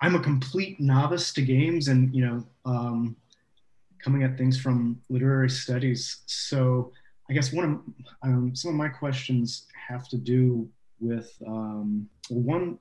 I'm 0.00 0.16
a 0.16 0.20
complete 0.20 0.80
novice 0.80 1.32
to 1.34 1.42
games 1.42 1.86
and 1.86 2.12
you 2.12 2.26
know 2.26 2.44
um, 2.64 3.14
coming 4.02 4.24
at 4.24 4.36
things 4.36 4.60
from 4.60 5.00
literary 5.08 5.48
studies. 5.48 6.22
So 6.26 6.90
I 7.30 7.32
guess 7.32 7.52
one 7.52 7.64
of 7.64 8.28
um, 8.28 8.56
some 8.56 8.72
of 8.72 8.76
my 8.76 8.88
questions 8.88 9.68
have 9.88 10.08
to 10.08 10.16
do 10.16 10.68
with 10.98 11.32
um, 11.46 12.08
one 12.28 12.76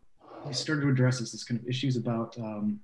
I 0.48 0.52
started 0.52 0.82
to 0.82 0.90
address 0.90 1.22
is 1.22 1.32
this 1.32 1.44
kind 1.44 1.62
of 1.62 1.68
issues 1.68 1.98
about 1.98 2.36
um, 2.40 2.80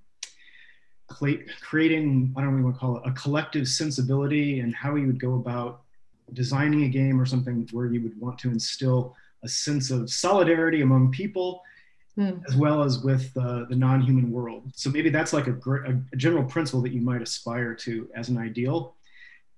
creating 1.08 2.36
I 2.38 2.42
don't 2.42 2.56
you 2.56 2.64
want 2.64 2.76
to 2.76 2.80
call 2.80 2.98
it 2.98 3.04
a 3.04 3.14
collective 3.14 3.68
sensibility 3.68 4.60
and 4.60 4.76
how 4.76 4.94
you 4.94 5.08
would 5.08 5.20
go 5.20 5.34
about 5.34 5.82
designing 6.34 6.84
a 6.84 6.88
game 6.88 7.20
or 7.20 7.26
something 7.26 7.68
where 7.72 7.88
you 7.88 8.02
would 8.02 8.22
want 8.22 8.38
to 8.40 8.52
instill 8.52 9.16
a 9.44 9.48
sense 9.48 9.92
of 9.92 10.10
solidarity 10.10 10.82
among 10.82 11.12
people 11.12 11.62
mm. 12.18 12.42
as 12.48 12.56
well 12.56 12.84
as 12.84 13.00
with 13.00 13.32
uh, 13.38 13.66
the 13.70 13.76
non-human 13.76 14.32
world. 14.32 14.72
So 14.76 14.90
maybe 14.90 15.10
that's 15.10 15.34
like 15.34 15.48
a, 15.48 15.54
a, 16.12 16.16
general 16.16 16.44
principle 16.44 16.82
that 16.82 16.92
you 16.92 17.02
might 17.02 17.22
aspire 17.22 17.76
to 17.76 18.10
as 18.16 18.30
an 18.30 18.38
ideal. 18.38 18.96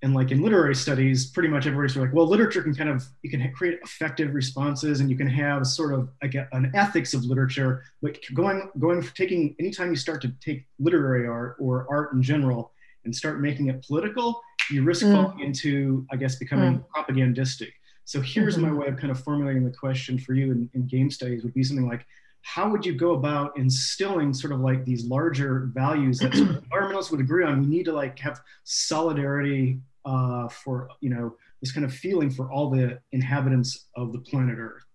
And 0.02 0.14
like 0.14 0.32
in 0.32 0.42
literary 0.42 0.76
studies, 0.76 1.26
pretty 1.26 1.50
much 1.50 1.68
everybody's 1.68 1.98
like, 1.98 2.14
well, 2.14 2.26
literature 2.26 2.64
can 2.64 2.74
kind 2.74 2.90
of 2.90 3.06
you 3.22 3.30
can 3.30 3.52
create 3.52 3.80
effective 3.84 4.34
responses, 4.34 5.02
and 5.02 5.10
you 5.10 5.18
can 5.18 5.28
have 5.28 5.68
sort 5.68 5.94
of 5.94 6.10
like 6.24 6.36
an 6.36 6.72
ethics 6.74 7.14
of 7.14 7.26
literature. 7.26 7.84
But 8.02 8.18
going 8.34 8.70
going 8.80 9.04
taking 9.14 9.58
anytime 9.60 9.90
you 9.90 9.98
start 9.98 10.22
to 10.22 10.30
take 10.40 10.66
literary 10.80 11.28
art 11.28 11.58
or 11.60 11.86
art 11.90 12.14
in 12.14 12.24
general 12.24 12.72
and 13.04 13.14
start 13.14 13.42
making 13.42 13.68
it 13.68 13.86
political, 13.86 14.42
you 14.72 14.84
risk 14.84 15.06
mm. 15.06 15.14
falling 15.14 15.42
into, 15.42 16.06
I 16.14 16.16
guess, 16.16 16.38
becoming 16.38 16.80
mm. 16.80 16.88
propagandistic. 16.88 17.74
So 18.10 18.22
here's 18.22 18.58
mm-hmm. 18.58 18.70
my 18.70 18.74
way 18.74 18.88
of 18.88 18.98
kind 18.98 19.12
of 19.12 19.24
formulating 19.24 19.64
the 19.64 19.70
question 19.70 20.18
for 20.18 20.34
you 20.34 20.52
in, 20.52 20.68
in 20.74 20.88
game 20.88 21.12
studies 21.12 21.44
would 21.44 21.54
be 21.54 21.64
something 21.64 21.88
like, 21.88 22.08
how 22.42 22.68
would 22.68 22.84
you 22.84 22.94
go 22.94 23.12
about 23.14 23.56
instilling 23.56 24.34
sort 24.34 24.52
of 24.52 24.62
like 24.62 24.84
these 24.84 25.06
larger 25.06 25.70
values 25.76 26.18
that 26.18 26.32
environmentalists 26.72 27.12
would 27.12 27.20
agree 27.20 27.44
on? 27.44 27.60
We 27.60 27.68
need 27.68 27.84
to 27.84 27.94
like 27.94 28.18
have 28.18 28.42
solidarity 28.64 29.82
uh, 30.06 30.48
for 30.48 30.90
you 31.02 31.12
know 31.12 31.36
this 31.62 31.72
kind 31.72 31.86
of 31.86 31.94
feeling 31.94 32.32
for 32.32 32.52
all 32.52 32.72
the 32.72 32.98
inhabitants 33.12 33.90
of 33.96 34.12
the 34.12 34.20
planet 34.20 34.58
Earth. 34.58 34.86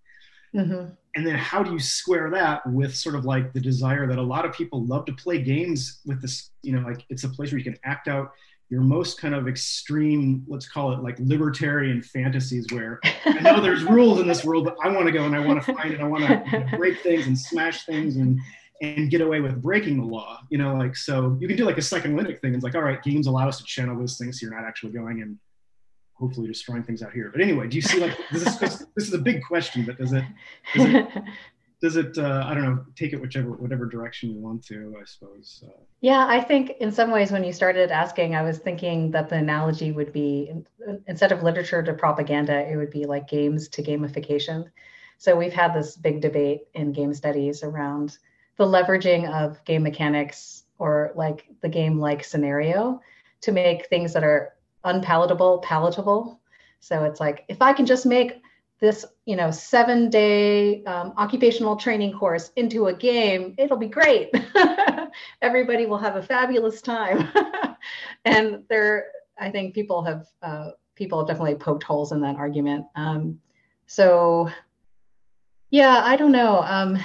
Mm-hmm. 0.52 0.90
And 1.14 1.24
then 1.24 1.36
how 1.36 1.62
do 1.62 1.72
you 1.72 1.78
square 1.78 2.30
that 2.30 2.66
with 2.66 2.96
sort 2.96 3.14
of 3.14 3.24
like 3.24 3.52
the 3.52 3.60
desire 3.60 4.08
that 4.08 4.18
a 4.18 4.22
lot 4.22 4.44
of 4.44 4.52
people 4.52 4.84
love 4.86 5.04
to 5.04 5.12
play 5.12 5.40
games 5.40 6.00
with 6.04 6.20
this, 6.20 6.50
you 6.62 6.72
know, 6.72 6.80
like 6.80 7.04
it's 7.10 7.22
a 7.22 7.28
place 7.28 7.52
where 7.52 7.58
you 7.58 7.64
can 7.64 7.78
act 7.84 8.08
out 8.08 8.32
your 8.70 8.80
most 8.80 9.20
kind 9.20 9.34
of 9.34 9.46
extreme, 9.46 10.44
let's 10.48 10.68
call 10.68 10.92
it 10.92 11.00
like 11.00 11.16
libertarian 11.20 12.02
fantasies 12.02 12.66
where 12.72 12.98
I 13.24 13.40
know 13.40 13.60
there's 13.60 13.84
rules 13.84 14.20
in 14.20 14.26
this 14.26 14.44
world, 14.44 14.64
but 14.64 14.76
I 14.82 14.88
want 14.88 15.06
to 15.06 15.12
go 15.12 15.24
and 15.24 15.34
I 15.36 15.44
want 15.44 15.62
to 15.62 15.74
find 15.74 15.92
it. 15.92 16.00
I 16.00 16.04
want 16.04 16.24
to 16.24 16.76
break 16.76 17.00
things 17.00 17.26
and 17.26 17.38
smash 17.38 17.84
things 17.84 18.16
and 18.16 18.40
and 18.82 19.10
get 19.10 19.20
away 19.20 19.40
with 19.40 19.62
breaking 19.62 19.98
the 19.98 20.04
law. 20.04 20.40
You 20.50 20.58
know, 20.58 20.74
like 20.74 20.96
so 20.96 21.36
you 21.40 21.48
can 21.48 21.56
do 21.56 21.64
like 21.64 21.78
a 21.78 21.82
second 21.82 22.10
psychoanalytic 22.10 22.40
thing. 22.40 22.54
It's 22.54 22.64
like, 22.64 22.74
all 22.74 22.82
right, 22.82 23.02
games 23.02 23.26
allow 23.26 23.48
us 23.48 23.58
to 23.58 23.64
channel 23.64 23.98
those 23.98 24.18
things 24.18 24.40
so 24.40 24.46
you're 24.46 24.54
not 24.54 24.66
actually 24.66 24.92
going 24.92 25.22
and 25.22 25.38
hopefully 26.14 26.46
destroying 26.46 26.82
things 26.82 27.02
out 27.02 27.12
here. 27.12 27.30
But 27.30 27.42
anyway, 27.42 27.68
do 27.68 27.76
you 27.76 27.82
see 27.82 28.00
like 28.00 28.16
this 28.32 28.46
is 28.46 28.86
this 28.96 29.08
is 29.08 29.14
a 29.14 29.18
big 29.18 29.42
question, 29.42 29.84
but 29.84 29.98
does 29.98 30.12
it, 30.12 30.24
does 30.74 30.86
it 30.86 31.08
does 31.84 31.96
it 31.96 32.16
uh, 32.16 32.44
i 32.48 32.54
don't 32.54 32.64
know 32.64 32.78
take 32.96 33.12
it 33.12 33.20
whichever 33.20 33.50
whatever 33.50 33.84
direction 33.84 34.30
you 34.30 34.40
want 34.40 34.64
to 34.64 34.96
i 35.00 35.04
suppose 35.04 35.62
uh, 35.66 35.80
yeah 36.00 36.26
i 36.28 36.40
think 36.40 36.72
in 36.80 36.90
some 36.90 37.10
ways 37.10 37.30
when 37.30 37.44
you 37.44 37.52
started 37.52 37.90
asking 37.90 38.34
i 38.34 38.42
was 38.42 38.58
thinking 38.58 39.10
that 39.10 39.28
the 39.28 39.36
analogy 39.36 39.92
would 39.92 40.12
be 40.12 40.50
instead 41.06 41.30
of 41.30 41.42
literature 41.42 41.82
to 41.82 41.92
propaganda 41.92 42.56
it 42.70 42.76
would 42.76 42.90
be 42.90 43.04
like 43.04 43.28
games 43.28 43.68
to 43.68 43.82
gamification. 43.82 44.64
So 45.18 45.36
we've 45.36 45.52
had 45.52 45.74
this 45.74 45.96
big 45.96 46.20
debate 46.20 46.62
in 46.74 46.92
game 46.92 47.14
studies 47.14 47.62
around 47.62 48.18
the 48.56 48.64
leveraging 48.64 49.30
of 49.30 49.64
game 49.64 49.82
mechanics 49.82 50.64
or 50.78 51.12
like 51.14 51.46
the 51.60 51.68
game 51.68 51.98
like 51.98 52.24
scenario 52.24 53.00
to 53.42 53.52
make 53.52 53.86
things 53.86 54.12
that 54.12 54.24
are 54.24 54.54
unpalatable 54.84 55.58
palatable. 55.58 56.40
So 56.80 57.04
it's 57.04 57.20
like 57.20 57.44
if 57.48 57.62
i 57.62 57.72
can 57.72 57.86
just 57.86 58.06
make 58.06 58.42
this 58.80 59.04
you 59.24 59.36
know 59.36 59.50
seven 59.50 60.10
day 60.10 60.84
um, 60.84 61.12
occupational 61.16 61.76
training 61.76 62.12
course 62.12 62.50
into 62.56 62.86
a 62.86 62.94
game 62.94 63.54
it'll 63.58 63.76
be 63.76 63.88
great. 63.88 64.30
Everybody 65.42 65.86
will 65.86 65.98
have 65.98 66.16
a 66.16 66.22
fabulous 66.22 66.82
time. 66.82 67.28
And 68.24 68.64
there 68.70 69.08
i 69.38 69.50
think 69.50 69.74
people 69.74 70.02
have 70.02 70.26
uh, 70.42 70.70
people 70.94 71.18
have 71.18 71.28
definitely 71.28 71.56
poked 71.56 71.82
holes 71.82 72.12
in 72.12 72.20
that 72.22 72.36
argument. 72.36 72.86
Um, 72.96 73.40
so 73.86 74.50
yeah 75.70 76.02
i 76.04 76.16
don't 76.16 76.32
know 76.32 76.62
um, 76.62 76.98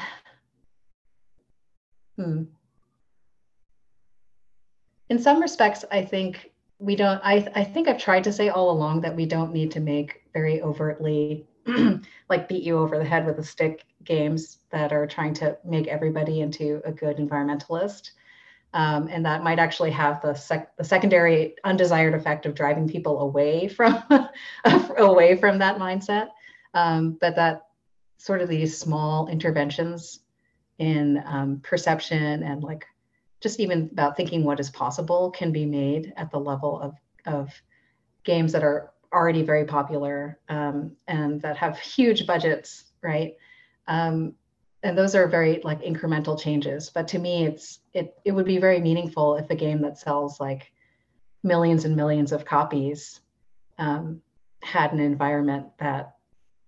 hmm. 2.16 2.44
in 5.10 5.20
some 5.20 5.42
respects 5.42 5.84
i 5.92 6.04
think 6.04 6.52
we 6.78 6.96
don't 6.96 7.20
I, 7.24 7.48
I 7.56 7.64
think 7.64 7.88
i've 7.88 7.98
tried 7.98 8.24
to 8.26 8.32
say 8.32 8.50
all 8.50 8.72
along 8.72 9.02
that 9.02 9.16
we 9.16 9.26
don't 9.26 9.54
need 9.54 9.72
to 9.72 9.80
make 9.80 10.22
very 10.34 10.62
overtly 10.62 11.46
like 12.30 12.48
beat 12.48 12.64
you 12.64 12.78
over 12.78 12.98
the 12.98 13.06
head 13.06 13.26
with 13.26 13.40
a 13.40 13.44
stick 13.44 13.86
games 14.04 14.58
that 14.72 14.92
are 14.92 15.08
trying 15.08 15.34
to 15.36 15.58
make 15.64 15.88
everybody 15.88 16.42
into 16.42 16.82
a 16.86 16.92
good 16.92 17.18
environmentalist. 17.18 18.12
Um, 18.74 19.08
and 19.10 19.26
that 19.26 19.44
might 19.44 19.58
actually 19.58 19.92
have 19.92 20.22
the, 20.22 20.36
sec- 20.36 20.76
the 20.78 20.84
secondary 20.84 21.56
undesired 21.64 22.14
effect 22.14 22.46
of 22.46 22.54
driving 22.54 22.88
people 22.88 23.22
away 23.22 23.68
from 23.68 24.04
away 24.98 25.36
from 25.36 25.58
that 25.58 25.78
mindset. 25.78 26.30
Um, 26.76 27.18
but 27.20 27.36
that 27.36 27.64
sort 28.18 28.42
of 28.42 28.50
these 28.50 28.78
small 28.78 29.28
interventions 29.28 30.20
in 30.78 31.22
um, 31.26 31.62
perception 31.64 32.44
and 32.44 32.64
like 32.64 32.86
just 33.42 33.60
even 33.60 33.90
about 33.92 34.18
thinking 34.18 34.44
what 34.44 34.60
is 34.60 34.70
possible 34.70 35.32
can 35.32 35.52
be 35.52 35.66
made 35.66 36.14
at 36.18 36.30
the 36.32 36.40
level 36.40 36.80
of 36.80 36.96
of 37.26 37.50
games 38.24 38.52
that 38.52 38.64
are 38.64 38.92
already 39.14 39.43
very 39.43 39.66
popular 39.66 40.39
um, 40.49 40.95
and 41.07 41.41
that 41.41 41.57
have 41.57 41.80
huge 41.80 42.28
budgets, 42.28 42.86
right? 43.01 43.34
Um, 43.88 44.34
and 44.84 44.97
those 44.97 45.16
are 45.16 45.28
very 45.28 45.62
like 45.64 45.82
incremental 45.82 46.39
changes. 46.39 46.89
But 46.89 47.07
to 47.10 47.20
me, 47.20 47.45
it's 47.45 47.80
it 47.93 48.18
it 48.24 48.32
would 48.32 48.45
be 48.45 48.60
very 48.60 48.80
meaningful 48.80 49.36
if 49.36 49.49
a 49.49 49.55
game 49.55 49.82
that 49.82 49.97
sells 49.97 50.39
like 50.39 50.72
millions 51.43 51.86
and 51.86 51.95
millions 51.95 52.32
of 52.32 52.45
copies 52.45 53.20
um, 53.78 54.22
had 54.62 54.93
an 54.93 54.99
environment 54.99 55.68
that 55.80 56.16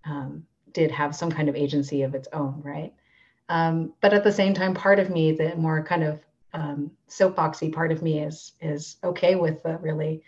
um, 0.04 0.44
did 0.72 0.90
have 0.90 1.14
some 1.14 1.30
kind 1.30 1.48
of 1.48 1.56
agency 1.56 2.02
of 2.02 2.14
its 2.14 2.28
own, 2.32 2.60
right? 2.64 2.92
Um, 3.48 3.94
but 4.00 4.12
at 4.14 4.24
the 4.24 4.32
same 4.32 4.54
time, 4.54 4.74
part 4.74 4.98
of 4.98 5.10
me, 5.10 5.32
the 5.32 5.54
more 5.56 5.82
kind 5.82 6.04
of 6.04 6.20
um, 6.54 6.90
soapboxy 7.08 7.72
part 7.72 7.92
of 7.92 8.02
me, 8.02 8.20
is 8.20 8.52
is 8.60 8.96
okay 9.04 9.36
with 9.36 9.62
the 9.62 9.78
really 9.78 10.22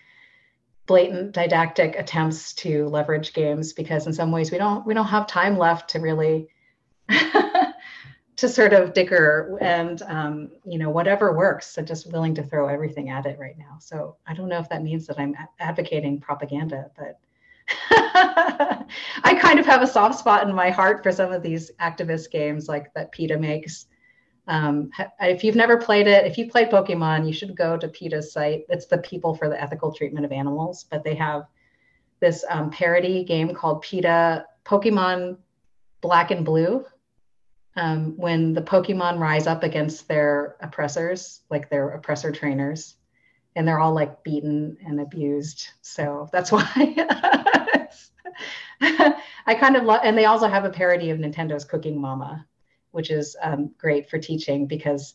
blatant 0.86 1.32
didactic 1.32 1.96
attempts 1.98 2.52
to 2.52 2.86
leverage 2.88 3.32
games 3.32 3.72
because 3.72 4.06
in 4.06 4.12
some 4.12 4.30
ways 4.30 4.50
we 4.50 4.58
don't 4.58 4.86
we 4.86 4.94
don't 4.94 5.06
have 5.06 5.26
time 5.26 5.56
left 5.56 5.90
to 5.90 5.98
really 5.98 6.48
to 8.36 8.48
sort 8.48 8.72
of 8.72 8.92
dicker 8.92 9.58
and 9.60 10.02
um, 10.02 10.50
you 10.64 10.78
know 10.78 10.90
whatever 10.90 11.32
works 11.32 11.78
i'm 11.78 11.86
just 11.86 12.10
willing 12.12 12.34
to 12.34 12.42
throw 12.42 12.68
everything 12.68 13.08
at 13.08 13.26
it 13.26 13.38
right 13.38 13.56
now. 13.58 13.76
So 13.80 14.16
i 14.26 14.34
don't 14.34 14.48
know 14.48 14.58
if 14.58 14.68
that 14.68 14.82
means 14.82 15.06
that 15.06 15.18
i'm 15.18 15.34
advocating 15.58 16.20
propaganda 16.20 16.90
but 16.96 17.18
i 19.24 19.38
kind 19.40 19.58
of 19.58 19.64
have 19.64 19.80
a 19.80 19.86
soft 19.86 20.18
spot 20.18 20.46
in 20.46 20.54
my 20.54 20.68
heart 20.68 21.02
for 21.02 21.12
some 21.12 21.32
of 21.32 21.42
these 21.42 21.70
activist 21.80 22.30
games 22.30 22.68
like 22.68 22.92
that 22.92 23.10
peta 23.10 23.38
makes 23.38 23.86
um, 24.46 24.90
if 25.20 25.42
you've 25.42 25.56
never 25.56 25.78
played 25.78 26.06
it, 26.06 26.26
if 26.26 26.36
you 26.36 26.50
played 26.50 26.70
Pokemon, 26.70 27.26
you 27.26 27.32
should 27.32 27.56
go 27.56 27.76
to 27.76 27.88
PETA's 27.88 28.32
site. 28.32 28.64
It's 28.68 28.86
the 28.86 28.98
People 28.98 29.34
for 29.34 29.48
the 29.48 29.60
Ethical 29.60 29.92
Treatment 29.92 30.26
of 30.26 30.32
Animals, 30.32 30.84
but 30.90 31.02
they 31.02 31.14
have 31.14 31.44
this 32.20 32.44
um, 32.48 32.70
parody 32.70 33.24
game 33.24 33.54
called 33.54 33.82
PETA 33.82 34.44
Pokemon 34.64 35.38
Black 36.00 36.30
and 36.30 36.44
Blue. 36.44 36.84
Um, 37.76 38.16
when 38.16 38.52
the 38.52 38.62
Pokemon 38.62 39.18
rise 39.18 39.48
up 39.48 39.64
against 39.64 40.06
their 40.06 40.56
oppressors, 40.60 41.40
like 41.50 41.68
their 41.70 41.90
oppressor 41.90 42.30
trainers, 42.30 42.94
and 43.56 43.66
they're 43.66 43.80
all 43.80 43.94
like 43.94 44.22
beaten 44.22 44.76
and 44.86 45.00
abused. 45.00 45.68
So 45.80 46.28
that's 46.32 46.52
why 46.52 46.64
I 49.46 49.54
kind 49.54 49.76
of 49.76 49.84
love, 49.84 50.02
and 50.04 50.16
they 50.16 50.26
also 50.26 50.48
have 50.48 50.64
a 50.64 50.70
parody 50.70 51.10
of 51.10 51.18
Nintendo's 51.18 51.64
Cooking 51.64 52.00
Mama 52.00 52.46
which 52.94 53.10
is 53.10 53.36
um, 53.42 53.70
great 53.78 54.08
for 54.08 54.18
teaching 54.18 54.66
because 54.66 55.14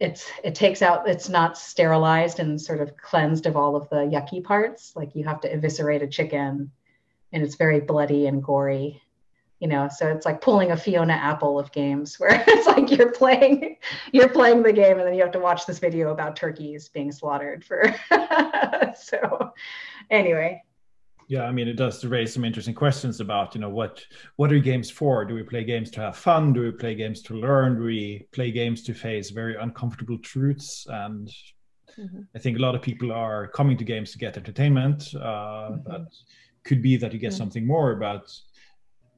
it's 0.00 0.28
it 0.42 0.54
takes 0.54 0.82
out 0.82 1.08
it's 1.08 1.28
not 1.28 1.56
sterilized 1.56 2.40
and 2.40 2.60
sort 2.60 2.80
of 2.80 2.96
cleansed 2.96 3.46
of 3.46 3.56
all 3.56 3.76
of 3.76 3.88
the 3.90 3.96
yucky 3.96 4.42
parts. 4.42 4.92
Like 4.96 5.14
you 5.14 5.24
have 5.24 5.40
to 5.42 5.52
eviscerate 5.52 6.02
a 6.02 6.08
chicken 6.08 6.72
and 7.32 7.42
it's 7.42 7.54
very 7.54 7.80
bloody 7.80 8.26
and 8.26 8.42
gory 8.42 9.00
you 9.62 9.68
know? 9.68 9.88
So 9.88 10.08
it's 10.08 10.26
like 10.26 10.40
pulling 10.40 10.72
a 10.72 10.76
fiona 10.76 11.12
apple 11.12 11.56
of 11.56 11.70
games 11.70 12.16
where 12.18 12.44
it's 12.46 12.66
like 12.66 12.90
you're 12.90 13.12
playing 13.12 13.76
you're 14.12 14.28
playing 14.28 14.64
the 14.64 14.72
game 14.72 14.98
and 14.98 15.06
then 15.06 15.14
you 15.14 15.22
have 15.22 15.32
to 15.32 15.38
watch 15.38 15.64
this 15.66 15.78
video 15.78 16.10
about 16.10 16.34
turkeys 16.34 16.88
being 16.88 17.12
slaughtered 17.12 17.64
for 17.64 17.94
so 19.00 19.52
anyway 20.10 20.60
yeah 21.32 21.44
i 21.44 21.50
mean 21.50 21.66
it 21.66 21.78
does 21.78 22.04
raise 22.04 22.34
some 22.34 22.44
interesting 22.44 22.74
questions 22.74 23.18
about 23.18 23.54
you 23.54 23.60
know 23.60 23.70
what 23.70 24.04
what 24.36 24.52
are 24.52 24.58
games 24.58 24.90
for 24.90 25.24
do 25.24 25.34
we 25.34 25.42
play 25.42 25.64
games 25.64 25.90
to 25.90 25.98
have 25.98 26.14
fun 26.14 26.52
do 26.52 26.60
we 26.60 26.70
play 26.70 26.94
games 26.94 27.22
to 27.22 27.32
learn 27.34 27.76
do 27.76 27.84
we 27.84 28.26
play 28.32 28.50
games 28.50 28.82
to 28.82 28.92
face 28.92 29.30
very 29.30 29.56
uncomfortable 29.56 30.18
truths 30.18 30.86
and 30.90 31.28
mm-hmm. 31.98 32.20
i 32.36 32.38
think 32.38 32.58
a 32.58 32.60
lot 32.60 32.74
of 32.74 32.82
people 32.82 33.10
are 33.10 33.48
coming 33.48 33.78
to 33.78 33.84
games 33.84 34.12
to 34.12 34.18
get 34.18 34.36
entertainment 34.36 35.14
uh, 35.16 35.70
mm-hmm. 35.70 35.76
but 35.86 36.04
could 36.64 36.82
be 36.82 36.98
that 36.98 37.14
you 37.14 37.18
get 37.18 37.30
mm-hmm. 37.30 37.38
something 37.38 37.66
more 37.66 37.94
but 37.94 38.30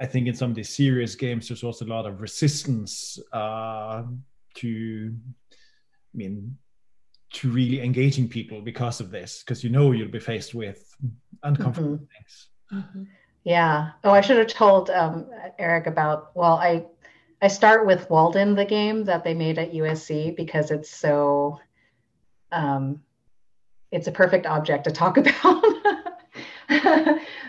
i 0.00 0.06
think 0.06 0.28
in 0.28 0.36
some 0.36 0.50
of 0.50 0.56
these 0.56 0.72
serious 0.72 1.16
games 1.16 1.48
there's 1.48 1.64
also 1.64 1.84
a 1.84 1.92
lot 1.96 2.06
of 2.06 2.20
resistance 2.20 3.18
uh, 3.32 4.04
to 4.54 5.12
i 6.14 6.16
mean 6.16 6.56
to 7.32 7.50
really 7.50 7.80
engaging 7.80 8.28
people 8.28 8.60
because 8.60 9.00
of 9.00 9.10
this 9.10 9.42
because 9.42 9.64
you 9.64 9.70
know 9.70 9.90
you'll 9.90 10.16
be 10.20 10.20
faced 10.20 10.54
with 10.54 10.94
uncomfortable 11.44 11.96
mm-hmm. 11.96 12.04
things 12.04 12.48
mm-hmm. 12.72 13.04
yeah 13.44 13.90
oh 14.02 14.10
i 14.10 14.20
should 14.20 14.36
have 14.36 14.46
told 14.46 14.90
um, 14.90 15.26
eric 15.58 15.86
about 15.86 16.34
well 16.34 16.54
i 16.54 16.84
i 17.40 17.48
start 17.48 17.86
with 17.86 18.08
walden 18.10 18.54
the 18.54 18.64
game 18.64 19.04
that 19.04 19.24
they 19.24 19.34
made 19.34 19.58
at 19.58 19.72
usc 19.72 20.36
because 20.36 20.70
it's 20.70 20.90
so 20.90 21.60
um, 22.52 23.00
it's 23.90 24.06
a 24.06 24.12
perfect 24.12 24.46
object 24.46 24.84
to 24.84 24.90
talk 24.90 25.16
about 25.18 25.64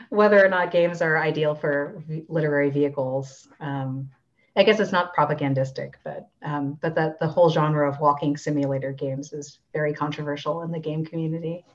whether 0.10 0.44
or 0.44 0.50
not 0.50 0.72
games 0.72 1.02
are 1.02 1.18
ideal 1.18 1.56
for 1.56 2.04
literary 2.28 2.70
vehicles 2.70 3.48
um, 3.60 4.10
I 4.58 4.64
guess 4.64 4.80
it's 4.80 4.92
not 4.92 5.14
propagandistic, 5.14 5.96
but 6.04 6.30
um, 6.42 6.78
but 6.82 6.96
that 6.96 7.20
the 7.20 7.28
whole 7.28 7.50
genre 7.50 7.90
of 7.90 8.00
walking 8.00 8.38
simulator 8.38 8.94
games 8.94 9.34
is 9.34 9.60
very 9.74 9.94
controversial 9.94 10.62
in 10.62 10.72
the 10.72 10.80
game 10.80 11.06
community. 11.06 11.66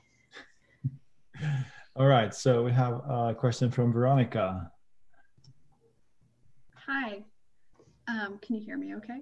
All 1.97 2.07
right, 2.07 2.33
so 2.33 2.63
we 2.63 2.71
have 2.71 3.01
a 3.09 3.35
question 3.37 3.69
from 3.69 3.91
Veronica. 3.91 4.71
Hi, 6.87 7.23
um, 8.07 8.39
can 8.41 8.55
you 8.55 8.63
hear 8.63 8.77
me? 8.77 8.95
Okay, 8.95 9.19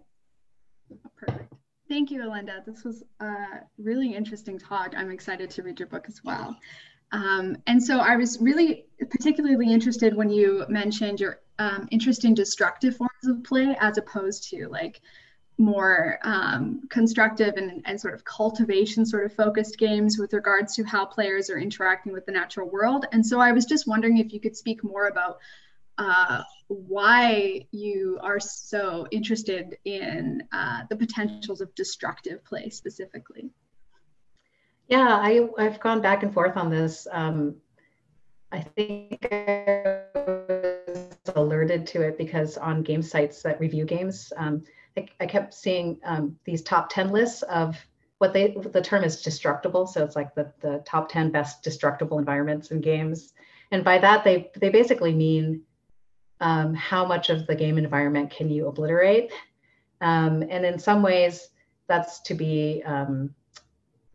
perfect. 1.15 1.51
Thank 1.87 2.11
you, 2.11 2.21
Alenda. 2.21 2.63
This 2.63 2.83
was 2.83 3.03
a 3.19 3.61
really 3.79 4.13
interesting 4.13 4.59
talk. 4.59 4.93
I'm 4.95 5.09
excited 5.09 5.49
to 5.49 5.63
read 5.63 5.79
your 5.79 5.87
book 5.87 6.05
as 6.07 6.21
well. 6.23 6.55
Um, 7.11 7.57
and 7.65 7.83
so 7.83 8.01
I 8.01 8.15
was 8.15 8.37
really 8.39 8.85
particularly 9.09 9.73
interested 9.73 10.15
when 10.15 10.29
you 10.29 10.63
mentioned 10.69 11.19
your 11.19 11.39
um, 11.57 11.87
interest 11.89 12.23
in 12.23 12.35
destructive 12.35 12.95
forms 12.95 13.25
of 13.25 13.43
play 13.43 13.75
as 13.81 13.97
opposed 13.97 14.47
to 14.51 14.67
like 14.67 15.01
more 15.59 16.17
um, 16.23 16.81
constructive 16.89 17.55
and, 17.57 17.81
and 17.85 17.99
sort 17.99 18.13
of 18.13 18.23
cultivation 18.23 19.05
sort 19.05 19.25
of 19.25 19.33
focused 19.33 19.77
games 19.77 20.17
with 20.17 20.33
regards 20.33 20.75
to 20.75 20.83
how 20.83 21.05
players 21.05 21.49
are 21.49 21.59
interacting 21.59 22.13
with 22.13 22.25
the 22.25 22.31
natural 22.31 22.69
world. 22.69 23.05
And 23.11 23.25
so 23.25 23.39
I 23.39 23.51
was 23.51 23.65
just 23.65 23.87
wondering 23.87 24.17
if 24.17 24.33
you 24.33 24.39
could 24.39 24.55
speak 24.55 24.83
more 24.83 25.07
about 25.07 25.39
uh, 25.97 26.43
why 26.67 27.67
you 27.71 28.17
are 28.23 28.39
so 28.39 29.05
interested 29.11 29.77
in 29.83 30.43
uh, 30.53 30.83
the 30.89 30.95
potentials 30.95 31.59
of 31.59 31.75
destructive 31.75 32.43
play 32.45 32.69
specifically. 32.69 33.49
Yeah, 34.87 35.19
I, 35.21 35.47
I've 35.57 35.79
gone 35.79 36.01
back 36.01 36.23
and 36.23 36.33
forth 36.33 36.55
on 36.55 36.69
this. 36.69 37.05
Um, 37.11 37.55
I 38.51 38.61
think 38.61 39.27
I 39.31 40.03
was 40.15 41.09
alerted 41.35 41.85
to 41.87 42.01
it 42.01 42.17
because 42.17 42.57
on 42.57 42.81
game 42.81 43.01
sites 43.01 43.43
that 43.43 43.59
review 43.59 43.85
games, 43.85 44.33
um, 44.37 44.63
I, 44.99 45.23
I, 45.23 45.25
kept 45.27 45.53
seeing 45.53 45.99
um, 46.03 46.37
these 46.45 46.61
top 46.61 46.89
10 46.89 47.11
lists 47.11 47.41
of 47.43 47.77
what 48.17 48.33
they, 48.33 48.51
the 48.73 48.81
term 48.81 49.03
is 49.03 49.21
destructible. 49.21 49.87
So 49.87 50.03
it's 50.03 50.15
like 50.15 50.35
the, 50.35 50.51
the 50.61 50.83
top 50.85 51.09
10 51.09 51.31
best 51.31 51.63
destructible 51.63 52.19
environments 52.19 52.71
in 52.71 52.81
games. 52.81 53.33
And 53.71 53.83
by 53.83 53.97
that, 53.99 54.23
they, 54.23 54.51
they 54.57 54.69
basically 54.69 55.13
mean 55.13 55.61
um, 56.41 56.73
how 56.73 57.05
much 57.05 57.29
of 57.29 57.47
the 57.47 57.55
game 57.55 57.77
environment 57.77 58.31
can 58.31 58.49
you 58.49 58.67
obliterate? 58.67 59.31
Um, 60.01 60.43
and 60.49 60.65
in 60.65 60.79
some 60.79 61.01
ways, 61.01 61.49
that's 61.87 62.21
to 62.21 62.33
be 62.33 62.81
um, 62.85 63.33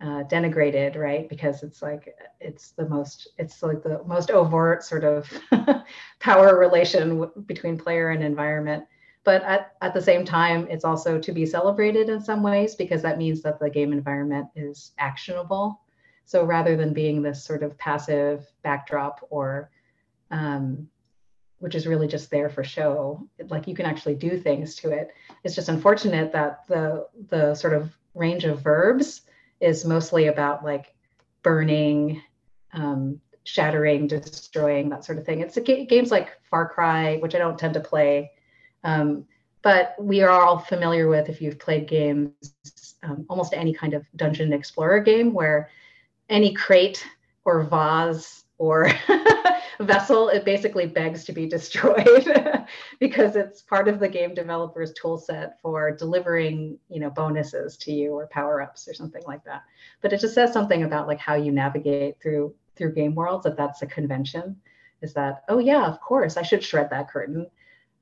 uh, 0.00 0.24
denigrated, 0.24 0.96
right? 0.96 1.28
Because 1.28 1.62
it's 1.62 1.82
like 1.82 2.14
it's 2.40 2.70
the 2.72 2.88
most 2.88 3.28
it's 3.38 3.62
like 3.62 3.82
the 3.82 4.02
most 4.04 4.30
overt 4.30 4.84
sort 4.84 5.04
of 5.04 5.30
power 6.20 6.58
relation 6.58 7.20
w- 7.20 7.32
between 7.46 7.78
player 7.78 8.10
and 8.10 8.22
environment. 8.22 8.84
But 9.24 9.42
at, 9.42 9.72
at 9.80 9.94
the 9.94 10.02
same 10.02 10.24
time, 10.24 10.68
it's 10.70 10.84
also 10.84 11.18
to 11.18 11.32
be 11.32 11.46
celebrated 11.46 12.08
in 12.10 12.20
some 12.20 12.42
ways 12.42 12.74
because 12.74 13.02
that 13.02 13.18
means 13.18 13.40
that 13.42 13.58
the 13.58 13.70
game 13.70 13.92
environment 13.92 14.48
is 14.54 14.92
actionable. 14.98 15.80
So 16.26 16.44
rather 16.44 16.76
than 16.76 16.92
being 16.92 17.22
this 17.22 17.42
sort 17.42 17.62
of 17.62 17.76
passive 17.78 18.46
backdrop 18.62 19.26
or 19.30 19.70
um, 20.30 20.88
which 21.58 21.74
is 21.74 21.86
really 21.86 22.06
just 22.06 22.30
there 22.30 22.50
for 22.50 22.62
show, 22.62 23.26
like 23.48 23.66
you 23.66 23.74
can 23.74 23.86
actually 23.86 24.14
do 24.14 24.38
things 24.38 24.74
to 24.74 24.90
it. 24.90 25.08
It's 25.44 25.54
just 25.54 25.70
unfortunate 25.70 26.32
that 26.32 26.66
the 26.68 27.06
the 27.30 27.54
sort 27.54 27.72
of 27.72 27.96
range 28.14 28.44
of 28.44 28.60
verbs 28.60 29.22
is 29.60 29.84
mostly 29.84 30.26
about 30.26 30.62
like 30.62 30.94
burning, 31.42 32.22
um, 32.74 33.20
shattering, 33.44 34.06
destroying, 34.06 34.90
that 34.90 35.04
sort 35.04 35.16
of 35.16 35.24
thing. 35.24 35.40
It's 35.40 35.58
ga- 35.58 35.86
games 35.86 36.10
like 36.10 36.38
Far 36.50 36.68
Cry, 36.68 37.16
which 37.16 37.34
I 37.34 37.38
don't 37.38 37.58
tend 37.58 37.74
to 37.74 37.80
play, 37.80 38.30
um, 38.84 39.24
but 39.62 39.96
we 39.98 40.20
are 40.20 40.30
all 40.30 40.58
familiar 40.58 41.08
with 41.08 41.28
if 41.28 41.40
you've 41.40 41.58
played 41.58 41.88
games, 41.88 42.32
um, 43.02 43.24
almost 43.28 43.54
any 43.54 43.72
kind 43.72 43.94
of 43.94 44.06
dungeon 44.16 44.52
explorer 44.52 45.00
game 45.00 45.32
where 45.32 45.70
any 46.28 46.52
crate 46.52 47.04
or 47.44 47.64
vase 47.64 48.44
or 48.58 48.90
vessel, 49.80 50.28
it 50.28 50.44
basically 50.44 50.86
begs 50.86 51.24
to 51.24 51.32
be 51.32 51.46
destroyed 51.48 52.28
because 53.00 53.36
it's 53.36 53.62
part 53.62 53.88
of 53.88 53.98
the 53.98 54.08
game 54.08 54.34
developer's 54.34 54.92
tool 54.92 55.16
set 55.16 55.58
for 55.60 55.90
delivering, 55.90 56.78
you 56.90 57.00
know, 57.00 57.10
bonuses 57.10 57.76
to 57.78 57.92
you 57.92 58.12
or 58.12 58.26
power 58.26 58.60
ups 58.60 58.86
or 58.86 58.94
something 58.94 59.22
like 59.26 59.42
that. 59.44 59.62
But 60.02 60.12
it 60.12 60.20
just 60.20 60.34
says 60.34 60.52
something 60.52 60.82
about 60.82 61.08
like 61.08 61.18
how 61.18 61.34
you 61.34 61.50
navigate 61.50 62.20
through 62.20 62.54
through 62.76 62.92
game 62.92 63.14
worlds 63.14 63.44
that 63.44 63.56
that's 63.56 63.82
a 63.82 63.86
convention 63.86 64.56
is 65.00 65.14
that 65.14 65.44
oh 65.48 65.58
yeah 65.58 65.86
of 65.86 66.00
course 66.00 66.36
i 66.36 66.42
should 66.42 66.64
shred 66.64 66.90
that 66.90 67.08
curtain 67.08 67.46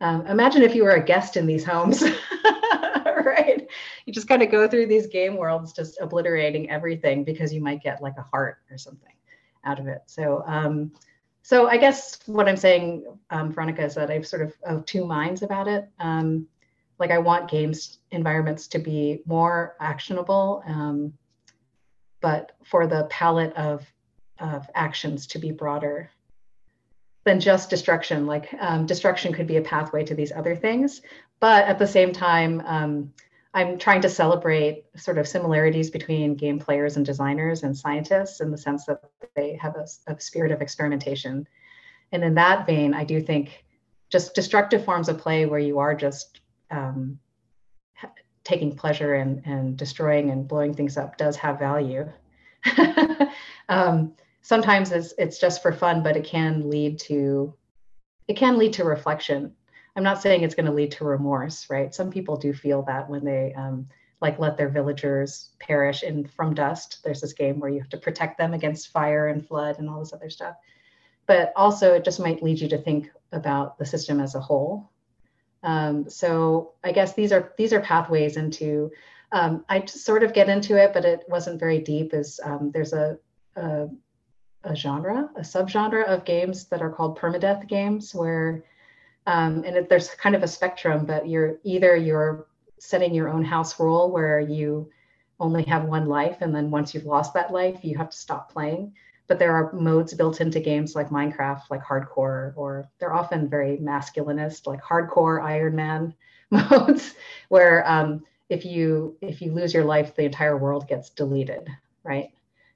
um, 0.03 0.27
imagine 0.27 0.63
if 0.63 0.75
you 0.75 0.85
were 0.85 0.93
a 0.93 1.05
guest 1.05 1.37
in 1.37 1.47
these 1.47 1.65
homes 1.65 2.03
right 3.25 3.67
you 4.05 4.13
just 4.13 4.29
kind 4.29 4.43
of 4.43 4.51
go 4.51 4.69
through 4.69 4.87
these 4.87 5.07
game 5.07 5.37
worlds 5.37 5.73
just 5.73 5.99
obliterating 6.01 6.69
everything 6.71 7.25
because 7.25 7.53
you 7.53 7.61
might 7.61 7.83
get 7.83 8.03
like 8.03 8.15
a 8.19 8.23
heart 8.23 8.59
or 8.71 8.77
something 8.77 9.15
out 9.65 9.79
of 9.79 9.87
it 9.87 10.03
so 10.07 10.43
um, 10.47 10.93
so 11.43 11.69
I 11.69 11.77
guess 11.77 12.21
what 12.27 12.49
I'm 12.49 12.57
saying, 12.57 13.05
um, 13.31 13.53
Veronica, 13.53 13.85
is 13.85 13.97
that 13.97 14.11
I've 14.11 14.27
sort 14.27 14.43
of 14.43 14.55
of 14.63 14.87
two 14.87 15.05
minds 15.05 15.43
about 15.43 15.67
it. 15.67 15.89
Um, 15.99 16.47
like 16.99 17.11
I 17.11 17.19
want 17.19 17.51
games 17.51 17.99
environments 18.13 18.69
to 18.69 18.79
be 18.79 19.23
more 19.27 19.75
actionable, 19.81 20.63
um, 20.67 21.13
but 22.21 22.53
for 22.65 22.87
the 22.87 23.07
palette 23.11 23.53
of 23.55 23.85
of 24.39 24.69
actions 24.75 25.27
to 25.29 25.39
be 25.39 25.51
broader 25.51 26.11
than 27.25 27.41
just 27.41 27.71
destruction. 27.71 28.27
Like 28.27 28.55
um, 28.61 28.87
destruction 28.87 29.33
could 29.33 29.47
be 29.47 29.57
a 29.57 29.63
pathway 29.63 30.05
to 30.05 30.15
these 30.15 30.33
other 30.33 30.57
things, 30.57 31.03
but 31.41 31.65
at 31.65 31.79
the 31.79 31.87
same 31.87 32.13
time, 32.13 32.63
um, 32.67 33.13
I'm 33.55 33.79
trying 33.79 34.01
to 34.03 34.09
celebrate 34.09 34.85
sort 34.97 35.19
of 35.19 35.29
similarities 35.29 35.91
between 35.91 36.37
game 36.37 36.59
players 36.59 36.97
and 36.97 37.05
designers 37.05 37.65
and 37.65 37.77
scientists 37.77 38.41
in 38.41 38.51
the 38.51 38.57
sense 38.57 38.87
that 38.87 39.03
they 39.37 39.57
have 39.57 39.77
a, 39.77 39.87
a, 40.07 40.19
spirit 40.19 40.53
of 40.53 40.63
experimentation. 40.63 41.47
And 42.13 42.25
in 42.25 42.35
that 42.35 42.67
vein, 42.67 42.95
I 42.95 43.05
do 43.05 43.21
think 43.21 43.65
just 44.09 44.35
destructive 44.35 44.85
forms 44.85 45.09
of 45.09 45.19
play 45.19 45.45
where 45.45 45.59
you 45.59 45.79
are 45.81 45.95
just 45.95 46.41
um, 46.71 47.19
taking 48.45 48.75
pleasure 48.75 49.15
and, 49.15 49.43
and 49.45 49.77
destroying 49.77 50.31
and 50.31 50.49
blowing 50.49 50.73
things 50.75 50.97
up 50.97 51.19
does 51.19 51.37
have 51.37 51.59
value. 51.59 52.11
um, 53.69 54.15
sometimes 54.43 54.93
it's, 54.93 55.15
it's 55.19 55.39
just 55.39 55.63
for 55.63 55.73
fun, 55.73 56.03
but 56.03 56.17
it 56.17 56.25
can 56.25 56.69
lead 56.69 56.99
to 57.01 57.55
it 58.29 58.37
can 58.37 58.57
lead 58.57 58.75
to 58.75 58.85
reflection 58.85 59.53
I'm 59.95 60.03
not 60.03 60.23
saying 60.23 60.43
it's 60.43 60.55
going 60.55 60.67
to 60.67 60.73
lead 60.73 60.93
to 60.93 61.05
remorse, 61.05 61.69
right? 61.69 61.95
Some 61.95 62.11
people 62.11 62.37
do 62.37 62.53
feel 62.53 62.83
that 62.85 63.09
when 63.09 63.25
they 63.25 63.53
um, 63.55 63.89
like 64.21 64.39
let 64.39 64.57
their 64.57 64.69
villagers 64.69 65.51
perish 65.59 66.03
in 66.03 66.27
from 66.27 66.55
dust. 66.55 67.01
There's 67.05 67.21
this 67.21 67.33
game 67.33 67.59
where 67.59 67.71
you 67.71 67.81
have 67.81 67.91
to 67.91 67.99
protect 67.99 68.39
them 68.39 68.55
against 68.55 68.89
fire 68.89 69.29
and 69.29 69.47
flood 69.47 69.79
and 69.79 69.91
all 69.91 69.99
this 69.99 70.13
other 70.13 70.31
stuff. 70.31 70.57
But 71.27 71.53
also, 71.57 71.95
it 71.95 72.05
just 72.05 72.21
might 72.21 72.43
lead 72.43 72.61
you 72.61 72.69
to 72.69 72.79
think 72.79 73.11
about 73.33 73.79
the 73.79 73.85
system 73.85 74.21
as 74.21 74.35
a 74.35 74.41
whole. 74.41 74.91
Um, 75.63 76.09
so 76.09 76.73
I 76.83 76.93
guess 76.93 77.15
these 77.15 77.33
are 77.33 77.53
these 77.59 77.73
are 77.73 77.81
pathways 77.81 78.37
into 78.37 78.91
um, 79.33 79.65
I 79.69 79.85
sort 79.87 80.23
of 80.23 80.35
get 80.35 80.49
into 80.49 80.77
it, 80.77 80.93
but 80.93 81.05
it 81.05 81.25
wasn't 81.29 81.61
very 81.61 81.81
deep. 81.81 82.15
Is 82.15 82.41
um, 82.43 82.71
there's 82.73 82.93
a, 82.93 83.19
a, 83.57 83.89
a 84.65 84.75
genre, 84.75 85.31
a 85.37 85.41
subgenre 85.41 86.05
of 86.05 86.25
games 86.25 86.67
that 86.67 86.83
are 86.83 86.91
called 86.91 87.19
permadeath 87.19 87.67
games, 87.69 88.15
where 88.15 88.65
um, 89.27 89.63
and 89.65 89.77
it, 89.77 89.89
there's 89.89 90.09
kind 90.11 90.35
of 90.35 90.43
a 90.43 90.49
spectrum, 90.49 91.07
but 91.07 91.29
you're 91.29 91.59
either 91.65 91.97
you're 91.97 92.47
setting 92.79 93.15
your 93.15 93.29
own 93.29 93.45
house 93.45 93.79
rule 93.79 94.11
where 94.11 94.41
you 94.41 94.91
only 95.39 95.63
have 95.65 95.85
one 95.85 96.07
life, 96.07 96.39
and 96.41 96.55
then 96.55 96.71
once 96.71 96.95
you've 96.95 97.05
lost 97.05 97.35
that 97.35 97.53
life, 97.53 97.81
you 97.83 97.97
have 97.97 98.11
to 98.11 98.17
stop 98.17 98.53
playing. 98.53 98.95
But 99.29 99.39
there 99.39 99.55
are 99.55 99.73
modes 99.73 100.15
built 100.15 100.41
into 100.41 100.61
games 100.61 100.95
like 100.95 101.11
Minecraft, 101.11 101.63
like 101.71 101.83
hardcore, 101.83 102.53
or 102.57 102.89
they're 102.99 103.15
often 103.15 103.49
very 103.49 103.79
masculinist, 103.79 104.67
like 104.67 104.83
hardcore 104.83 105.43
Iron 105.43 105.77
Man 105.77 106.15
modes, 106.51 107.15
where 107.49 107.89
um, 107.89 108.25
if 108.49 108.65
you 108.65 109.17
if 109.21 109.41
you 109.41 109.53
lose 109.53 109.73
your 109.73 109.85
life, 109.85 110.15
the 110.15 110.25
entire 110.25 110.57
world 110.57 110.89
gets 110.89 111.11
deleted, 111.11 111.69
right? 112.05 112.31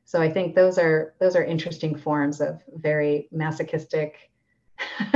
So 0.07 0.23
I 0.23 0.31
think 0.31 0.55
those 0.55 0.79
are 0.79 1.15
those 1.19 1.35
are 1.35 1.45
interesting 1.45 1.97
forms 1.99 2.41
of 2.41 2.63
very 2.73 3.29
masochistic 3.33 4.31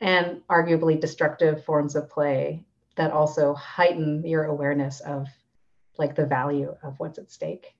and 0.00 0.42
arguably 0.50 1.00
destructive 1.00 1.64
forms 1.64 1.94
of 1.94 2.10
play 2.10 2.64
that 2.96 3.12
also 3.12 3.54
heighten 3.54 4.26
your 4.26 4.44
awareness 4.44 4.98
of 5.00 5.28
like 5.98 6.16
the 6.16 6.26
value 6.26 6.74
of 6.82 6.98
what's 6.98 7.18
at 7.18 7.30
stake. 7.30 7.76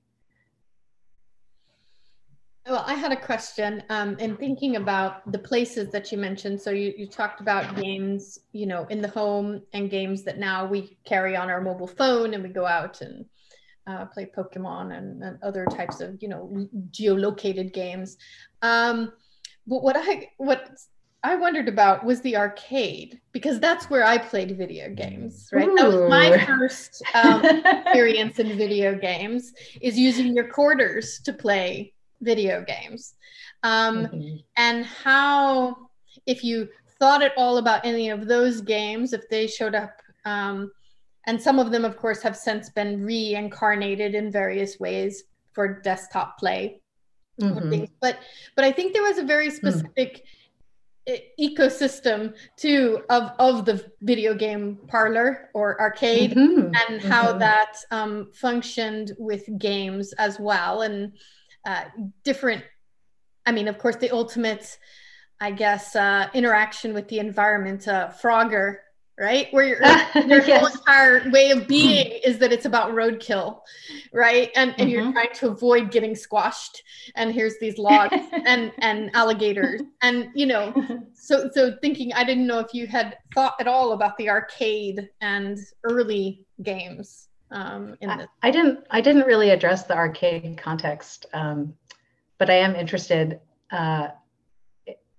Well, 2.65 2.85
I 2.87 2.93
had 2.93 3.11
a 3.11 3.19
question 3.19 3.83
um, 3.89 4.17
in 4.19 4.37
thinking 4.37 4.77
about 4.77 5.29
the 5.31 5.39
places 5.39 5.91
that 5.91 6.09
you 6.11 6.17
mentioned. 6.17 6.61
So 6.61 6.69
you, 6.71 6.93
you 6.95 7.07
talked 7.07 7.41
about 7.41 7.75
games, 7.75 8.39
you 8.53 8.65
know, 8.65 8.85
in 8.89 9.01
the 9.01 9.07
home 9.09 9.63
and 9.73 9.89
games 9.89 10.23
that 10.23 10.37
now 10.37 10.67
we 10.67 10.97
carry 11.03 11.35
on 11.35 11.49
our 11.49 11.59
mobile 11.59 11.87
phone 11.87 12.33
and 12.33 12.43
we 12.43 12.49
go 12.49 12.65
out 12.65 13.01
and 13.01 13.25
uh, 13.89 14.05
play 14.05 14.29
Pokemon 14.37 14.95
and, 14.97 15.23
and, 15.23 15.39
other 15.41 15.65
types 15.65 15.99
of, 15.99 16.21
you 16.21 16.27
know, 16.27 16.69
geolocated 16.91 17.73
games. 17.73 18.17
Um, 18.61 19.11
but 19.65 19.81
what 19.83 19.95
I 19.97 20.29
what 20.37 20.69
I 21.23 21.35
wondered 21.35 21.67
about 21.67 22.05
was 22.05 22.21
the 22.21 22.37
arcade 22.37 23.19
because 23.31 23.59
that's 23.59 23.89
where 23.89 24.05
I 24.05 24.17
played 24.17 24.57
video 24.57 24.89
games, 24.89 25.49
right? 25.51 25.67
Ooh. 25.67 25.75
That 25.75 25.87
was 25.87 26.09
my 26.09 26.45
first 26.45 27.03
um, 27.13 27.43
experience 27.65 28.39
in 28.39 28.57
video 28.57 28.95
games 28.95 29.53
is 29.81 29.97
using 29.97 30.33
your 30.35 30.47
quarters 30.47 31.19
to 31.25 31.33
play 31.33 31.93
video 32.21 32.63
games. 32.63 33.15
Um, 33.63 34.05
mm-hmm. 34.05 34.35
And 34.55 34.85
how, 34.85 35.89
if 36.25 36.43
you 36.43 36.69
thought 36.99 37.21
at 37.21 37.33
all 37.37 37.57
about 37.57 37.85
any 37.85 38.09
of 38.09 38.27
those 38.27 38.61
games, 38.61 39.13
if 39.13 39.27
they 39.29 39.47
showed 39.47 39.75
up, 39.75 40.01
um, 40.25 40.71
and 41.27 41.41
some 41.41 41.59
of 41.59 41.71
them, 41.71 41.85
of 41.85 41.97
course, 41.97 42.21
have 42.21 42.35
since 42.35 42.69
been 42.69 43.03
reincarnated 43.03 44.15
in 44.15 44.31
various 44.31 44.79
ways 44.79 45.23
for 45.53 45.81
desktop 45.81 46.39
play. 46.39 46.81
Mm-hmm. 47.41 47.85
But 48.01 48.19
but 48.55 48.65
I 48.65 48.71
think 48.71 48.93
there 48.93 49.03
was 49.03 49.17
a 49.17 49.23
very 49.23 49.49
hmm. 49.49 49.55
specific. 49.55 50.17
Mm 50.17 50.21
ecosystem 51.39 52.33
too 52.57 53.01
of 53.09 53.31
of 53.39 53.65
the 53.65 53.83
video 54.01 54.33
game 54.33 54.77
parlor 54.87 55.49
or 55.53 55.79
arcade 55.81 56.31
mm-hmm. 56.31 56.71
and 56.87 57.01
how 57.01 57.29
mm-hmm. 57.29 57.39
that 57.39 57.77
um, 57.91 58.29
functioned 58.33 59.13
with 59.17 59.43
games 59.57 60.13
as 60.13 60.39
well 60.39 60.81
and 60.81 61.13
uh, 61.65 61.85
different 62.23 62.63
i 63.45 63.51
mean 63.51 63.67
of 63.67 63.77
course 63.77 63.95
the 63.95 64.11
ultimate 64.11 64.77
i 65.39 65.49
guess 65.49 65.95
uh, 65.95 66.27
interaction 66.33 66.93
with 66.93 67.07
the 67.07 67.19
environment 67.19 67.87
uh, 67.87 68.09
frogger 68.09 68.77
right? 69.19 69.47
Where 69.51 69.67
your, 69.67 69.81
your 70.27 70.41
yes. 70.45 70.59
whole 70.59 70.69
entire 70.69 71.29
way 71.29 71.51
of 71.51 71.67
being 71.67 72.19
is 72.25 72.39
that 72.39 72.51
it's 72.51 72.65
about 72.65 72.91
roadkill, 72.93 73.59
right? 74.13 74.49
And 74.55 74.71
and 74.71 74.77
mm-hmm. 74.77 74.89
you're 74.89 75.11
trying 75.11 75.33
to 75.33 75.49
avoid 75.49 75.91
getting 75.91 76.15
squashed. 76.15 76.81
And 77.15 77.31
here's 77.33 77.59
these 77.59 77.77
logs 77.77 78.15
and 78.45 78.71
and 78.79 79.11
alligators, 79.13 79.81
and 80.01 80.29
you 80.33 80.45
know, 80.45 80.73
so 81.13 81.49
so 81.53 81.77
thinking, 81.81 82.13
I 82.13 82.23
didn't 82.23 82.47
know 82.47 82.59
if 82.59 82.73
you 82.73 82.87
had 82.87 83.17
thought 83.35 83.55
at 83.59 83.67
all 83.67 83.91
about 83.91 84.17
the 84.17 84.29
arcade 84.29 85.09
and 85.21 85.59
early 85.83 86.45
games. 86.63 87.27
Um, 87.51 87.97
in. 87.99 88.09
I, 88.09 88.27
I 88.41 88.51
didn't. 88.51 88.85
I 88.89 89.01
didn't 89.01 89.25
really 89.25 89.49
address 89.49 89.83
the 89.83 89.95
arcade 89.95 90.57
context, 90.57 91.25
um, 91.33 91.73
but 92.37 92.49
I 92.49 92.55
am 92.55 92.75
interested 92.75 93.39
uh, 93.71 94.09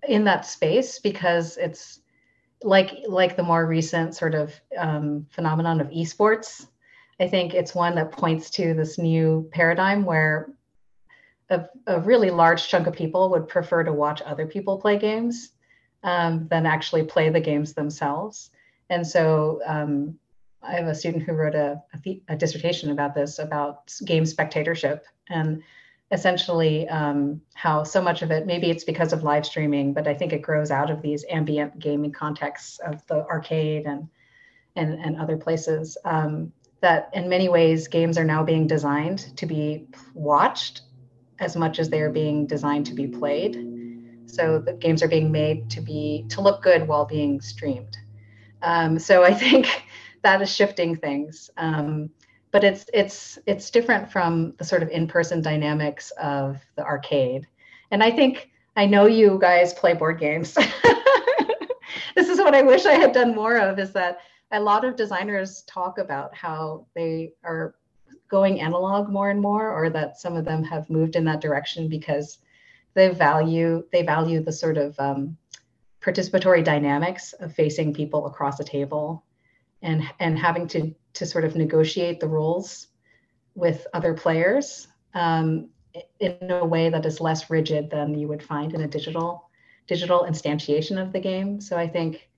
in 0.07 0.23
that 0.23 0.45
space 0.45 0.97
because 0.99 1.57
it's 1.57 2.00
like 2.63 2.91
like 3.07 3.35
the 3.35 3.43
more 3.43 3.65
recent 3.65 4.15
sort 4.15 4.35
of 4.35 4.53
um, 4.77 5.25
phenomenon 5.31 5.81
of 5.81 5.89
esports, 5.89 6.67
I 7.19 7.27
think 7.27 7.53
it's 7.53 7.75
one 7.75 7.95
that 7.95 8.11
points 8.11 8.49
to 8.51 8.73
this 8.73 8.97
new 8.97 9.49
paradigm 9.51 10.05
where 10.05 10.53
a, 11.49 11.65
a 11.87 11.99
really 11.99 12.31
large 12.31 12.67
chunk 12.67 12.87
of 12.87 12.95
people 12.95 13.29
would 13.31 13.47
prefer 13.47 13.83
to 13.83 13.93
watch 13.93 14.21
other 14.21 14.47
people 14.47 14.79
play 14.79 14.97
games 14.97 15.51
um, 16.03 16.47
than 16.49 16.65
actually 16.65 17.03
play 17.03 17.29
the 17.29 17.41
games 17.41 17.73
themselves. 17.73 18.51
And 18.89 19.05
so 19.05 19.61
um, 19.65 20.17
I 20.61 20.73
have 20.73 20.87
a 20.87 20.95
student 20.95 21.23
who 21.23 21.33
wrote 21.33 21.55
a, 21.55 21.81
a, 22.05 22.21
a 22.29 22.35
dissertation 22.35 22.91
about 22.91 23.15
this 23.15 23.39
about 23.39 23.91
game 24.05 24.25
spectatorship 24.25 25.05
and 25.29 25.63
essentially 26.11 26.87
um, 26.89 27.41
how 27.53 27.83
so 27.83 28.01
much 28.01 28.21
of 28.21 28.31
it 28.31 28.45
maybe 28.45 28.69
it's 28.69 28.83
because 28.83 29.13
of 29.13 29.23
live 29.23 29.45
streaming 29.45 29.93
but 29.93 30.07
i 30.07 30.13
think 30.13 30.33
it 30.33 30.41
grows 30.41 30.71
out 30.71 30.89
of 30.89 31.01
these 31.01 31.23
ambient 31.29 31.77
gaming 31.79 32.11
contexts 32.11 32.79
of 32.79 33.05
the 33.07 33.25
arcade 33.27 33.85
and 33.85 34.07
and, 34.75 34.93
and 34.93 35.17
other 35.17 35.37
places 35.37 35.97
um, 36.05 36.51
that 36.81 37.09
in 37.13 37.29
many 37.29 37.49
ways 37.49 37.87
games 37.87 38.17
are 38.17 38.23
now 38.23 38.43
being 38.43 38.67
designed 38.67 39.35
to 39.37 39.45
be 39.45 39.87
watched 40.13 40.81
as 41.39 41.55
much 41.55 41.79
as 41.79 41.89
they 41.89 42.01
are 42.01 42.11
being 42.11 42.45
designed 42.45 42.85
to 42.85 42.93
be 42.93 43.07
played. 43.07 43.55
So 44.27 44.59
the 44.59 44.73
games 44.73 45.03
are 45.03 45.07
being 45.07 45.31
made 45.31 45.69
to 45.71 45.81
be 45.81 46.25
to 46.29 46.41
look 46.41 46.61
good 46.61 46.87
while 46.87 47.05
being 47.05 47.41
streamed. 47.41 47.97
Um, 48.61 48.99
so 48.99 49.23
i 49.23 49.33
think 49.33 49.83
that 50.21 50.41
is 50.41 50.53
shifting 50.53 50.95
things. 50.95 51.49
Um, 51.57 52.11
but 52.51 52.63
it's 52.63 52.85
it's 52.93 53.39
it's 53.45 53.69
different 53.69 54.11
from 54.11 54.53
the 54.57 54.63
sort 54.63 54.83
of 54.83 54.89
in-person 54.89 55.41
dynamics 55.41 56.11
of 56.11 56.57
the 56.75 56.83
arcade. 56.83 57.47
And 57.91 58.03
i 58.03 58.11
think 58.11 58.49
i 58.75 58.85
know 58.85 59.05
you 59.05 59.37
guys 59.41 59.73
play 59.73 59.93
board 59.93 60.19
games. 60.19 60.57
This 62.15 62.29
is 62.29 62.39
what 62.39 62.55
i 62.55 62.61
wish 62.61 62.85
i 62.85 62.93
had 62.93 63.13
done 63.13 63.35
more 63.35 63.57
of 63.57 63.79
is 63.79 63.93
that 63.93 64.19
a 64.51 64.59
lot 64.59 64.83
of 64.83 64.95
designers 64.95 65.63
talk 65.63 65.97
about 65.97 66.35
how 66.35 66.85
they 66.93 67.33
are 67.43 67.75
going 68.27 68.61
analog 68.61 69.09
more 69.09 69.29
and 69.29 69.41
more 69.41 69.71
or 69.71 69.89
that 69.89 70.19
some 70.19 70.35
of 70.35 70.45
them 70.45 70.63
have 70.63 70.89
moved 70.89 71.15
in 71.15 71.25
that 71.25 71.41
direction 71.41 71.87
because 71.87 72.39
they 72.93 73.09
value 73.09 73.83
they 73.91 74.03
value 74.03 74.41
the 74.41 74.51
sort 74.51 74.77
of 74.77 74.97
um, 74.99 75.37
participatory 76.01 76.63
dynamics 76.63 77.33
of 77.33 77.53
facing 77.53 77.93
people 77.93 78.25
across 78.25 78.59
a 78.59 78.63
table 78.63 79.23
and 79.81 80.03
and 80.19 80.37
having 80.37 80.67
to 80.67 80.93
to 81.13 81.25
sort 81.25 81.45
of 81.45 81.55
negotiate 81.55 82.19
the 82.19 82.27
rules 82.27 82.87
with 83.55 83.85
other 83.93 84.13
players 84.13 84.87
um, 85.13 85.69
in 86.19 86.51
a 86.51 86.65
way 86.65 86.89
that 86.89 87.05
is 87.05 87.19
less 87.19 87.49
rigid 87.49 87.89
than 87.89 88.17
you 88.17 88.27
would 88.27 88.41
find 88.41 88.73
in 88.73 88.81
a 88.81 88.87
digital 88.87 89.49
digital 89.87 90.25
instantiation 90.29 91.01
of 91.01 91.11
the 91.11 91.19
game. 91.19 91.59
So 91.59 91.75
I 91.77 91.87
think, 91.87 92.29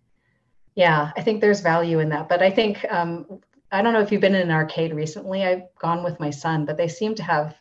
yeah, 0.76 1.12
I 1.16 1.22
think 1.22 1.40
there's 1.40 1.62
value 1.62 2.00
in 2.00 2.10
that. 2.10 2.28
But 2.28 2.42
I 2.42 2.50
think 2.50 2.84
um, 2.90 3.42
I 3.72 3.82
don't 3.82 3.94
know 3.94 4.02
if 4.02 4.12
you've 4.12 4.22
been 4.22 4.34
in 4.36 4.42
an 4.42 4.52
arcade 4.52 4.94
recently. 4.94 5.44
I've 5.44 5.64
gone 5.80 6.04
with 6.04 6.20
my 6.20 6.30
son, 6.30 6.66
but 6.66 6.78
they 6.78 6.88
seem 6.88 7.14
to 7.16 7.24
have 7.24 7.56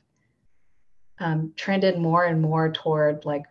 um, 1.19 1.53
trended 1.57 1.99
more 1.99 2.25
and 2.25 2.41
more 2.41 2.71
toward 2.71 3.25
like 3.25 3.45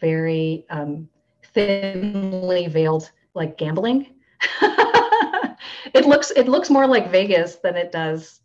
very 0.00 0.66
um, 0.70 1.08
thinly 1.54 2.66
veiled 2.66 3.10
like 3.34 3.56
gambling. 3.56 4.14
it 5.96 6.06
looks 6.06 6.30
it 6.30 6.48
looks 6.48 6.70
more 6.70 6.86
like 6.86 7.10
Vegas 7.10 7.56
than 7.56 7.76
it 7.76 7.90
does 7.90 8.40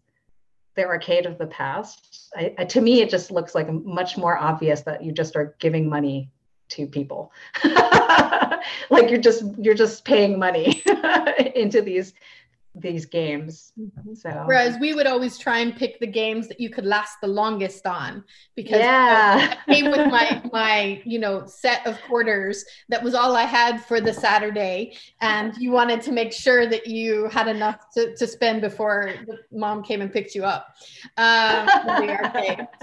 the 0.75 0.85
arcade 0.85 1.25
of 1.25 1.37
the 1.37 1.47
past. 1.47 2.29
I, 2.35 2.53
I, 2.57 2.65
to 2.65 2.81
me, 2.81 3.01
it 3.01 3.09
just 3.09 3.29
looks 3.29 3.53
like 3.53 3.69
much 3.69 4.17
more 4.17 4.37
obvious 4.37 4.81
that 4.81 5.03
you 5.03 5.11
just 5.11 5.35
are 5.35 5.55
giving 5.59 5.89
money 5.89 6.31
to 6.69 6.87
people, 6.87 7.33
like 8.89 9.09
you're 9.09 9.19
just 9.19 9.43
you're 9.57 9.75
just 9.75 10.05
paying 10.05 10.39
money 10.39 10.81
into 11.55 11.81
these 11.81 12.13
these 12.73 13.05
games. 13.05 13.73
Mm-hmm. 13.79 14.13
So 14.13 14.43
whereas 14.45 14.77
we 14.79 14.93
would 14.93 15.07
always 15.07 15.37
try 15.37 15.59
and 15.59 15.75
pick 15.75 15.99
the 15.99 16.07
games 16.07 16.47
that 16.47 16.59
you 16.59 16.69
could 16.69 16.85
last 16.85 17.17
the 17.21 17.27
longest 17.27 17.85
on 17.85 18.23
because 18.55 18.79
yeah. 18.79 19.55
I 19.67 19.73
came 19.73 19.91
with 19.91 20.07
my 20.09 20.41
my 20.53 21.01
you 21.05 21.19
know 21.19 21.45
set 21.45 21.85
of 21.85 22.01
quarters 22.03 22.63
that 22.87 23.03
was 23.03 23.13
all 23.13 23.35
I 23.35 23.43
had 23.43 23.83
for 23.83 23.99
the 23.99 24.13
Saturday 24.13 24.97
and 25.19 25.55
you 25.57 25.71
wanted 25.71 26.01
to 26.03 26.11
make 26.11 26.31
sure 26.31 26.65
that 26.65 26.87
you 26.87 27.27
had 27.27 27.47
enough 27.47 27.89
to, 27.95 28.15
to 28.15 28.25
spend 28.25 28.61
before 28.61 29.13
mom 29.51 29.83
came 29.83 30.01
and 30.01 30.11
picked 30.11 30.33
you 30.33 30.45
up. 30.45 30.75
Um, 31.17 31.67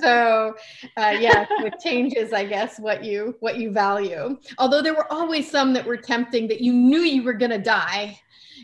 so 0.00 0.54
uh, 0.98 1.16
yeah, 1.18 1.46
it 1.60 1.80
changes 1.80 2.32
I 2.34 2.44
guess 2.44 2.78
what 2.78 3.04
you 3.04 3.36
what 3.40 3.56
you 3.56 3.72
value. 3.72 4.36
Although 4.58 4.82
there 4.82 4.94
were 4.94 5.10
always 5.10 5.50
some 5.50 5.72
that 5.72 5.86
were 5.86 5.96
tempting 5.96 6.46
that 6.48 6.60
you 6.60 6.74
knew 6.74 7.00
you 7.00 7.22
were 7.22 7.32
gonna 7.32 7.58
die 7.58 8.18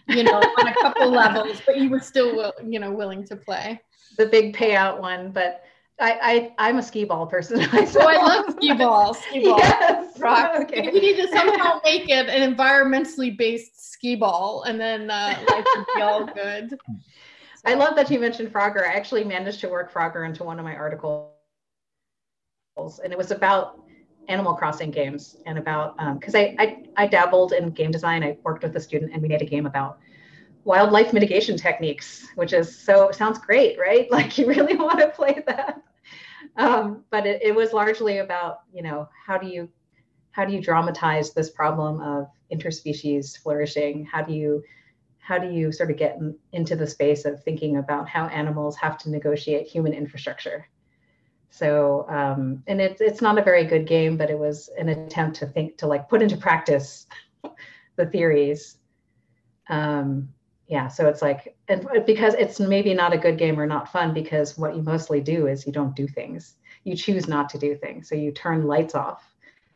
you 0.08 0.22
know, 0.22 0.40
on 0.40 0.68
a 0.68 0.74
couple 0.74 1.10
levels, 1.10 1.60
but 1.66 1.78
you 1.78 1.88
were 1.88 2.00
still, 2.00 2.52
you 2.64 2.78
know, 2.78 2.92
willing 2.92 3.24
to 3.26 3.36
play. 3.36 3.80
The 4.18 4.26
big 4.26 4.56
payout 4.56 5.00
one, 5.00 5.32
but 5.32 5.64
I, 6.00 6.52
I 6.58 6.68
I'm 6.68 6.78
a 6.78 6.82
skee 6.82 7.04
ball 7.04 7.26
person. 7.26 7.58
Myself. 7.72 7.96
Oh, 8.04 8.08
I 8.08 8.16
love 8.16 8.54
skee 8.54 8.72
ball. 8.78 9.14
Skee 9.14 9.44
ball. 9.44 9.58
Yes. 9.58 10.18
Rock. 10.18 10.52
Okay. 10.62 10.90
We 10.92 11.00
need 11.00 11.16
to 11.16 11.28
somehow 11.28 11.80
make 11.84 12.08
it 12.08 12.28
an 12.28 12.54
environmentally 12.54 13.36
based 13.36 13.92
skee 13.92 14.16
ball, 14.16 14.64
and 14.64 14.80
then 14.80 15.10
uh, 15.10 15.42
life 15.48 15.64
would 15.76 15.86
be 15.94 16.02
all 16.02 16.26
good. 16.26 16.70
So. 16.70 16.76
I 17.64 17.74
love 17.74 17.96
that 17.96 18.10
you 18.10 18.18
mentioned 18.18 18.52
Frogger. 18.52 18.86
I 18.86 18.94
actually 18.94 19.24
managed 19.24 19.60
to 19.60 19.68
work 19.68 19.92
Frogger 19.92 20.26
into 20.26 20.44
one 20.44 20.58
of 20.58 20.64
my 20.64 20.74
articles, 20.74 21.30
and 22.76 23.12
it 23.12 23.16
was 23.16 23.30
about 23.30 23.80
Animal 24.28 24.54
Crossing 24.54 24.90
games 24.90 25.36
and 25.46 25.58
about 25.58 25.96
because 26.18 26.34
um, 26.34 26.40
I, 26.40 26.56
I 26.58 27.04
I 27.04 27.06
dabbled 27.06 27.52
in 27.52 27.70
game 27.70 27.90
design. 27.90 28.22
I 28.22 28.36
worked 28.42 28.62
with 28.62 28.74
a 28.76 28.80
student, 28.80 29.12
and 29.12 29.22
we 29.22 29.28
made 29.28 29.42
a 29.42 29.46
game 29.46 29.66
about 29.66 29.98
wildlife 30.64 31.12
mitigation 31.12 31.56
techniques, 31.56 32.26
which 32.34 32.52
is 32.52 32.76
so 32.76 33.10
sounds 33.10 33.38
great, 33.38 33.78
right? 33.78 34.10
Like 34.14 34.38
you 34.38 34.46
really 34.46 34.76
want 34.86 34.98
to 34.98 35.08
play 35.08 35.42
that. 35.46 35.82
Um, 36.56 37.04
but 37.10 37.26
it, 37.26 37.42
it 37.42 37.54
was 37.54 37.72
largely 37.72 38.18
about, 38.18 38.60
you 38.72 38.82
know, 38.82 39.08
how 39.26 39.38
do 39.38 39.46
you 39.48 39.68
how 40.30 40.44
do 40.44 40.52
you 40.52 40.60
dramatize 40.60 41.32
this 41.32 41.50
problem 41.50 42.00
of 42.00 42.28
interspecies 42.52 43.38
flourishing? 43.38 44.04
How 44.04 44.22
do 44.22 44.32
you 44.32 44.62
how 45.18 45.38
do 45.38 45.50
you 45.50 45.72
sort 45.72 45.90
of 45.90 45.96
get 45.96 46.18
into 46.52 46.76
the 46.76 46.86
space 46.86 47.24
of 47.24 47.42
thinking 47.42 47.78
about 47.78 48.08
how 48.08 48.26
animals 48.26 48.76
have 48.76 48.98
to 48.98 49.10
negotiate 49.10 49.66
human 49.66 49.92
infrastructure? 49.92 50.68
So, 51.54 52.06
um, 52.08 52.64
and 52.66 52.80
it's 52.80 53.00
it's 53.00 53.22
not 53.22 53.38
a 53.38 53.42
very 53.42 53.64
good 53.64 53.86
game, 53.86 54.16
but 54.16 54.30
it 54.30 54.38
was 54.38 54.70
an 54.76 54.88
attempt 54.88 55.36
to 55.36 55.46
think 55.46 55.78
to 55.78 55.86
like 55.86 56.08
put 56.08 56.22
into 56.22 56.36
practice 56.36 57.06
the 57.96 58.06
theories. 58.06 58.78
Um, 59.68 60.28
yeah 60.66 60.88
so 60.88 61.06
it's 61.06 61.20
like 61.20 61.54
and 61.68 61.86
because 62.06 62.32
it's 62.34 62.58
maybe 62.58 62.94
not 62.94 63.12
a 63.12 63.18
good 63.18 63.36
game 63.36 63.60
or 63.60 63.66
not 63.66 63.92
fun 63.92 64.14
because 64.14 64.56
what 64.56 64.74
you 64.74 64.82
mostly 64.82 65.20
do 65.20 65.46
is 65.46 65.66
you 65.66 65.72
don't 65.72 65.94
do 65.94 66.08
things. 66.08 66.54
You 66.84 66.96
choose 66.96 67.28
not 67.28 67.48
to 67.50 67.58
do 67.58 67.76
things. 67.76 68.08
So 68.08 68.14
you 68.14 68.32
turn 68.32 68.66
lights 68.66 68.94
off 68.94 69.22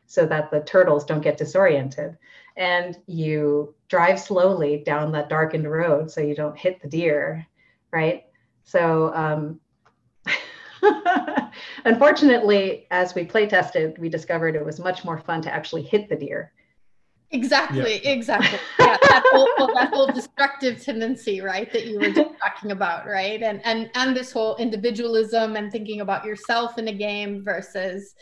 so 0.06 0.24
that 0.26 0.50
the 0.50 0.60
turtles 0.62 1.04
don't 1.04 1.20
get 1.20 1.36
disoriented. 1.36 2.16
And 2.56 2.98
you 3.06 3.74
drive 3.88 4.18
slowly 4.18 4.82
down 4.84 5.12
that 5.12 5.28
darkened 5.28 5.70
road 5.70 6.10
so 6.10 6.22
you 6.22 6.34
don't 6.34 6.58
hit 6.58 6.80
the 6.80 6.88
deer 6.88 7.46
right? 7.90 8.24
So 8.64 9.12
um, 9.14 9.60
unfortunately 11.88 12.86
as 12.90 13.14
we 13.14 13.24
play 13.24 13.46
tested 13.46 13.96
we 13.98 14.08
discovered 14.08 14.54
it 14.54 14.64
was 14.64 14.78
much 14.78 15.04
more 15.04 15.18
fun 15.18 15.40
to 15.42 15.52
actually 15.52 15.82
hit 15.82 16.08
the 16.08 16.16
deer 16.16 16.52
Exactly, 17.30 18.00
yeah. 18.02 18.10
exactly. 18.10 18.58
Yeah, 18.78 18.96
that 19.02 19.22
whole 19.26 19.74
that 19.74 19.90
whole 19.92 20.06
destructive 20.06 20.82
tendency, 20.82 21.42
right, 21.42 21.70
that 21.74 21.86
you 21.86 21.98
were 21.98 22.10
just 22.10 22.30
talking 22.42 22.70
about, 22.70 23.06
right? 23.06 23.42
And 23.42 23.60
and 23.66 23.90
and 23.94 24.16
this 24.16 24.32
whole 24.32 24.56
individualism 24.56 25.56
and 25.56 25.70
thinking 25.70 26.00
about 26.00 26.24
yourself 26.24 26.78
in 26.78 26.88
a 26.88 26.92
game 26.92 27.44
versus 27.44 28.14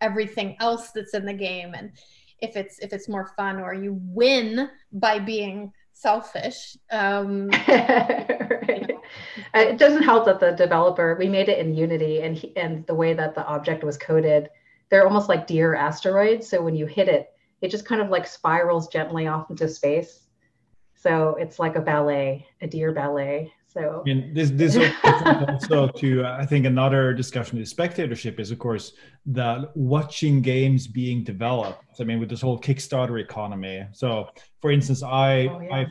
everything 0.00 0.56
else 0.58 0.90
that's 0.90 1.14
in 1.14 1.24
the 1.24 1.32
game. 1.32 1.74
And 1.74 1.92
if 2.40 2.56
it's 2.56 2.80
if 2.80 2.92
it's 2.92 3.08
more 3.08 3.30
fun 3.36 3.60
or 3.60 3.74
you 3.74 4.00
win 4.02 4.68
by 4.90 5.20
being 5.20 5.72
selfish. 5.92 6.76
Um, 6.90 7.48
right. 7.68 8.90
Uh, 9.54 9.60
it 9.60 9.78
doesn't 9.78 10.02
help 10.02 10.24
that 10.26 10.40
the 10.40 10.52
developer 10.52 11.16
we 11.18 11.28
made 11.28 11.48
it 11.48 11.58
in 11.58 11.74
Unity 11.74 12.22
and 12.22 12.36
he, 12.36 12.56
and 12.56 12.86
the 12.86 12.94
way 12.94 13.14
that 13.14 13.34
the 13.34 13.46
object 13.46 13.84
was 13.84 13.96
coded, 13.96 14.48
they're 14.90 15.06
almost 15.06 15.28
like 15.28 15.46
deer 15.46 15.74
asteroids. 15.74 16.48
So 16.48 16.62
when 16.62 16.74
you 16.74 16.86
hit 16.86 17.08
it 17.08 17.30
it 17.60 17.70
just 17.70 17.84
kind 17.84 18.00
of 18.00 18.10
like 18.10 18.26
spirals 18.26 18.88
gently 18.88 19.26
off 19.26 19.50
into 19.50 19.68
space. 19.68 20.26
So 20.94 21.36
it's 21.36 21.58
like 21.58 21.76
a 21.76 21.80
ballet, 21.80 22.46
a 22.60 22.66
deer 22.66 22.92
ballet. 22.92 23.52
So 23.66 24.00
I 24.00 24.08
mean, 24.08 24.32
this 24.34 24.50
this 24.50 24.76
also 25.04 25.88
to 25.88 26.24
uh, 26.24 26.38
I 26.40 26.46
think 26.46 26.66
another 26.66 27.12
discussion 27.12 27.58
is 27.58 27.70
spectatorship 27.70 28.40
is 28.40 28.50
of 28.50 28.58
course 28.58 28.92
that 29.26 29.76
watching 29.76 30.40
games 30.40 30.86
being 30.86 31.22
developed. 31.22 32.00
I 32.00 32.04
mean, 32.04 32.18
with 32.18 32.30
this 32.30 32.40
whole 32.40 32.58
Kickstarter 32.58 33.20
economy. 33.20 33.86
So, 33.92 34.28
for 34.60 34.70
instance, 34.70 35.02
I 35.02 35.48
oh, 35.48 35.60
yeah. 35.60 35.76
I 35.76 35.86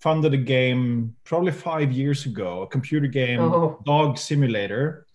funded 0.00 0.34
a 0.34 0.38
game 0.38 1.14
probably 1.24 1.52
five 1.52 1.92
years 1.92 2.26
ago, 2.26 2.62
a 2.62 2.66
computer 2.66 3.06
game, 3.06 3.40
oh. 3.40 3.80
Dog 3.84 4.18
Simulator, 4.18 5.06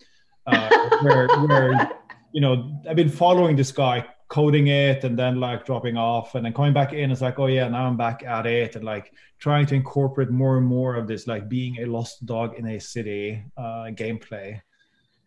uh, 0.46 0.88
where 1.02 1.28
where 1.46 1.90
you 2.32 2.40
know 2.40 2.80
I've 2.88 2.96
been 2.96 3.08
following 3.08 3.56
this 3.56 3.72
guy 3.72 4.06
coding 4.28 4.66
it 4.66 5.04
and 5.04 5.16
then 5.16 5.38
like 5.38 5.64
dropping 5.64 5.96
off 5.96 6.34
and 6.34 6.44
then 6.44 6.52
coming 6.52 6.72
back 6.72 6.92
in. 6.92 7.10
It's 7.10 7.20
like 7.20 7.38
oh 7.38 7.46
yeah 7.46 7.68
now 7.68 7.86
i'm 7.86 7.96
back 7.96 8.24
at 8.24 8.44
it 8.46 8.74
and 8.74 8.84
like 8.84 9.12
trying 9.38 9.66
to 9.66 9.74
incorporate 9.74 10.30
more 10.30 10.56
and 10.58 10.66
more 10.66 10.96
of 10.96 11.06
this 11.06 11.26
like 11.28 11.48
being 11.48 11.78
a 11.78 11.86
lost 11.86 12.26
dog 12.26 12.54
in 12.58 12.66
a 12.66 12.80
city 12.80 13.44
uh, 13.56 13.86
gameplay 13.90 14.60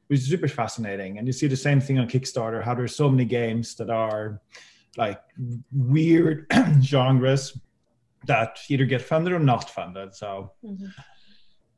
which 0.09 0.21
is 0.21 0.27
super 0.27 0.47
fascinating. 0.47 1.19
And 1.19 1.27
you 1.27 1.33
see 1.33 1.45
the 1.45 1.55
same 1.55 1.79
thing 1.79 1.99
on 1.99 2.07
kickstarter 2.07 2.63
how 2.63 2.73
there's 2.73 2.95
so 2.95 3.09
many 3.09 3.25
games 3.25 3.75
that 3.75 3.89
are 3.89 4.41
like 4.97 5.21
weird 5.71 6.47
genres 6.81 7.57
that 8.25 8.59
either 8.69 8.85
get 8.85 9.01
funded 9.01 9.33
or 9.33 9.39
not 9.39 9.69
funded 9.69 10.13
so 10.13 10.51
mm-hmm. 10.63 10.87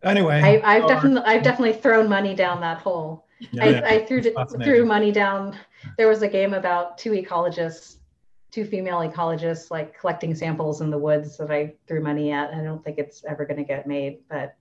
anyway 0.04 0.62
I, 0.64 0.80
have 0.80 0.88
definitely 0.88 1.24
i've 1.26 1.44
definitely 1.44 1.80
thrown 1.80 2.10
money 2.10 2.36
down 2.36 2.62
that 2.62 2.80
hole 2.80 3.26
yeah, 3.52 3.64
I, 3.64 3.70
yeah. 3.70 3.86
I 3.86 4.06
threw 4.06 4.22
threw 4.64 4.86
money 4.86 5.12
down. 5.12 5.58
There 5.98 6.08
was 6.08 6.22
a 6.22 6.28
game 6.28 6.54
about 6.54 6.98
two 6.98 7.12
ecologists, 7.12 7.98
two 8.52 8.66
female 8.66 9.00
ecologists, 9.00 9.72
like 9.72 9.98
collecting 10.00 10.36
samples 10.36 10.82
in 10.82 10.90
the 10.90 10.98
woods 10.98 11.38
that 11.38 11.52
I 11.52 11.74
threw 11.88 12.02
money 12.02 12.32
at. 12.32 12.54
I 12.54 12.62
don't 12.62 12.84
think 12.84 12.98
it's 12.98 13.24
ever 13.28 13.46
going 13.46 13.58
to 13.58 13.64
get 13.64 13.88
made, 13.88 14.20
but 14.30 14.56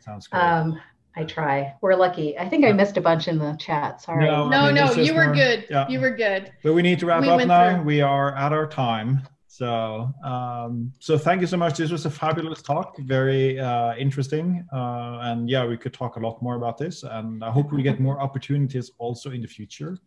sounds 0.00 0.26
great. 0.26 0.40
Um, 0.40 0.80
I 1.16 1.24
try. 1.24 1.74
We're 1.80 1.94
lucky. 1.94 2.38
I 2.38 2.48
think 2.48 2.64
I 2.64 2.72
missed 2.72 2.96
a 2.96 3.00
bunch 3.00 3.28
in 3.28 3.38
the 3.38 3.56
chat. 3.58 4.00
Sorry. 4.02 4.24
No, 4.24 4.48
no, 4.48 4.58
I 4.58 4.66
mean, 4.66 4.74
no 4.74 4.92
you 4.92 5.14
were 5.14 5.26
more, 5.26 5.34
good. 5.34 5.66
Yeah. 5.68 5.88
You 5.88 6.00
were 6.00 6.10
good. 6.10 6.52
But 6.62 6.74
we 6.74 6.82
need 6.82 6.98
to 7.00 7.06
wrap 7.06 7.22
we 7.22 7.28
up 7.28 7.46
now. 7.46 7.74
Through. 7.76 7.84
We 7.84 8.00
are 8.00 8.34
at 8.36 8.52
our 8.52 8.66
time. 8.66 9.22
So, 9.58 10.14
um, 10.22 10.92
so 11.00 11.18
thank 11.18 11.40
you 11.40 11.48
so 11.48 11.56
much. 11.56 11.78
This 11.78 11.90
was 11.90 12.06
a 12.06 12.10
fabulous 12.10 12.62
talk, 12.62 12.96
very 12.98 13.58
uh, 13.58 13.96
interesting, 13.96 14.64
uh, 14.72 15.18
and 15.22 15.50
yeah, 15.50 15.66
we 15.66 15.76
could 15.76 15.92
talk 15.92 16.14
a 16.14 16.20
lot 16.20 16.40
more 16.40 16.54
about 16.54 16.78
this. 16.78 17.02
And 17.02 17.42
I 17.42 17.50
hope 17.50 17.72
we 17.72 17.82
get 17.82 17.98
more 17.98 18.20
opportunities 18.20 18.92
also 18.98 19.32
in 19.32 19.42
the 19.42 19.48
future 19.48 19.98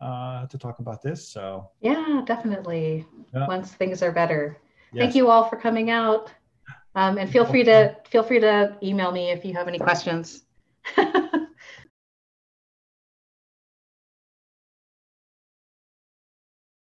uh, 0.00 0.46
to 0.46 0.56
talk 0.56 0.78
about 0.78 1.02
this. 1.02 1.28
So 1.28 1.68
yeah, 1.82 2.22
definitely. 2.24 3.04
Yeah. 3.34 3.46
Once 3.46 3.72
things 3.72 4.02
are 4.02 4.10
better. 4.10 4.56
Yes. 4.94 5.02
Thank 5.02 5.16
you 5.16 5.28
all 5.28 5.50
for 5.50 5.56
coming 5.56 5.90
out, 5.90 6.32
um, 6.94 7.18
and 7.18 7.30
feel 7.30 7.44
free 7.44 7.64
to 7.64 7.94
feel 8.08 8.22
free 8.22 8.40
to 8.40 8.74
email 8.82 9.12
me 9.12 9.32
if 9.32 9.44
you 9.44 9.52
have 9.52 9.68
any 9.68 9.78
questions. 9.78 10.44